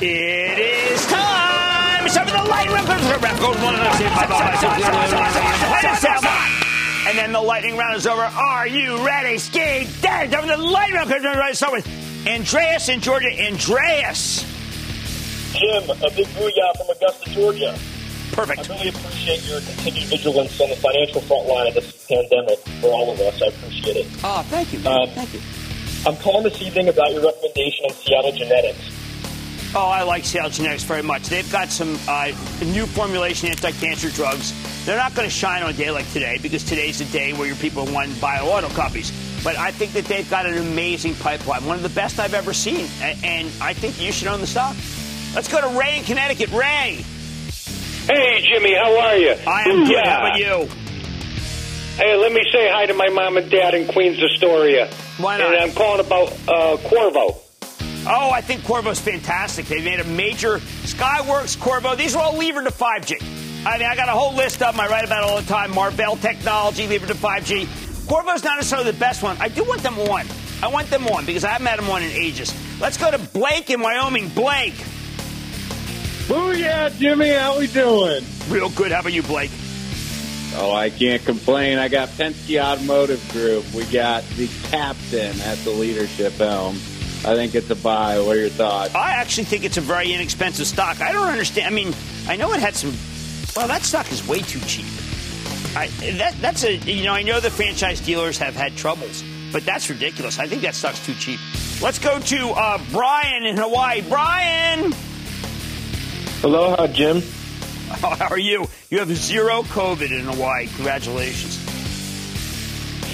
It 0.00 0.58
is 0.58 1.06
time! 1.06 2.06
It's 2.06 2.16
time 2.16 2.26
for 2.26 2.32
the 2.32 2.48
lightning 2.50 2.74
round. 2.74 2.88
And 7.06 7.16
then 7.16 7.30
the 7.30 7.40
lightning 7.40 7.76
round 7.76 7.96
is 7.96 8.06
over. 8.08 8.22
Are 8.22 8.66
you 8.66 9.06
ready? 9.06 9.38
Skate 9.38 9.88
dead. 10.02 10.32
Time 10.32 10.40
for 10.40 10.48
the 10.48 10.56
lightning 10.56 10.96
round. 10.96 11.10
Right, 11.38 11.56
start 11.56 11.72
with 11.72 12.26
Andreas 12.26 12.88
in 12.88 13.00
Georgia. 13.00 13.28
Andreas. 13.46 14.42
Jim, 15.52 15.88
a 15.88 16.10
big 16.10 16.26
booyah 16.26 16.76
from 16.76 16.90
Augusta, 16.90 17.30
Georgia. 17.30 17.78
Perfect. 18.32 18.70
I 18.70 18.74
really 18.74 18.88
appreciate 18.90 19.48
your 19.48 19.60
continued 19.60 20.08
vigilance 20.08 20.60
on 20.60 20.70
the 20.70 20.76
financial 20.76 21.20
front 21.22 21.46
line 21.48 21.66
of 21.68 21.74
this 21.74 22.06
pandemic 22.06 22.58
for 22.80 22.88
all 22.88 23.10
of 23.10 23.18
us. 23.20 23.42
I 23.42 23.46
appreciate 23.46 23.96
it. 23.96 24.06
Oh, 24.22 24.44
thank 24.48 24.72
you. 24.72 24.78
Um, 24.88 25.08
thank 25.10 25.34
you. 25.34 25.40
I'm 26.06 26.16
calling 26.16 26.44
this 26.44 26.62
evening 26.62 26.88
about 26.88 27.12
your 27.12 27.24
recommendation 27.24 27.86
on 27.86 27.92
Seattle 27.92 28.32
Genetics. 28.32 28.78
Oh, 29.74 29.88
I 29.88 30.02
like 30.02 30.24
Seattle 30.24 30.50
Genetics 30.50 30.84
very 30.84 31.02
much. 31.02 31.24
They've 31.28 31.50
got 31.52 31.68
some 31.70 31.98
uh, 32.08 32.32
new 32.64 32.86
formulation 32.86 33.50
anti-cancer 33.50 34.10
drugs. 34.10 34.54
They're 34.86 34.96
not 34.96 35.14
going 35.14 35.28
to 35.28 35.34
shine 35.34 35.62
on 35.62 35.70
a 35.70 35.72
day 35.74 35.90
like 35.90 36.10
today 36.12 36.38
because 36.40 36.64
today's 36.64 37.00
the 37.00 37.04
day 37.06 37.32
where 37.34 37.46
your 37.46 37.56
people 37.56 37.84
want 37.86 38.18
bio 38.20 38.46
auto 38.46 38.68
copies. 38.68 39.12
But 39.44 39.56
I 39.56 39.70
think 39.72 39.92
that 39.92 40.06
they've 40.06 40.28
got 40.30 40.46
an 40.46 40.56
amazing 40.56 41.16
pipeline, 41.16 41.64
one 41.66 41.76
of 41.76 41.82
the 41.82 41.90
best 41.90 42.18
I've 42.18 42.34
ever 42.34 42.54
seen, 42.54 42.88
and 43.02 43.50
I 43.60 43.74
think 43.74 44.00
you 44.00 44.10
should 44.10 44.28
own 44.28 44.40
the 44.40 44.46
stock. 44.46 44.74
Let's 45.34 45.48
go 45.48 45.60
to 45.60 45.78
Ray 45.78 45.98
in 45.98 46.04
Connecticut. 46.04 46.50
Ray. 46.52 47.04
Hey, 48.08 48.40
Jimmy, 48.40 48.74
how 48.74 48.98
are 49.00 49.16
you? 49.16 49.34
I 49.46 49.64
am 49.64 49.86
good. 49.86 50.06
How 50.06 50.28
about 50.28 50.38
you? 50.38 50.66
Hey, 51.96 52.16
let 52.16 52.32
me 52.32 52.40
say 52.50 52.66
hi 52.72 52.86
to 52.86 52.94
my 52.94 53.10
mom 53.10 53.36
and 53.36 53.50
dad 53.50 53.74
in 53.74 53.86
Queens, 53.86 54.18
Astoria. 54.22 54.90
Why 55.18 55.36
not? 55.36 55.52
And 55.52 55.62
I'm 55.62 55.72
calling 55.72 56.00
about 56.00 56.32
uh, 56.48 56.78
Qorvo. 56.88 57.36
Oh, 58.06 58.30
I 58.30 58.40
think 58.40 58.62
Qorvo's 58.62 58.98
fantastic. 58.98 59.66
They 59.66 59.84
made 59.84 60.00
a 60.00 60.04
major 60.04 60.56
Skyworks, 60.86 61.58
Qorvo. 61.58 61.98
These 61.98 62.16
are 62.16 62.22
all 62.22 62.38
levered 62.38 62.64
to 62.64 62.72
5G. 62.72 63.20
I 63.66 63.76
mean, 63.76 63.86
I 63.86 63.94
got 63.94 64.08
a 64.08 64.12
whole 64.12 64.34
list 64.34 64.62
of 64.62 64.74
them. 64.74 64.80
I 64.80 64.88
write 64.88 65.04
about 65.04 65.24
all 65.24 65.38
the 65.38 65.46
time. 65.46 65.74
Marvell 65.74 66.16
Technology, 66.16 66.86
levered 66.86 67.08
to 67.08 67.14
5G. 67.14 67.66
Qorvo's 68.06 68.42
not 68.42 68.56
necessarily 68.56 68.90
the 68.90 68.98
best 68.98 69.22
one. 69.22 69.36
I 69.38 69.48
do 69.48 69.64
want 69.64 69.82
them 69.82 69.98
on. 69.98 70.24
I 70.62 70.68
want 70.68 70.88
them 70.88 71.06
on 71.08 71.26
because 71.26 71.44
I 71.44 71.50
haven't 71.50 71.66
had 71.66 71.78
them 71.78 71.90
on 71.90 72.02
in 72.02 72.10
ages. 72.12 72.54
Let's 72.80 72.96
go 72.96 73.10
to 73.10 73.18
Blake 73.18 73.68
in 73.68 73.82
Wyoming. 73.82 74.30
Blake. 74.30 74.82
Booyah, 76.28 76.94
Jimmy. 76.98 77.30
How 77.30 77.58
we 77.58 77.68
doing? 77.68 78.22
Real 78.50 78.68
good. 78.68 78.92
How 78.92 79.00
about 79.00 79.14
you, 79.14 79.22
Blake? 79.22 79.50
Oh, 80.56 80.74
I 80.74 80.90
can't 80.90 81.24
complain. 81.24 81.78
I 81.78 81.88
got 81.88 82.10
Penske 82.10 82.62
Automotive 82.62 83.26
Group. 83.32 83.64
We 83.72 83.84
got 83.86 84.24
the 84.36 84.46
captain 84.64 85.40
at 85.40 85.56
the 85.64 85.70
leadership 85.70 86.34
helm. 86.34 86.74
I 87.24 87.34
think 87.34 87.54
it's 87.54 87.70
a 87.70 87.76
buy. 87.76 88.20
What 88.20 88.36
are 88.36 88.40
your 88.40 88.50
thoughts? 88.50 88.94
I 88.94 89.12
actually 89.12 89.44
think 89.44 89.64
it's 89.64 89.78
a 89.78 89.80
very 89.80 90.12
inexpensive 90.12 90.66
stock. 90.66 91.00
I 91.00 91.12
don't 91.12 91.28
understand. 91.28 91.66
I 91.66 91.70
mean, 91.70 91.94
I 92.28 92.36
know 92.36 92.52
it 92.52 92.60
had 92.60 92.76
some. 92.76 92.92
Well, 93.56 93.66
that 93.66 93.82
stock 93.82 94.12
is 94.12 94.26
way 94.28 94.40
too 94.40 94.60
cheap. 94.60 94.84
I, 95.74 95.86
that, 96.18 96.34
that's 96.42 96.62
a 96.62 96.76
you 96.76 97.04
know 97.04 97.14
I 97.14 97.22
know 97.22 97.40
the 97.40 97.50
franchise 97.50 98.02
dealers 98.02 98.36
have 98.36 98.54
had 98.54 98.76
troubles, 98.76 99.24
but 99.50 99.64
that's 99.64 99.88
ridiculous. 99.88 100.38
I 100.38 100.46
think 100.46 100.60
that 100.60 100.74
stock's 100.74 101.04
too 101.06 101.14
cheap. 101.14 101.40
Let's 101.80 101.98
go 101.98 102.20
to 102.20 102.48
uh, 102.50 102.78
Brian 102.90 103.46
in 103.46 103.56
Hawaii. 103.56 104.02
Brian! 104.02 104.92
Hello, 106.40 106.72
uh, 106.74 106.86
Jim. 106.86 107.20
How 107.88 108.28
are 108.28 108.38
you? 108.38 108.68
You 108.90 109.00
have 109.00 109.08
zero 109.08 109.62
COVID 109.62 110.16
in 110.16 110.24
Hawaii. 110.24 110.68
Congratulations. 110.68 111.58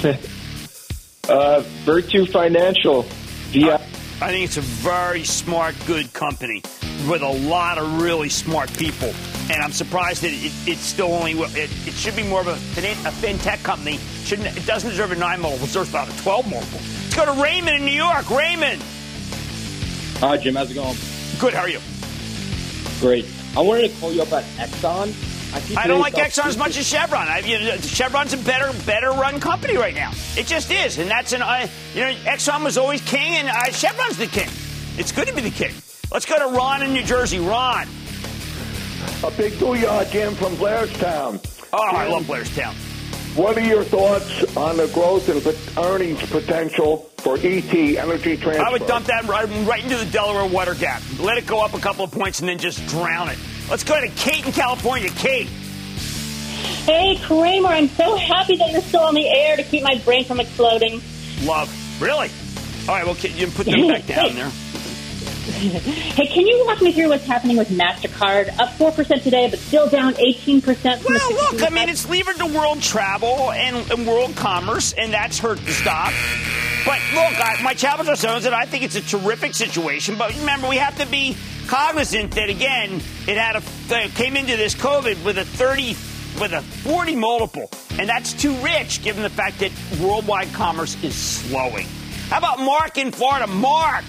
uh, 1.30 1.62
Virtu 1.84 2.26
Financial. 2.26 3.06
Via- 3.48 3.80
I 4.20 4.28
think 4.28 4.44
it's 4.44 4.58
a 4.58 4.60
very 4.60 5.24
smart, 5.24 5.74
good 5.86 6.12
company 6.12 6.60
with 7.08 7.22
a 7.22 7.32
lot 7.48 7.78
of 7.78 8.02
really 8.02 8.28
smart 8.28 8.70
people. 8.74 9.14
And 9.50 9.62
I'm 9.62 9.72
surprised 9.72 10.20
that 10.20 10.32
it, 10.32 10.52
it's 10.66 10.82
still 10.82 11.14
only, 11.14 11.32
it, 11.32 11.70
it, 11.86 11.94
should 11.94 12.16
be 12.16 12.24
more 12.24 12.42
of 12.42 12.48
a, 12.48 12.52
a 12.52 13.10
fintech 13.10 13.62
company. 13.62 13.98
Shouldn't, 14.24 14.54
it 14.54 14.66
doesn't 14.66 14.90
deserve 14.90 15.12
a 15.12 15.16
9 15.16 15.40
multiple, 15.40 15.64
it 15.64 15.68
deserves 15.68 15.88
about 15.88 16.10
a 16.10 16.22
12 16.22 16.50
multiple. 16.50 16.80
Let's 16.80 17.16
go 17.16 17.24
to 17.24 17.42
Raymond 17.42 17.76
in 17.76 17.86
New 17.86 17.92
York. 17.92 18.28
Raymond. 18.28 18.82
Hi, 20.18 20.36
Jim. 20.36 20.56
How's 20.56 20.70
it 20.70 20.74
going? 20.74 20.96
Good. 21.38 21.54
How 21.54 21.62
are 21.62 21.70
you? 21.70 21.80
Great. 23.04 23.26
I 23.54 23.60
wanted 23.60 23.90
to 23.90 24.00
call 24.00 24.14
you 24.14 24.22
up 24.22 24.32
at 24.32 24.44
Exxon. 24.56 25.12
I, 25.76 25.82
I 25.82 25.86
don't 25.86 26.00
like 26.00 26.14
Exxon 26.14 26.46
as 26.46 26.56
much 26.56 26.78
as 26.78 26.88
Chevron. 26.88 27.28
I, 27.28 27.40
you 27.40 27.58
know, 27.58 27.76
Chevron's 27.76 28.32
a 28.32 28.38
better, 28.38 28.72
better 28.86 29.10
run 29.10 29.40
company 29.40 29.76
right 29.76 29.94
now. 29.94 30.12
It 30.38 30.46
just 30.46 30.70
is, 30.70 30.96
and 30.96 31.10
that's 31.10 31.34
an. 31.34 31.42
Uh, 31.42 31.68
you 31.92 32.00
know, 32.00 32.14
Exxon 32.24 32.64
was 32.64 32.78
always 32.78 33.02
king, 33.02 33.34
and 33.34 33.48
uh, 33.48 33.64
Chevron's 33.64 34.16
the 34.16 34.26
king. 34.26 34.48
It's 34.96 35.12
good 35.12 35.28
to 35.28 35.34
be 35.34 35.42
the 35.42 35.50
king. 35.50 35.74
Let's 36.10 36.24
go 36.24 36.38
to 36.38 36.56
Ron 36.56 36.82
in 36.82 36.94
New 36.94 37.02
Jersey. 37.02 37.40
Ron. 37.40 37.86
A 39.22 39.30
big 39.32 39.52
booyah, 39.54 40.10
Jim, 40.10 40.34
from 40.34 40.56
Blairstown. 40.56 41.44
Oh, 41.74 41.90
Jim, 41.90 42.00
I 42.00 42.08
love 42.08 42.22
Blairstown. 42.22 42.74
What 43.34 43.58
are 43.58 43.66
your 43.66 43.82
thoughts 43.82 44.56
on 44.56 44.76
the 44.76 44.86
growth 44.86 45.28
and 45.28 45.84
earnings 45.84 46.22
potential 46.30 46.98
for 47.16 47.36
ET 47.36 47.74
Energy 47.74 48.36
Transfer? 48.36 48.64
I 48.64 48.70
would 48.70 48.86
dump 48.86 49.06
that 49.06 49.24
right, 49.24 49.48
right 49.66 49.82
into 49.82 49.96
the 49.96 50.04
Delaware 50.04 50.46
water 50.46 50.74
gap. 50.74 51.02
Let 51.18 51.36
it 51.36 51.44
go 51.44 51.64
up 51.64 51.74
a 51.74 51.80
couple 51.80 52.04
of 52.04 52.12
points 52.12 52.38
and 52.38 52.48
then 52.48 52.58
just 52.58 52.86
drown 52.86 53.28
it. 53.28 53.38
Let's 53.68 53.82
go 53.82 54.00
to 54.00 54.06
Kate 54.10 54.46
in 54.46 54.52
California. 54.52 55.08
Kate. 55.10 55.48
Hey, 56.86 57.18
Cramer, 57.24 57.70
I'm 57.70 57.88
so 57.88 58.14
happy 58.14 58.54
that 58.54 58.70
you're 58.70 58.82
still 58.82 59.02
on 59.02 59.14
the 59.14 59.26
air 59.26 59.56
to 59.56 59.64
keep 59.64 59.82
my 59.82 59.98
brain 60.04 60.24
from 60.24 60.38
exploding. 60.38 61.02
Love. 61.42 61.68
Really? 62.00 62.30
All 62.88 62.94
right, 62.94 63.04
well, 63.04 63.16
you 63.16 63.46
can 63.46 63.50
put 63.50 63.66
them 63.66 63.88
back 63.88 64.06
down 64.06 64.34
there. 64.36 64.52
hey, 66.14 66.26
can 66.26 66.46
you 66.46 66.64
walk 66.66 66.80
me 66.80 66.92
through 66.92 67.10
what's 67.10 67.26
happening 67.26 67.58
with 67.58 67.68
MasterCard? 67.68 68.48
Up 68.58 68.70
4% 68.70 69.22
today, 69.22 69.50
but 69.50 69.58
still 69.58 69.88
down 69.90 70.14
18%. 70.14 71.04
well, 71.04 71.32
look, 71.32 71.62
I 71.62 71.68
mean, 71.68 71.90
it's 71.90 72.08
levered 72.08 72.36
to 72.36 72.46
world 72.46 72.80
travel 72.80 73.52
and, 73.52 73.90
and 73.90 74.06
world 74.06 74.34
commerce, 74.36 74.94
and 74.94 75.12
that's 75.12 75.38
hurt 75.38 75.58
the 75.66 75.72
stock. 75.72 76.14
But 76.86 76.98
look, 77.14 77.34
I, 77.40 77.60
my 77.62 77.74
travel 77.74 78.06
trust 78.06 78.24
owns 78.24 78.46
it. 78.46 78.54
I 78.54 78.64
think 78.64 78.84
it's 78.84 78.96
a 78.96 79.02
terrific 79.02 79.54
situation. 79.54 80.16
But 80.16 80.34
remember, 80.38 80.68
we 80.68 80.76
have 80.76 80.96
to 80.98 81.06
be 81.06 81.36
cognizant 81.66 82.32
that 82.32 82.48
again, 82.48 83.02
it 83.26 83.36
had 83.36 83.56
a 83.56 84.08
came 84.10 84.36
into 84.36 84.56
this 84.56 84.74
COVID 84.74 85.24
with 85.24 85.38
a 85.38 85.44
30 85.44 85.96
with 86.40 86.52
a 86.52 86.62
40 86.62 87.16
multiple, 87.16 87.70
and 87.98 88.08
that's 88.08 88.32
too 88.32 88.54
rich 88.56 89.02
given 89.02 89.22
the 89.22 89.30
fact 89.30 89.60
that 89.60 89.70
worldwide 90.00 90.52
commerce 90.52 91.02
is 91.04 91.14
slowing. 91.14 91.86
How 92.28 92.38
about 92.38 92.58
Mark 92.60 92.98
in 92.98 93.12
Florida? 93.12 93.46
Mark. 93.46 94.04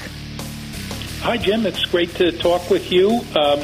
Hi, 1.26 1.38
Jim. 1.38 1.66
It's 1.66 1.84
great 1.86 2.12
to 2.18 2.32
talk 2.38 2.70
with 2.70 2.92
you. 2.92 3.10
Um, 3.36 3.60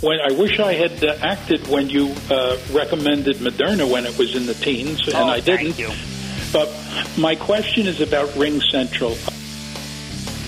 when 0.00 0.20
I 0.20 0.32
wish 0.38 0.60
I 0.60 0.74
had 0.74 1.02
uh, 1.02 1.16
acted 1.22 1.66
when 1.66 1.90
you 1.90 2.14
uh, 2.30 2.56
recommended 2.70 3.38
Moderna 3.38 3.90
when 3.90 4.06
it 4.06 4.16
was 4.16 4.36
in 4.36 4.46
the 4.46 4.54
teens, 4.54 5.08
and 5.08 5.16
oh, 5.16 5.26
I 5.26 5.40
didn't. 5.40 5.72
Thank 5.72 5.78
you. 5.80 5.90
But 6.52 6.72
my 7.18 7.34
question 7.34 7.88
is 7.88 8.00
about 8.00 8.32
Ring 8.36 8.60
Central. 8.60 9.14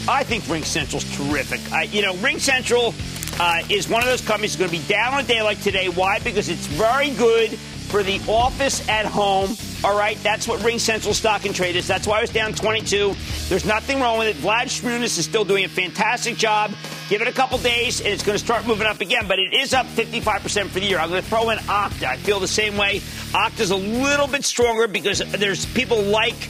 I 0.08 0.22
think 0.22 0.48
Ring 0.48 0.62
Central's 0.62 1.02
terrific. 1.16 1.60
I, 1.72 1.82
you 1.82 2.00
know, 2.00 2.14
Ring 2.18 2.38
Central 2.38 2.94
uh, 3.40 3.62
is 3.68 3.88
one 3.88 4.02
of 4.02 4.08
those 4.08 4.20
companies 4.20 4.56
that's 4.56 4.70
going 4.70 4.70
to 4.70 4.86
be 4.86 4.94
down 4.94 5.14
on 5.14 5.24
a 5.24 5.26
day 5.26 5.42
like 5.42 5.60
today. 5.62 5.88
Why? 5.88 6.20
Because 6.20 6.48
it's 6.48 6.68
very 6.68 7.10
good 7.10 7.58
for 7.92 8.02
the 8.02 8.18
office 8.26 8.88
at 8.88 9.04
home. 9.04 9.54
All 9.84 9.96
right, 9.96 10.16
that's 10.22 10.48
what 10.48 10.64
Ring 10.64 10.78
Central 10.78 11.12
stock 11.12 11.44
and 11.44 11.54
trade 11.54 11.76
is. 11.76 11.86
That's 11.86 12.06
why 12.06 12.18
I 12.18 12.20
was 12.22 12.30
down 12.30 12.54
22. 12.54 13.14
There's 13.50 13.66
nothing 13.66 14.00
wrong 14.00 14.18
with 14.18 14.28
it. 14.28 14.36
Vlad 14.36 14.64
Shmunis 14.64 15.18
is 15.18 15.26
still 15.26 15.44
doing 15.44 15.66
a 15.66 15.68
fantastic 15.68 16.36
job. 16.36 16.72
Give 17.10 17.20
it 17.20 17.28
a 17.28 17.32
couple 17.32 17.58
days, 17.58 18.00
and 18.00 18.08
it's 18.08 18.22
going 18.22 18.38
to 18.38 18.42
start 18.42 18.66
moving 18.66 18.86
up 18.86 19.02
again. 19.02 19.28
But 19.28 19.38
it 19.38 19.52
is 19.52 19.74
up 19.74 19.84
55% 19.88 20.68
for 20.68 20.80
the 20.80 20.86
year. 20.86 20.98
I'm 20.98 21.10
going 21.10 21.22
to 21.22 21.28
throw 21.28 21.50
in 21.50 21.58
Okta. 21.58 22.04
I 22.04 22.16
feel 22.16 22.40
the 22.40 22.48
same 22.48 22.78
way. 22.78 23.00
Okta's 23.32 23.70
a 23.70 23.76
little 23.76 24.26
bit 24.26 24.46
stronger 24.46 24.88
because 24.88 25.18
there's 25.32 25.66
people 25.66 26.00
like, 26.00 26.48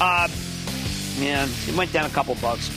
uh, 0.00 0.28
man, 1.18 1.48
it 1.66 1.76
went 1.76 1.92
down 1.92 2.06
a 2.06 2.10
couple 2.10 2.36
bucks. 2.36 2.70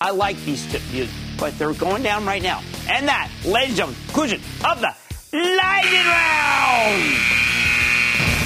I 0.00 0.12
like 0.12 0.42
these, 0.46 0.64
two, 0.72 1.08
but 1.38 1.58
they're 1.58 1.74
going 1.74 2.02
down 2.02 2.24
right 2.24 2.42
now. 2.42 2.62
And 2.88 3.06
that, 3.08 3.30
ladies 3.44 3.68
and 3.68 3.76
gentlemen, 3.76 4.00
conclusion 4.06 4.40
of 4.64 4.80
the 4.80 4.94
Lightning 5.32 6.06
Round. 6.06 7.49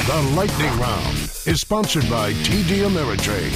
The 0.06 0.20
Lightning 0.36 0.78
Round 0.78 1.16
is 1.46 1.62
sponsored 1.62 2.10
by 2.10 2.34
TD 2.34 2.86
Ameritrade. 2.86 3.50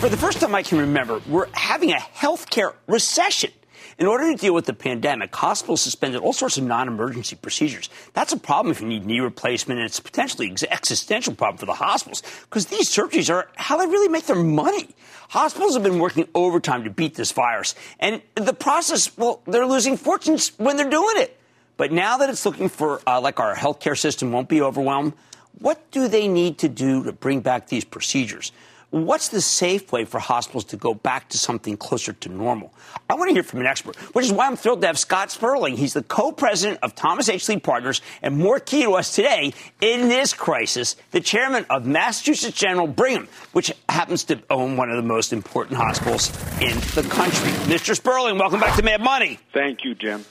For 0.00 0.10
the 0.10 0.18
first 0.18 0.38
time 0.38 0.54
I 0.54 0.62
can 0.62 0.76
remember, 0.76 1.22
we're 1.26 1.48
having 1.52 1.92
a 1.92 1.96
healthcare 1.96 2.74
recession. 2.88 3.52
In 3.98 4.06
order 4.06 4.30
to 4.30 4.36
deal 4.36 4.54
with 4.54 4.66
the 4.66 4.74
pandemic, 4.74 5.34
hospitals 5.34 5.80
suspended 5.80 6.20
all 6.20 6.32
sorts 6.32 6.56
of 6.56 6.62
non-emergency 6.62 7.34
procedures. 7.34 7.90
That's 8.12 8.32
a 8.32 8.36
problem 8.36 8.70
if 8.70 8.80
you 8.80 8.86
need 8.86 9.04
knee 9.04 9.18
replacement, 9.18 9.80
and 9.80 9.86
it's 9.86 9.98
a 9.98 10.02
potentially 10.02 10.54
existential 10.70 11.34
problem 11.34 11.58
for 11.58 11.66
the 11.66 11.74
hospitals 11.74 12.22
because 12.42 12.66
these 12.66 12.88
surgeries 12.88 13.28
are 13.28 13.48
how 13.56 13.76
they 13.76 13.86
really 13.86 14.06
make 14.06 14.26
their 14.26 14.36
money. 14.36 14.90
Hospitals 15.30 15.74
have 15.74 15.82
been 15.82 15.98
working 15.98 16.28
overtime 16.32 16.84
to 16.84 16.90
beat 16.90 17.16
this 17.16 17.32
virus, 17.32 17.74
and 17.98 18.22
the 18.36 18.54
process, 18.54 19.18
well, 19.18 19.42
they're 19.48 19.66
losing 19.66 19.96
fortunes 19.96 20.52
when 20.58 20.76
they're 20.76 20.88
doing 20.88 21.16
it. 21.16 21.36
But 21.76 21.90
now 21.90 22.18
that 22.18 22.30
it's 22.30 22.46
looking 22.46 22.68
for 22.68 23.00
uh, 23.04 23.20
like 23.20 23.40
our 23.40 23.56
healthcare 23.56 23.98
system 23.98 24.30
won't 24.30 24.48
be 24.48 24.62
overwhelmed, 24.62 25.14
what 25.58 25.90
do 25.90 26.06
they 26.06 26.28
need 26.28 26.58
to 26.58 26.68
do 26.68 27.02
to 27.02 27.12
bring 27.12 27.40
back 27.40 27.66
these 27.66 27.84
procedures? 27.84 28.52
What's 28.90 29.28
the 29.28 29.42
safe 29.42 29.92
way 29.92 30.06
for 30.06 30.18
hospitals 30.18 30.64
to 30.66 30.78
go 30.78 30.94
back 30.94 31.28
to 31.30 31.38
something 31.38 31.76
closer 31.76 32.14
to 32.14 32.28
normal? 32.30 32.72
I 33.10 33.14
want 33.16 33.28
to 33.28 33.34
hear 33.34 33.42
from 33.42 33.60
an 33.60 33.66
expert, 33.66 33.96
which 34.14 34.24
is 34.24 34.32
why 34.32 34.46
I'm 34.46 34.56
thrilled 34.56 34.80
to 34.80 34.86
have 34.86 34.98
Scott 34.98 35.30
Sperling. 35.30 35.76
He's 35.76 35.92
the 35.92 36.02
co-president 36.02 36.80
of 36.82 36.94
Thomas 36.94 37.28
H. 37.28 37.46
Lee 37.50 37.58
Partners, 37.58 38.00
and 38.22 38.38
more 38.38 38.58
key 38.58 38.84
to 38.84 38.92
us 38.92 39.14
today 39.14 39.52
in 39.82 40.08
this 40.08 40.32
crisis, 40.32 40.96
the 41.10 41.20
chairman 41.20 41.66
of 41.68 41.84
Massachusetts 41.84 42.56
General 42.56 42.86
Brigham, 42.86 43.28
which 43.52 43.70
happens 43.90 44.24
to 44.24 44.40
own 44.48 44.78
one 44.78 44.88
of 44.88 44.96
the 44.96 45.02
most 45.02 45.34
important 45.34 45.76
hospitals 45.76 46.30
in 46.62 46.78
the 46.94 47.06
country. 47.10 47.50
Mr. 47.70 47.94
Sperling, 47.94 48.38
welcome 48.38 48.58
back 48.58 48.74
to 48.76 48.82
Mad 48.82 49.02
Money. 49.02 49.38
Thank 49.52 49.84
you, 49.84 49.94
Jim. 49.94 50.24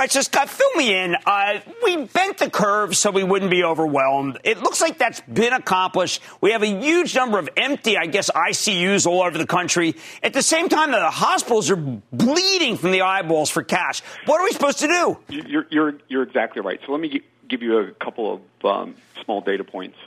Right, 0.00 0.10
so 0.10 0.22
Scott, 0.22 0.48
fill 0.48 0.70
me 0.76 0.98
in. 0.98 1.14
Uh, 1.26 1.60
we 1.84 2.04
bent 2.06 2.38
the 2.38 2.48
curve 2.48 2.96
so 2.96 3.10
we 3.10 3.22
wouldn't 3.22 3.50
be 3.50 3.64
overwhelmed. 3.64 4.38
It 4.44 4.62
looks 4.62 4.80
like 4.80 4.96
that's 4.96 5.20
been 5.20 5.52
accomplished. 5.52 6.22
We 6.40 6.52
have 6.52 6.62
a 6.62 6.66
huge 6.66 7.14
number 7.14 7.38
of 7.38 7.50
empty, 7.54 7.98
I 7.98 8.06
guess, 8.06 8.30
ICUs 8.30 9.06
all 9.06 9.20
over 9.20 9.36
the 9.36 9.44
country. 9.44 9.96
At 10.22 10.32
the 10.32 10.40
same 10.40 10.70
time, 10.70 10.92
the 10.92 11.10
hospitals 11.10 11.68
are 11.68 11.76
bleeding 11.76 12.78
from 12.78 12.92
the 12.92 13.02
eyeballs 13.02 13.50
for 13.50 13.62
cash. 13.62 14.00
What 14.24 14.40
are 14.40 14.44
we 14.44 14.52
supposed 14.52 14.78
to 14.78 14.86
do? 14.86 15.18
You're, 15.28 15.66
you're, 15.68 15.94
you're 16.08 16.22
exactly 16.22 16.62
right. 16.62 16.80
So 16.86 16.92
let 16.92 17.00
me 17.02 17.20
give 17.46 17.60
you 17.60 17.76
a 17.76 17.90
couple 17.90 18.32
of 18.32 18.64
um, 18.64 18.94
small 19.22 19.42
data 19.42 19.64
points. 19.64 19.98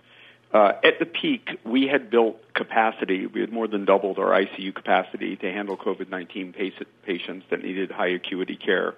Uh, 0.52 0.72
at 0.84 0.98
the 0.98 1.06
peak, 1.06 1.60
we 1.64 1.86
had 1.86 2.10
built 2.10 2.52
capacity. 2.56 3.28
We 3.28 3.42
had 3.42 3.54
more 3.54 3.68
than 3.68 3.86
doubled 3.86 4.18
our 4.18 4.32
ICU 4.32 4.74
capacity 4.74 5.36
to 5.36 5.52
handle 5.52 5.78
COVID 5.78 6.10
19 6.10 6.56
patients 7.06 7.46
that 7.52 7.62
needed 7.62 7.92
high 7.92 8.10
acuity 8.10 8.56
care 8.56 8.96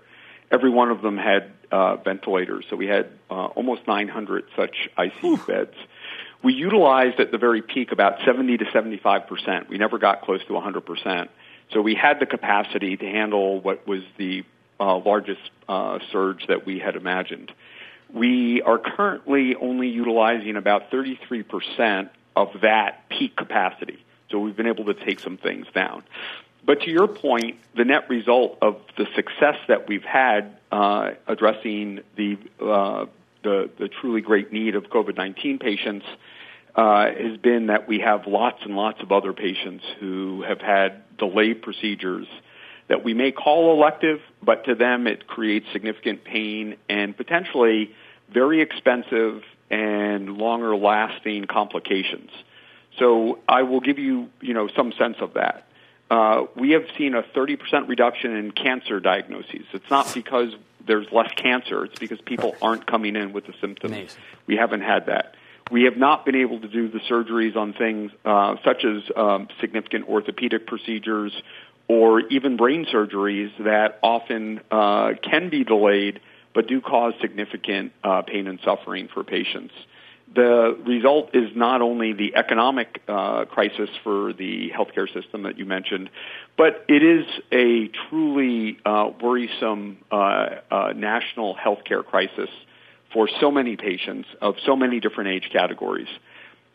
every 0.52 0.70
one 0.70 0.92
of 0.92 1.02
them 1.02 1.18
had 1.18 1.52
uh, 1.72 1.98
ventilators. 1.98 2.66
So 2.70 2.76
we 2.76 2.88
had 2.88 3.10
uh, 3.30 3.46
almost 3.46 3.88
900 3.88 4.46
such 4.56 4.90
ICU 4.98 5.46
beds. 5.48 5.76
We 6.44 6.54
utilized 6.54 7.20
at 7.20 7.32
the 7.32 7.38
very 7.38 7.62
peak 7.62 7.92
about 7.92 8.20
70 8.26 8.58
to 8.58 8.66
75 8.72 9.28
percent. 9.28 9.70
We 9.70 9.78
never 9.78 9.98
got 9.98 10.22
close 10.22 10.44
to 10.46 10.54
100 10.54 10.82
percent. 10.82 11.32
So 11.72 11.82
we 11.82 11.96
had 11.96 12.20
the 12.20 12.26
capacity 12.26 12.96
to 12.96 13.06
handle 13.06 13.60
what 13.60 13.88
was 13.88 14.04
the 14.18 14.44
uh, 14.80 14.98
largest 14.98 15.42
uh, 15.68 16.00
surge 16.12 16.46
that 16.48 16.66
we 16.66 16.80
had 16.80 16.96
imagined. 16.96 17.52
We 18.14 18.62
are 18.62 18.78
currently 18.78 19.56
only 19.56 19.90
utilizing 19.90 20.56
about 20.56 20.92
33 20.92 21.44
percent 21.44 22.12
of 22.36 22.50
that 22.62 23.10
peak 23.10 23.36
capacity. 23.36 24.06
So 24.30 24.40
we've 24.40 24.56
been 24.56 24.68
able 24.68 24.86
to 24.86 24.94
take 24.94 25.20
some 25.20 25.38
things 25.38 25.68
down. 25.74 26.04
But 26.66 26.82
to 26.82 26.90
your 26.90 27.08
point, 27.08 27.58
the 27.76 27.86
net 27.86 28.10
result 28.10 28.58
of 28.62 28.78
the 28.98 29.06
success 29.16 29.58
that 29.68 29.88
we've 29.88 30.04
had 30.04 30.58
uh, 30.72 31.12
addressing 31.28 32.02
the, 32.16 32.38
uh, 32.60 33.06
the, 33.44 33.70
the 33.78 33.88
truly 33.88 34.22
great 34.22 34.52
need 34.52 34.76
of 34.76 34.86
COVID 34.86 35.16
nineteen 35.16 35.60
patients 35.60 36.06
uh, 36.76 37.06
has 37.12 37.38
been 37.38 37.68
that 37.68 37.88
we 37.88 38.00
have 38.00 38.26
lots 38.26 38.64
and 38.64 38.76
lots 38.76 39.02
of 39.02 39.12
other 39.12 39.32
patients 39.32 39.84
who 40.00 40.42
have 40.42 40.60
had 40.60 41.04
delayed 41.18 41.62
procedures 41.62 42.28
that 42.88 43.04
we 43.04 43.14
may 43.14 43.32
call 43.32 43.72
elective, 43.72 44.20
but 44.44 44.66
to 44.66 44.76
them 44.76 45.08
it 45.08 45.28
creates 45.28 45.66
significant 45.72 46.24
pain 46.24 46.76
and 46.90 47.16
potentially 47.16 47.92
very 48.32 48.62
expensive 48.62 49.44
and 49.70 50.38
longer 50.38 50.76
lasting 50.76 51.46
complications. 51.46 52.30
So 53.00 53.40
I 53.48 53.64
will 53.64 53.80
give 53.80 54.00
you, 54.00 54.30
you 54.42 54.54
know, 54.54 54.68
some 54.76 54.92
sense 54.94 55.18
of 55.20 55.34
that. 55.34 55.65
Uh, 56.10 56.46
we 56.56 56.72
have 56.72 56.86
seen 56.98 57.16
a 57.16 57.24
30% 57.24 57.88
reduction 57.88 58.36
in 58.36 58.52
cancer 58.52 59.00
diagnoses. 59.00 59.66
It's 59.74 59.90
not 59.90 60.12
because 60.14 60.54
there's 60.86 61.08
less 61.12 61.32
cancer, 61.36 61.86
it's 61.86 62.00
because 62.00 62.22
people 62.22 62.56
aren't 62.62 62.86
coming 62.86 63.16
in 63.16 63.34
with 63.34 63.48
the 63.48 63.54
symptoms. 63.60 63.92
Amazing. 63.92 64.22
We 64.46 64.56
haven't 64.56 64.82
had 64.82 65.08
that. 65.08 65.36
We 65.72 65.84
have 65.84 65.98
not 65.98 66.26
been 66.26 66.36
able 66.36 66.60
to 66.62 66.68
do 66.68 66.90
the 66.90 67.00
surgeries 67.10 67.56
on 67.56 67.74
things 67.74 68.12
uh, 68.24 68.58
such 68.64 68.86
as 68.86 69.02
um, 69.16 69.48
significant 69.60 70.08
orthopedic 70.08 70.68
procedures 70.68 71.32
or 71.88 72.20
even 72.28 72.56
brain 72.56 72.86
surgeries 72.86 73.52
that 73.64 73.98
often 74.04 74.62
uh, 74.70 75.14
can 75.24 75.50
be 75.50 75.64
delayed 75.64 76.20
but 76.56 76.68
do 76.68 76.82
cause 76.82 77.14
significant 77.22 77.92
uh, 78.04 78.22
pain 78.24 78.48
and 78.48 78.60
suffering 78.64 79.10
for 79.14 79.24
patients. 79.24 79.74
The 80.36 80.78
result 80.86 81.30
is 81.34 81.50
not 81.56 81.82
only 81.82 82.12
the 82.12 82.36
economic 82.36 83.02
uh, 83.08 83.46
crisis 83.46 83.90
for 84.04 84.34
the 84.34 84.70
healthcare 84.70 85.12
system 85.14 85.44
that 85.44 85.58
you 85.58 85.64
mentioned, 85.64 86.10
but 86.58 86.84
it 86.90 87.02
is 87.04 87.26
a 87.54 87.90
truly 88.10 88.78
uh, 88.86 89.12
worrisome 89.22 89.98
uh, 90.12 90.16
uh, 90.70 90.94
national 90.94 91.56
healthcare 91.56 92.04
crisis 92.04 92.50
for 93.14 93.30
so 93.40 93.50
many 93.50 93.78
patients 93.78 94.28
of 94.42 94.56
so 94.66 94.76
many 94.76 95.00
different 95.00 95.30
age 95.30 95.50
categories. 95.54 96.10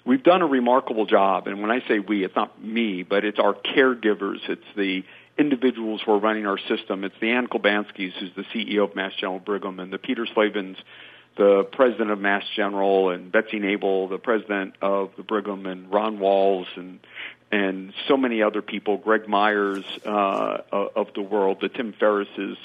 We've 0.07 0.23
done 0.23 0.41
a 0.41 0.47
remarkable 0.47 1.05
job, 1.05 1.47
and 1.47 1.61
when 1.61 1.71
I 1.71 1.87
say 1.87 1.99
we, 1.99 2.25
it's 2.25 2.35
not 2.35 2.65
me, 2.65 3.03
but 3.03 3.27
it's 3.27 3.39
our 3.39 3.53
caregivers, 3.53 4.39
it's 4.49 4.65
the 4.75 5.05
individuals 5.37 6.01
who 6.05 6.13
are 6.13 6.19
running 6.19 6.47
our 6.47 6.59
system. 6.59 7.05
It's 7.05 7.15
the 7.21 7.31
Anne 7.31 7.47
Klibanskis, 7.47 8.13
who's 8.19 8.31
the 8.37 8.45
CEO 8.55 8.85
of 8.85 8.97
Mass 8.97 9.13
General 9.21 9.39
Brigham, 9.39 9.81
and 9.81 9.93
the 9.93 9.99
Peter 9.99 10.27
Slavins, 10.35 10.77
the 11.37 11.65
president 11.73 12.11
of 12.11 12.19
Mass 12.19 12.45
General, 12.55 13.11
and 13.11 13.33
Betsy 13.33 13.59
Nabel, 13.59 14.09
the 14.09 14.19
president 14.19 14.75
of 14.83 15.11
the 15.17 15.23
Brigham, 15.23 15.67
and 15.67 15.91
Ron 15.93 16.19
Walls, 16.19 16.67
and 16.77 17.01
and 17.53 17.93
so 18.07 18.17
many 18.17 18.43
other 18.43 18.63
people, 18.63 18.97
Greg 18.97 19.27
Myers 19.29 19.85
uh, 20.07 20.59
of 20.73 21.09
the 21.15 21.23
world, 21.23 21.59
the 21.61 21.69
Tim 21.69 21.93
Ferrisses. 21.93 22.57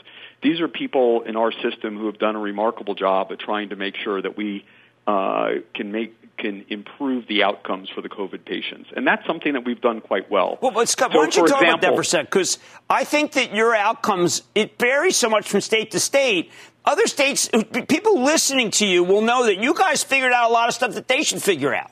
These 0.44 0.62
are 0.62 0.68
people 0.68 1.24
in 1.24 1.36
our 1.36 1.52
system 1.52 1.98
who 1.98 2.06
have 2.06 2.20
done 2.20 2.36
a 2.36 2.40
remarkable 2.40 2.94
job 2.94 3.32
at 3.32 3.40
trying 3.40 3.70
to 3.70 3.76
make 3.76 3.96
sure 3.96 4.22
that 4.22 4.38
we 4.38 4.64
uh, 5.08 5.50
can 5.74 5.92
make 5.92 6.16
can 6.38 6.66
improve 6.70 7.28
the 7.28 7.44
outcomes 7.44 7.90
for 7.90 8.02
the 8.02 8.10
COVID 8.10 8.44
patients, 8.46 8.90
and 8.96 9.08
that's 9.08 9.26
something 9.26 9.54
that 9.54 9.64
we've 9.64 9.80
done 9.80 10.02
quite 10.02 10.30
well. 10.30 10.58
Well, 10.62 10.72
but 10.72 10.90
Scott, 10.90 11.12
So, 11.14 11.18
why 11.18 11.24
don't 11.24 11.36
you 11.36 11.48
talk 11.48 11.62
about 11.62 11.82
that 11.82 11.94
example- 11.94 11.96
for 11.96 12.02
a 12.02 12.06
sec? 12.06 12.26
Because 12.26 12.60
I 12.90 13.06
think 13.06 13.32
that 13.34 13.56
your 13.56 13.74
outcomes 13.74 14.44
it 14.54 14.78
varies 14.78 15.16
so 15.16 15.30
much 15.30 15.48
from 15.48 15.62
state 15.62 15.92
to 15.92 16.00
state. 16.00 16.52
Other 16.86 17.08
states, 17.08 17.50
people 17.88 18.22
listening 18.22 18.72
to 18.72 18.86
you 18.86 19.04
will 19.04 19.22
know 19.22 19.46
that 19.46 19.58
you 19.58 19.74
guys 19.74 20.04
figured 20.04 20.32
out 20.32 20.50
a 20.50 20.54
lot 20.54 20.68
of 20.68 20.76
stuff 20.76 20.94
that 20.94 21.08
they 21.08 21.24
should 21.24 21.42
figure 21.42 21.74
out. 21.74 21.92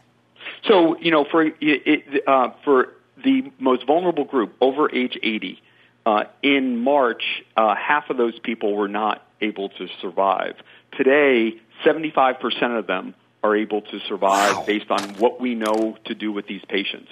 So 0.67 0.97
you 0.99 1.11
know, 1.11 1.25
for 1.29 1.43
it, 1.59 2.23
uh, 2.27 2.51
for 2.63 2.93
the 3.23 3.51
most 3.59 3.85
vulnerable 3.87 4.25
group 4.25 4.55
over 4.61 4.93
age 4.93 5.17
80, 5.21 5.61
uh, 6.05 6.23
in 6.41 6.77
March, 6.77 7.23
uh, 7.55 7.75
half 7.75 8.09
of 8.09 8.17
those 8.17 8.37
people 8.39 8.75
were 8.75 8.87
not 8.87 9.25
able 9.41 9.69
to 9.69 9.87
survive. 10.01 10.55
Today, 10.97 11.59
75% 11.85 12.77
of 12.77 12.87
them 12.87 13.15
are 13.43 13.55
able 13.55 13.81
to 13.81 13.99
survive 14.07 14.65
based 14.65 14.89
on 14.89 15.15
what 15.15 15.41
we 15.41 15.55
know 15.55 15.97
to 16.05 16.15
do 16.15 16.31
with 16.31 16.47
these 16.47 16.63
patients. 16.67 17.11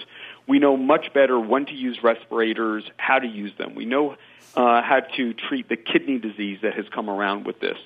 We 0.52 0.60
know 0.60 0.76
much 0.76 1.14
better 1.14 1.40
when 1.40 1.66
to 1.68 1.74
use 1.74 2.04
respirators, 2.04 2.84
how 2.98 3.20
to 3.20 3.26
use 3.26 3.54
them. 3.58 3.74
We 3.74 3.86
know 3.86 4.18
uh, 4.54 4.82
how 4.82 5.00
to 5.16 5.34
treat 5.34 5.70
the 5.70 5.78
kidney 5.78 6.20
disease 6.20 6.60
that 6.64 6.74
has 6.74 6.84
come 6.94 7.10
around 7.10 7.46
with 7.46 7.62
this. 7.62 7.78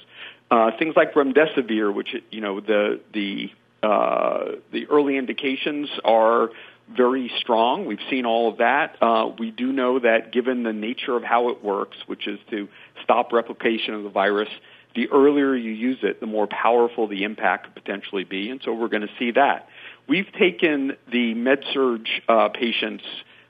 Uh, 0.49 0.72
things 0.80 0.95
like 0.95 1.13
remdesivir, 1.13 1.93
which 1.93 2.16
you 2.32 2.41
know 2.41 2.61
the 2.61 3.01
the 3.13 3.51
uh, 3.84 4.53
the 4.72 4.88
early 4.88 5.16
indications 5.16 5.89
are 6.03 6.49
very 6.89 7.32
strong. 7.38 7.86
We've 7.86 7.99
seen 8.09 8.26
all 8.26 8.49
of 8.49 8.57
that. 8.57 8.97
Uh, 8.99 9.30
we 9.38 9.51
do 9.51 9.72
know 9.72 9.99
that 9.99 10.32
given 10.34 10.63
the 10.63 10.74
nature 10.74 11.16
of 11.16 11.24
how 11.24 11.49
it 11.49 11.63
works, 11.63 11.97
which 12.07 12.26
is 12.26 12.39
to 12.49 12.68
stop 13.03 13.32
replication 13.32 13.93
of 13.93 14.01
the 14.01 14.09
virus, 14.09 14.49
the 14.95 15.07
earlier 15.09 15.55
you 15.55 15.72
use 15.72 15.99
it, 16.01 16.20
the 16.20 16.26
more 16.26 16.47
powerful 16.47 17.07
the 17.07 17.26
impact 17.26 17.66
could 17.66 17.76
potentially 17.76 18.24
be. 18.24 18.49
And 18.49 18.59
so 18.66 18.74
we're 18.74 18.88
going 18.88 19.03
to 19.03 19.13
see 19.20 19.30
that. 19.32 19.70
We've 20.08 20.32
taken 20.34 20.95
the 21.12 21.34
med-surg 21.34 22.08
uh, 22.28 22.49
patients 22.49 23.03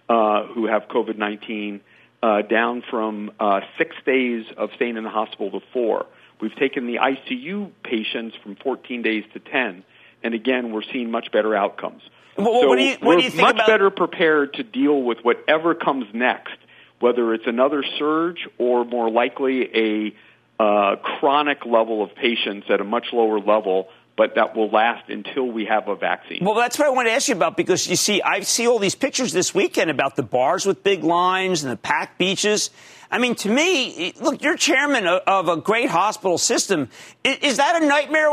uh, 0.07 0.45
who 0.47 0.67
have 0.67 0.83
COVID-19 0.87 1.81
uh, 2.23 2.41
down 2.43 2.81
from 2.89 3.31
uh, 3.39 3.61
six 3.77 3.95
days 4.05 4.45
of 4.57 4.69
staying 4.75 4.97
in 4.97 5.03
the 5.03 5.09
hospital 5.09 5.51
to 5.59 5.65
four. 5.73 6.05
We've 6.39 6.55
taken 6.55 6.87
the 6.87 6.95
ICU 6.95 7.71
patients 7.83 8.35
from 8.41 8.55
14 8.55 9.01
days 9.01 9.23
to 9.33 9.39
10. 9.39 9.83
And 10.23 10.33
again, 10.33 10.71
we're 10.71 10.83
seeing 10.93 11.11
much 11.11 11.31
better 11.31 11.55
outcomes. 11.55 12.01
Well, 12.37 12.61
so 12.61 12.67
what 12.67 12.77
do 12.77 12.83
you- 12.83 12.91
what 12.93 13.01
we're 13.01 13.17
do 13.17 13.23
you 13.23 13.29
think 13.29 13.41
much 13.41 13.55
about- 13.55 13.67
better 13.67 13.89
prepared 13.89 14.53
to 14.55 14.63
deal 14.63 15.01
with 15.01 15.23
whatever 15.23 15.75
comes 15.75 16.05
next, 16.13 16.55
whether 16.99 17.33
it's 17.33 17.47
another 17.47 17.83
surge 17.97 18.47
or 18.57 18.85
more 18.85 19.09
likely 19.09 19.69
a 19.75 20.13
uh, 20.59 20.95
chronic 20.97 21.65
level 21.65 22.03
of 22.03 22.15
patients 22.15 22.67
at 22.69 22.79
a 22.79 22.83
much 22.83 23.07
lower 23.11 23.39
level, 23.39 23.89
but 24.17 24.35
that 24.35 24.55
will 24.55 24.69
last 24.69 25.09
until 25.09 25.45
we 25.45 25.65
have 25.65 25.87
a 25.87 25.95
vaccine. 25.95 26.39
Well, 26.41 26.55
that's 26.55 26.79
what 26.79 26.87
I 26.87 26.91
want 26.91 27.07
to 27.07 27.11
ask 27.11 27.27
you 27.27 27.35
about 27.35 27.57
because 27.57 27.87
you 27.87 27.97
see, 27.97 28.21
I 28.21 28.39
see 28.41 28.67
all 28.67 28.79
these 28.79 28.95
pictures 28.95 29.33
this 29.33 29.53
weekend 29.53 29.89
about 29.89 30.15
the 30.15 30.23
bars 30.23 30.65
with 30.65 30.83
big 30.83 31.03
lines 31.03 31.63
and 31.63 31.71
the 31.71 31.77
packed 31.77 32.17
beaches. 32.17 32.69
I 33.11 33.17
mean, 33.17 33.35
to 33.35 33.49
me, 33.49 34.13
look, 34.19 34.41
you're 34.41 34.57
chairman 34.57 35.05
of, 35.05 35.47
a 35.47 35.57
great 35.57 35.89
hospital 35.89 36.37
system. 36.37 36.89
Is, 37.23 37.57
that 37.57 37.81
a 37.81 37.85
nightmare 37.85 38.31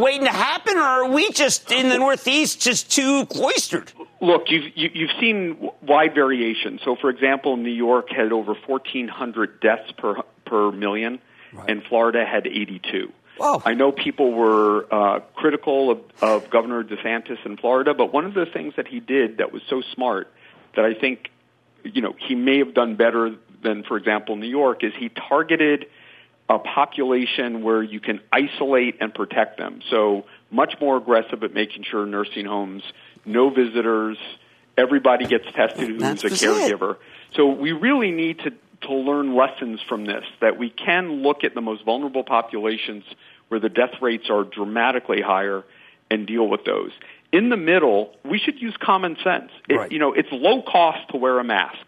waiting 0.00 0.24
to 0.24 0.32
happen, 0.32 0.76
or 0.76 0.80
are 0.80 1.10
we 1.10 1.30
just 1.30 1.70
in 1.70 1.88
the 1.88 1.98
Northeast 1.98 2.60
just 2.60 2.90
too 2.90 3.26
cloistered? 3.26 3.92
Look, 4.20 4.44
you've 4.50 4.72
you, 4.74 4.90
you've 4.92 5.10
seen 5.20 5.70
wide 5.82 6.14
variation. 6.14 6.80
So, 6.84 6.96
for 6.96 7.10
example, 7.10 7.56
New 7.56 7.70
York 7.72 8.10
had 8.10 8.32
over 8.32 8.54
1,400 8.54 9.60
deaths 9.60 9.92
per 9.96 10.16
per 10.44 10.72
million, 10.72 11.20
and 11.68 11.82
Florida 11.84 12.24
had 12.24 12.46
82. 12.46 13.12
I 13.64 13.72
know 13.72 13.90
people 13.90 14.32
were 14.32 14.86
uh, 14.92 15.20
critical 15.34 15.90
of, 15.90 16.00
of 16.20 16.50
Governor 16.50 16.84
DeSantis 16.84 17.38
in 17.46 17.56
Florida, 17.56 17.94
but 17.94 18.12
one 18.12 18.26
of 18.26 18.34
the 18.34 18.44
things 18.44 18.74
that 18.76 18.86
he 18.86 19.00
did 19.00 19.38
that 19.38 19.50
was 19.50 19.62
so 19.70 19.82
smart 19.94 20.30
that 20.76 20.84
I 20.84 20.92
think, 20.92 21.30
you 21.82 22.02
know, 22.02 22.14
he 22.18 22.34
may 22.34 22.58
have 22.58 22.74
done 22.74 22.96
better 22.96 23.34
than, 23.62 23.82
for 23.84 23.96
example, 23.96 24.36
New 24.36 24.46
York 24.48 24.84
is 24.84 24.92
he 24.98 25.08
targeted 25.08 25.86
a 26.50 26.58
population 26.58 27.62
where 27.62 27.82
you 27.82 28.00
can 28.00 28.20
isolate 28.32 28.98
and 29.00 29.14
protect 29.14 29.56
them. 29.56 29.80
So 29.88 30.26
much 30.50 30.74
more 30.80 30.96
aggressive 30.96 31.42
at 31.42 31.54
making 31.54 31.84
sure 31.84 32.04
nursing 32.04 32.44
homes, 32.44 32.82
no 33.24 33.50
visitors, 33.50 34.18
everybody 34.76 35.26
gets 35.26 35.44
tested 35.54 35.88
who's 35.88 36.00
That's 36.00 36.24
a 36.24 36.28
just 36.28 36.42
it. 36.42 36.48
caregiver. 36.48 36.96
So 37.36 37.46
we 37.46 37.72
really 37.72 38.10
need 38.10 38.40
to, 38.40 38.52
to 38.82 38.94
learn 38.94 39.34
lessons 39.36 39.80
from 39.88 40.06
this, 40.06 40.24
that 40.40 40.58
we 40.58 40.70
can 40.70 41.22
look 41.22 41.44
at 41.44 41.54
the 41.54 41.60
most 41.60 41.84
vulnerable 41.84 42.24
populations 42.24 43.04
where 43.48 43.60
the 43.60 43.68
death 43.68 44.00
rates 44.00 44.30
are 44.30 44.44
dramatically 44.44 45.20
higher 45.20 45.64
and 46.10 46.26
deal 46.26 46.48
with 46.48 46.64
those. 46.64 46.90
In 47.32 47.48
the 47.48 47.56
middle, 47.56 48.14
we 48.24 48.38
should 48.38 48.60
use 48.60 48.74
common 48.80 49.16
sense. 49.22 49.50
It, 49.68 49.76
You 49.92 49.98
know, 49.98 50.12
it's 50.12 50.28
low 50.32 50.62
cost 50.62 51.10
to 51.10 51.16
wear 51.16 51.38
a 51.38 51.44
mask. 51.44 51.86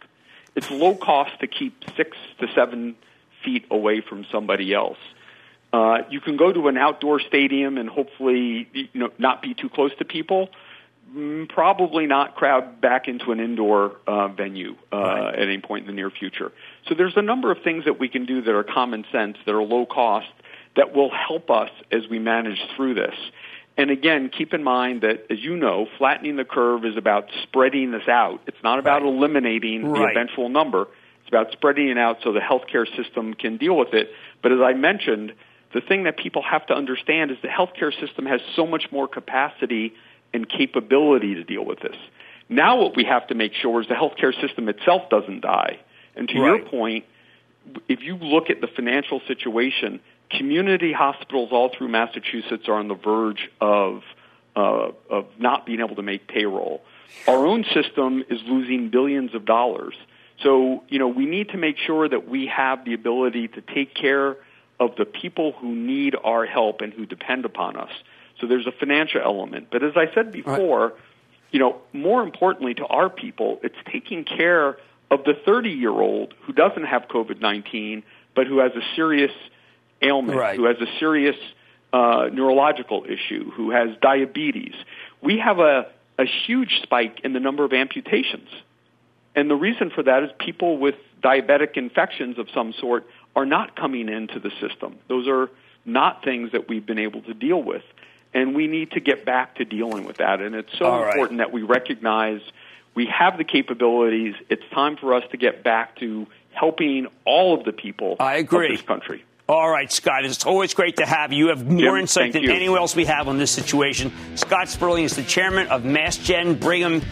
It's 0.55 0.71
low 0.71 0.95
cost 0.95 1.41
to 1.41 1.47
keep 1.47 1.83
six 1.97 2.17
to 2.41 2.47
seven 2.55 2.95
feet 3.45 3.65
away 3.71 4.01
from 4.01 4.25
somebody 4.31 4.73
else. 4.73 4.99
Uh, 5.73 6.03
you 6.11 6.21
can 6.21 6.37
go 6.37 6.53
to 6.53 6.69
an 6.69 6.77
outdoor 6.77 7.19
stadium 7.21 7.79
and 7.79 7.89
hopefully, 7.89 8.69
you 8.73 8.89
know, 8.95 9.11
not 9.19 9.41
be 9.41 9.55
too 9.55 9.71
close 9.71 9.91
to 9.99 10.05
people. 10.05 10.51
Mm, 11.17 11.49
Probably 11.49 12.07
not 12.07 12.37
crowd 12.37 12.81
back 12.81 13.09
into 13.09 13.33
an 13.33 13.41
indoor 13.41 13.97
uh, 14.07 14.29
venue 14.29 14.77
uh, 14.93 15.31
at 15.33 15.41
any 15.41 15.59
point 15.59 15.83
in 15.83 15.87
the 15.87 15.95
near 15.95 16.11
future. 16.11 16.53
So 16.89 16.95
there's 16.95 17.17
a 17.17 17.23
number 17.23 17.51
of 17.51 17.59
things 17.63 17.85
that 17.85 17.99
we 17.99 18.09
can 18.09 18.27
do 18.27 18.43
that 18.43 18.55
are 18.55 18.65
common 18.65 19.05
sense, 19.13 19.37
that 19.47 19.55
are 19.55 19.63
low 19.63 19.87
cost, 19.87 20.29
that 20.77 20.95
will 20.95 21.11
help 21.11 21.51
us 21.51 21.71
as 21.91 22.03
we 22.11 22.19
manage 22.19 22.59
through 22.77 22.95
this. 22.95 23.15
And 23.77 23.91
again, 23.91 24.31
keep 24.37 24.53
in 24.53 24.63
mind 24.63 25.03
that, 25.03 25.27
as 25.31 25.39
you 25.41 25.57
know, 25.57 25.87
flattening 25.97 26.37
the 26.37 26.45
curve 26.45 26.85
is 26.85 26.97
about 26.97 27.29
spreading 27.43 27.91
this 27.91 28.07
out. 28.09 28.41
It's 28.47 28.63
not 28.63 28.79
about 28.79 29.03
eliminating 29.03 29.83
the 29.93 30.09
eventual 30.11 30.49
number. 30.51 30.89
It's 31.21 31.29
about 31.29 31.53
spreading 31.53 31.89
it 31.89 31.97
out 31.97 32.19
so 32.23 32.33
the 32.33 32.41
healthcare 32.41 32.87
system 32.97 33.33
can 33.33 33.57
deal 33.57 33.77
with 33.77 33.95
it. 33.95 34.11
But 34.43 34.53
as 34.53 34.59
I 34.63 34.75
mentioned, 34.75 35.33
the 35.73 35.81
thing 35.81 36.05
that 36.05 36.19
people 36.19 36.43
have 36.43 36.67
to 36.67 36.75
understand 36.75 37.31
is 37.31 37.39
the 37.41 37.49
healthcare 37.49 37.99
system 37.99 38.27
has 38.27 38.43
so 38.55 38.67
much 38.67 38.89
more 38.93 39.09
capacity 39.09 39.95
and 40.35 40.49
capability 40.49 41.35
to 41.35 41.45
deal 41.45 41.65
with 41.65 41.81
this. 41.81 41.97
Now 42.49 42.79
what 42.83 42.95
we 42.95 43.05
have 43.05 43.27
to 43.29 43.35
make 43.35 43.55
sure 43.55 43.81
is 43.81 43.89
the 43.89 43.95
healthcare 43.95 44.39
system 44.39 44.69
itself 44.69 45.09
doesn't 45.09 45.41
die. 45.41 45.79
And 46.15 46.29
to 46.29 46.35
your 46.35 46.61
point, 46.61 47.05
if 47.89 48.03
you 48.03 48.17
look 48.17 48.51
at 48.51 48.61
the 48.61 48.67
financial 48.67 49.21
situation, 49.27 50.01
community 50.31 50.93
hospitals 50.93 51.51
all 51.53 51.71
through 51.77 51.89
Massachusetts 51.89 52.69
are 52.69 52.75
on 52.75 52.89
the 52.89 52.95
verge 52.95 53.51
of 53.61 54.03
uh, 54.55 54.91
of 55.09 55.27
not 55.39 55.65
being 55.65 55.81
able 55.81 55.97
to 55.97 56.03
make 56.03 56.29
payroll. 56.29 56.83
Our 57.27 57.47
own 57.47 57.65
system 57.73 58.25
is 58.29 58.41
losing 58.45 58.91
billions 58.91 59.35
of 59.35 59.45
dollars. 59.45 59.95
So, 60.43 60.83
you 60.89 60.99
know, 60.99 61.09
we 61.09 61.25
need 61.25 61.51
to 61.51 61.57
make 61.57 61.77
sure 61.79 62.09
that 62.09 62.29
we 62.29 62.47
have 62.47 62.85
the 62.85 62.95
ability 62.95 63.49
to 63.49 63.61
take 63.61 63.95
care 63.95 64.37
of 64.81 64.97
the 64.97 65.05
people 65.05 65.53
who 65.53 65.75
need 65.75 66.17
our 66.23 66.45
help 66.45 66.81
and 66.81 66.93
who 66.93 67.07
depend 67.07 67.45
upon 67.45 67.77
us. 67.77 67.91
So 68.41 68.47
there's 68.47 68.67
a 68.67 68.73
financial 68.73 69.21
element. 69.21 69.69
But 69.71 69.85
as 69.85 69.93
I 69.97 70.13
said 70.15 70.33
before, 70.33 70.89
right. 70.89 70.95
you 71.53 71.61
know, 71.61 71.81
more 71.93 72.23
importantly 72.23 72.75
to 72.75 72.87
our 72.87 73.09
people, 73.09 73.61
it's 73.63 73.77
taking 73.91 74.25
care 74.25 74.79
of 75.13 75.25
the 75.25 75.35
30 75.35 75.69
year 75.69 75.91
old 75.91 76.35
who 76.43 76.53
doesn't 76.53 76.85
have 76.85 77.03
COVID 77.03 77.41
19, 77.41 78.03
but 78.35 78.47
who 78.47 78.59
has 78.59 78.73
a 78.73 78.81
serious 78.97 79.31
ailment, 80.01 80.39
right. 80.39 80.57
who 80.57 80.65
has 80.65 80.79
a 80.81 80.87
serious 80.99 81.37
uh, 81.93 82.29
neurological 82.33 83.05
issue, 83.05 83.51
who 83.53 83.71
has 83.71 83.91
diabetes. 84.01 84.75
We 85.21 85.39
have 85.39 85.59
a, 85.59 85.87
a 86.19 86.25
huge 86.25 86.81
spike 86.83 87.21
in 87.23 87.35
the 87.35 87.41
number 87.41 87.65
of 87.65 87.73
amputations. 87.75 88.49
And 89.37 89.51
the 89.51 89.55
reason 89.55 89.91
for 89.91 90.03
that 90.03 90.23
is 90.23 90.31
people 90.39 90.79
with 90.79 90.95
diabetic 91.23 91.77
infections 91.77 92.39
of 92.39 92.49
some 92.55 92.73
sort 92.73 93.07
are 93.37 93.47
not 93.47 93.77
coming 93.77 94.09
into 94.09 94.41
the 94.41 94.51
system. 94.61 94.99
Those 95.09 95.29
are 95.29 95.51
not 95.85 96.25
things 96.25 96.53
that 96.53 96.69
we've 96.69 96.85
been 96.85 96.99
able 96.99 97.21
to 97.23 97.35
deal 97.35 97.63
with. 97.63 97.83
And 98.35 98.55
we 98.55 98.67
need 98.67 98.93
to 98.93 99.01
get 99.01 99.27
back 99.27 99.57
to 99.57 99.67
dealing 99.67 100.05
with 100.05 100.17
that. 100.17 100.41
And 100.41 100.55
it's 100.55 100.73
so 100.79 100.87
All 100.87 101.05
important 101.05 101.39
right. 101.39 101.47
that 101.47 101.53
we 101.53 101.63
recognize 101.63 102.41
we 102.95 103.07
have 103.07 103.39
the 103.39 103.45
capabilities. 103.45 104.35
It's 104.49 104.63
time 104.73 104.97
for 104.97 105.15
us 105.15 105.25
to 105.31 105.37
get 105.37 105.63
back 105.65 105.97
to 105.97 106.27
helping 106.53 107.07
all 107.25 107.59
of 107.59 107.65
the 107.65 107.73
people 107.73 108.17
I 108.21 108.37
agree. 108.37 108.67
of 108.67 108.73
this 108.73 108.87
country. 108.87 109.25
All 109.49 109.69
right, 109.71 109.91
Scott, 109.91 110.25
it's 110.25 110.47
always 110.47 110.73
great 110.73 110.97
to 110.97 111.07
have 111.07 111.33
you. 111.33 111.47
You 111.47 111.49
have 111.49 111.67
more 111.67 111.79
Jim, 111.81 111.97
insight 111.97 112.33
than 112.33 112.45
you. 112.45 112.53
anyone 112.53 112.79
else 112.79 112.95
we 112.95 113.05
have 113.07 113.29
on 113.29 113.39
this 113.39 113.51
situation. 113.51 114.13
Scott 114.37 114.69
Sperling 114.69 115.05
is 115.05 115.17
the 115.17 115.25
chairman 115.25 115.67
of 115.69 115.83
MassGen 115.83 116.59
Brigham. 116.61 117.03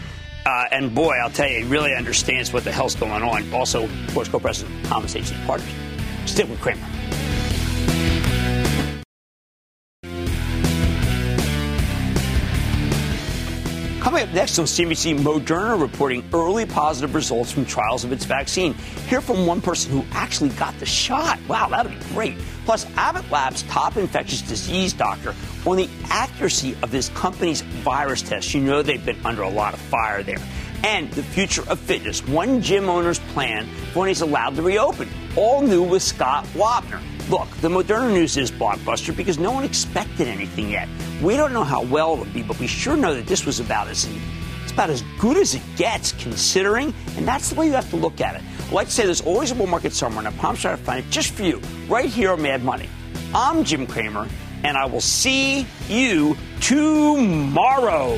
Uh, 0.45 0.65
and 0.71 0.95
boy, 0.95 1.11
I'll 1.21 1.29
tell 1.29 1.47
you, 1.47 1.59
he 1.59 1.69
really 1.69 1.93
understands 1.93 2.51
what 2.51 2.63
the 2.63 2.71
hell's 2.71 2.95
going 2.95 3.21
on. 3.21 3.53
Also, 3.53 3.83
of 3.83 4.13
course, 4.13 4.27
co-president 4.27 4.85
Thomas 4.85 5.15
H. 5.15 5.31
Partners. 5.45 5.69
Stick 6.25 6.49
with 6.49 6.59
Cramer. 6.61 6.87
Coming 14.21 14.35
up 14.35 14.41
next 14.41 14.59
on 14.59 14.65
CNBC, 14.65 15.17
Moderna 15.17 15.81
reporting 15.81 16.23
early 16.31 16.67
positive 16.67 17.15
results 17.15 17.51
from 17.51 17.65
trials 17.65 18.03
of 18.03 18.11
its 18.11 18.23
vaccine. 18.23 18.75
Hear 19.07 19.19
from 19.19 19.47
one 19.47 19.61
person 19.61 19.91
who 19.91 20.05
actually 20.11 20.49
got 20.49 20.77
the 20.77 20.85
shot. 20.85 21.39
Wow, 21.47 21.69
that'd 21.69 21.91
be 21.91 22.05
great. 22.13 22.37
Plus, 22.63 22.85
Abbott 22.97 23.31
Labs' 23.31 23.63
top 23.63 23.97
infectious 23.97 24.43
disease 24.43 24.93
doctor 24.93 25.33
on 25.65 25.77
the 25.77 25.89
accuracy 26.11 26.77
of 26.83 26.91
this 26.91 27.09
company's 27.09 27.61
virus 27.61 28.21
test. 28.21 28.53
You 28.53 28.61
know 28.61 28.83
they've 28.83 29.03
been 29.03 29.17
under 29.25 29.41
a 29.41 29.49
lot 29.49 29.73
of 29.73 29.79
fire 29.79 30.21
there. 30.21 30.37
And 30.83 31.11
the 31.13 31.23
future 31.23 31.67
of 31.67 31.79
fitness. 31.79 32.23
One 32.27 32.61
gym 32.61 32.89
owner's 32.89 33.17
plan 33.33 33.65
for 33.91 34.01
when 34.01 34.09
he's 34.09 34.21
allowed 34.21 34.55
to 34.55 34.61
reopen. 34.61 35.09
All 35.35 35.63
new 35.63 35.81
with 35.81 36.03
Scott 36.03 36.45
Wapner. 36.53 37.01
Look, 37.29 37.49
the 37.57 37.69
Moderna 37.69 38.11
news 38.13 38.35
is 38.35 38.51
blockbuster 38.51 39.15
because 39.15 39.37
no 39.37 39.51
one 39.51 39.63
expected 39.63 40.27
anything 40.27 40.69
yet. 40.69 40.89
We 41.21 41.37
don't 41.37 41.53
know 41.53 41.63
how 41.63 41.83
well 41.83 42.13
it'll 42.13 42.25
be, 42.25 42.43
but 42.43 42.59
we 42.59 42.67
sure 42.67 42.97
know 42.97 43.13
that 43.13 43.27
this 43.27 43.45
was 43.45 43.59
about 43.59 43.87
as 43.87 44.09
it's 44.63 44.71
about 44.71 44.89
as 44.89 45.03
good 45.19 45.37
as 45.37 45.55
it 45.55 45.61
gets, 45.75 46.11
considering, 46.13 46.93
and 47.17 47.27
that's 47.27 47.49
the 47.49 47.55
way 47.55 47.67
you 47.67 47.73
have 47.73 47.89
to 47.89 47.95
look 47.95 48.21
at 48.21 48.35
it. 48.35 48.41
I 48.69 48.71
like 48.71 48.87
to 48.87 48.93
say 48.93 49.05
there's 49.05 49.21
always 49.21 49.51
a 49.51 49.55
bull 49.55 49.67
market 49.67 49.93
somewhere, 49.93 50.25
and 50.25 50.27
I 50.27 50.37
promise 50.39 50.65
I'll 50.65 50.77
find 50.77 51.05
it 51.05 51.09
just 51.09 51.33
for 51.33 51.43
you, 51.43 51.61
right 51.87 52.09
here 52.09 52.31
on 52.31 52.41
Mad 52.41 52.63
Money. 52.63 52.89
I'm 53.33 53.63
Jim 53.63 53.85
Cramer, 53.85 54.27
and 54.63 54.77
I 54.77 54.85
will 54.85 55.01
see 55.01 55.67
you 55.87 56.37
tomorrow. 56.59 58.17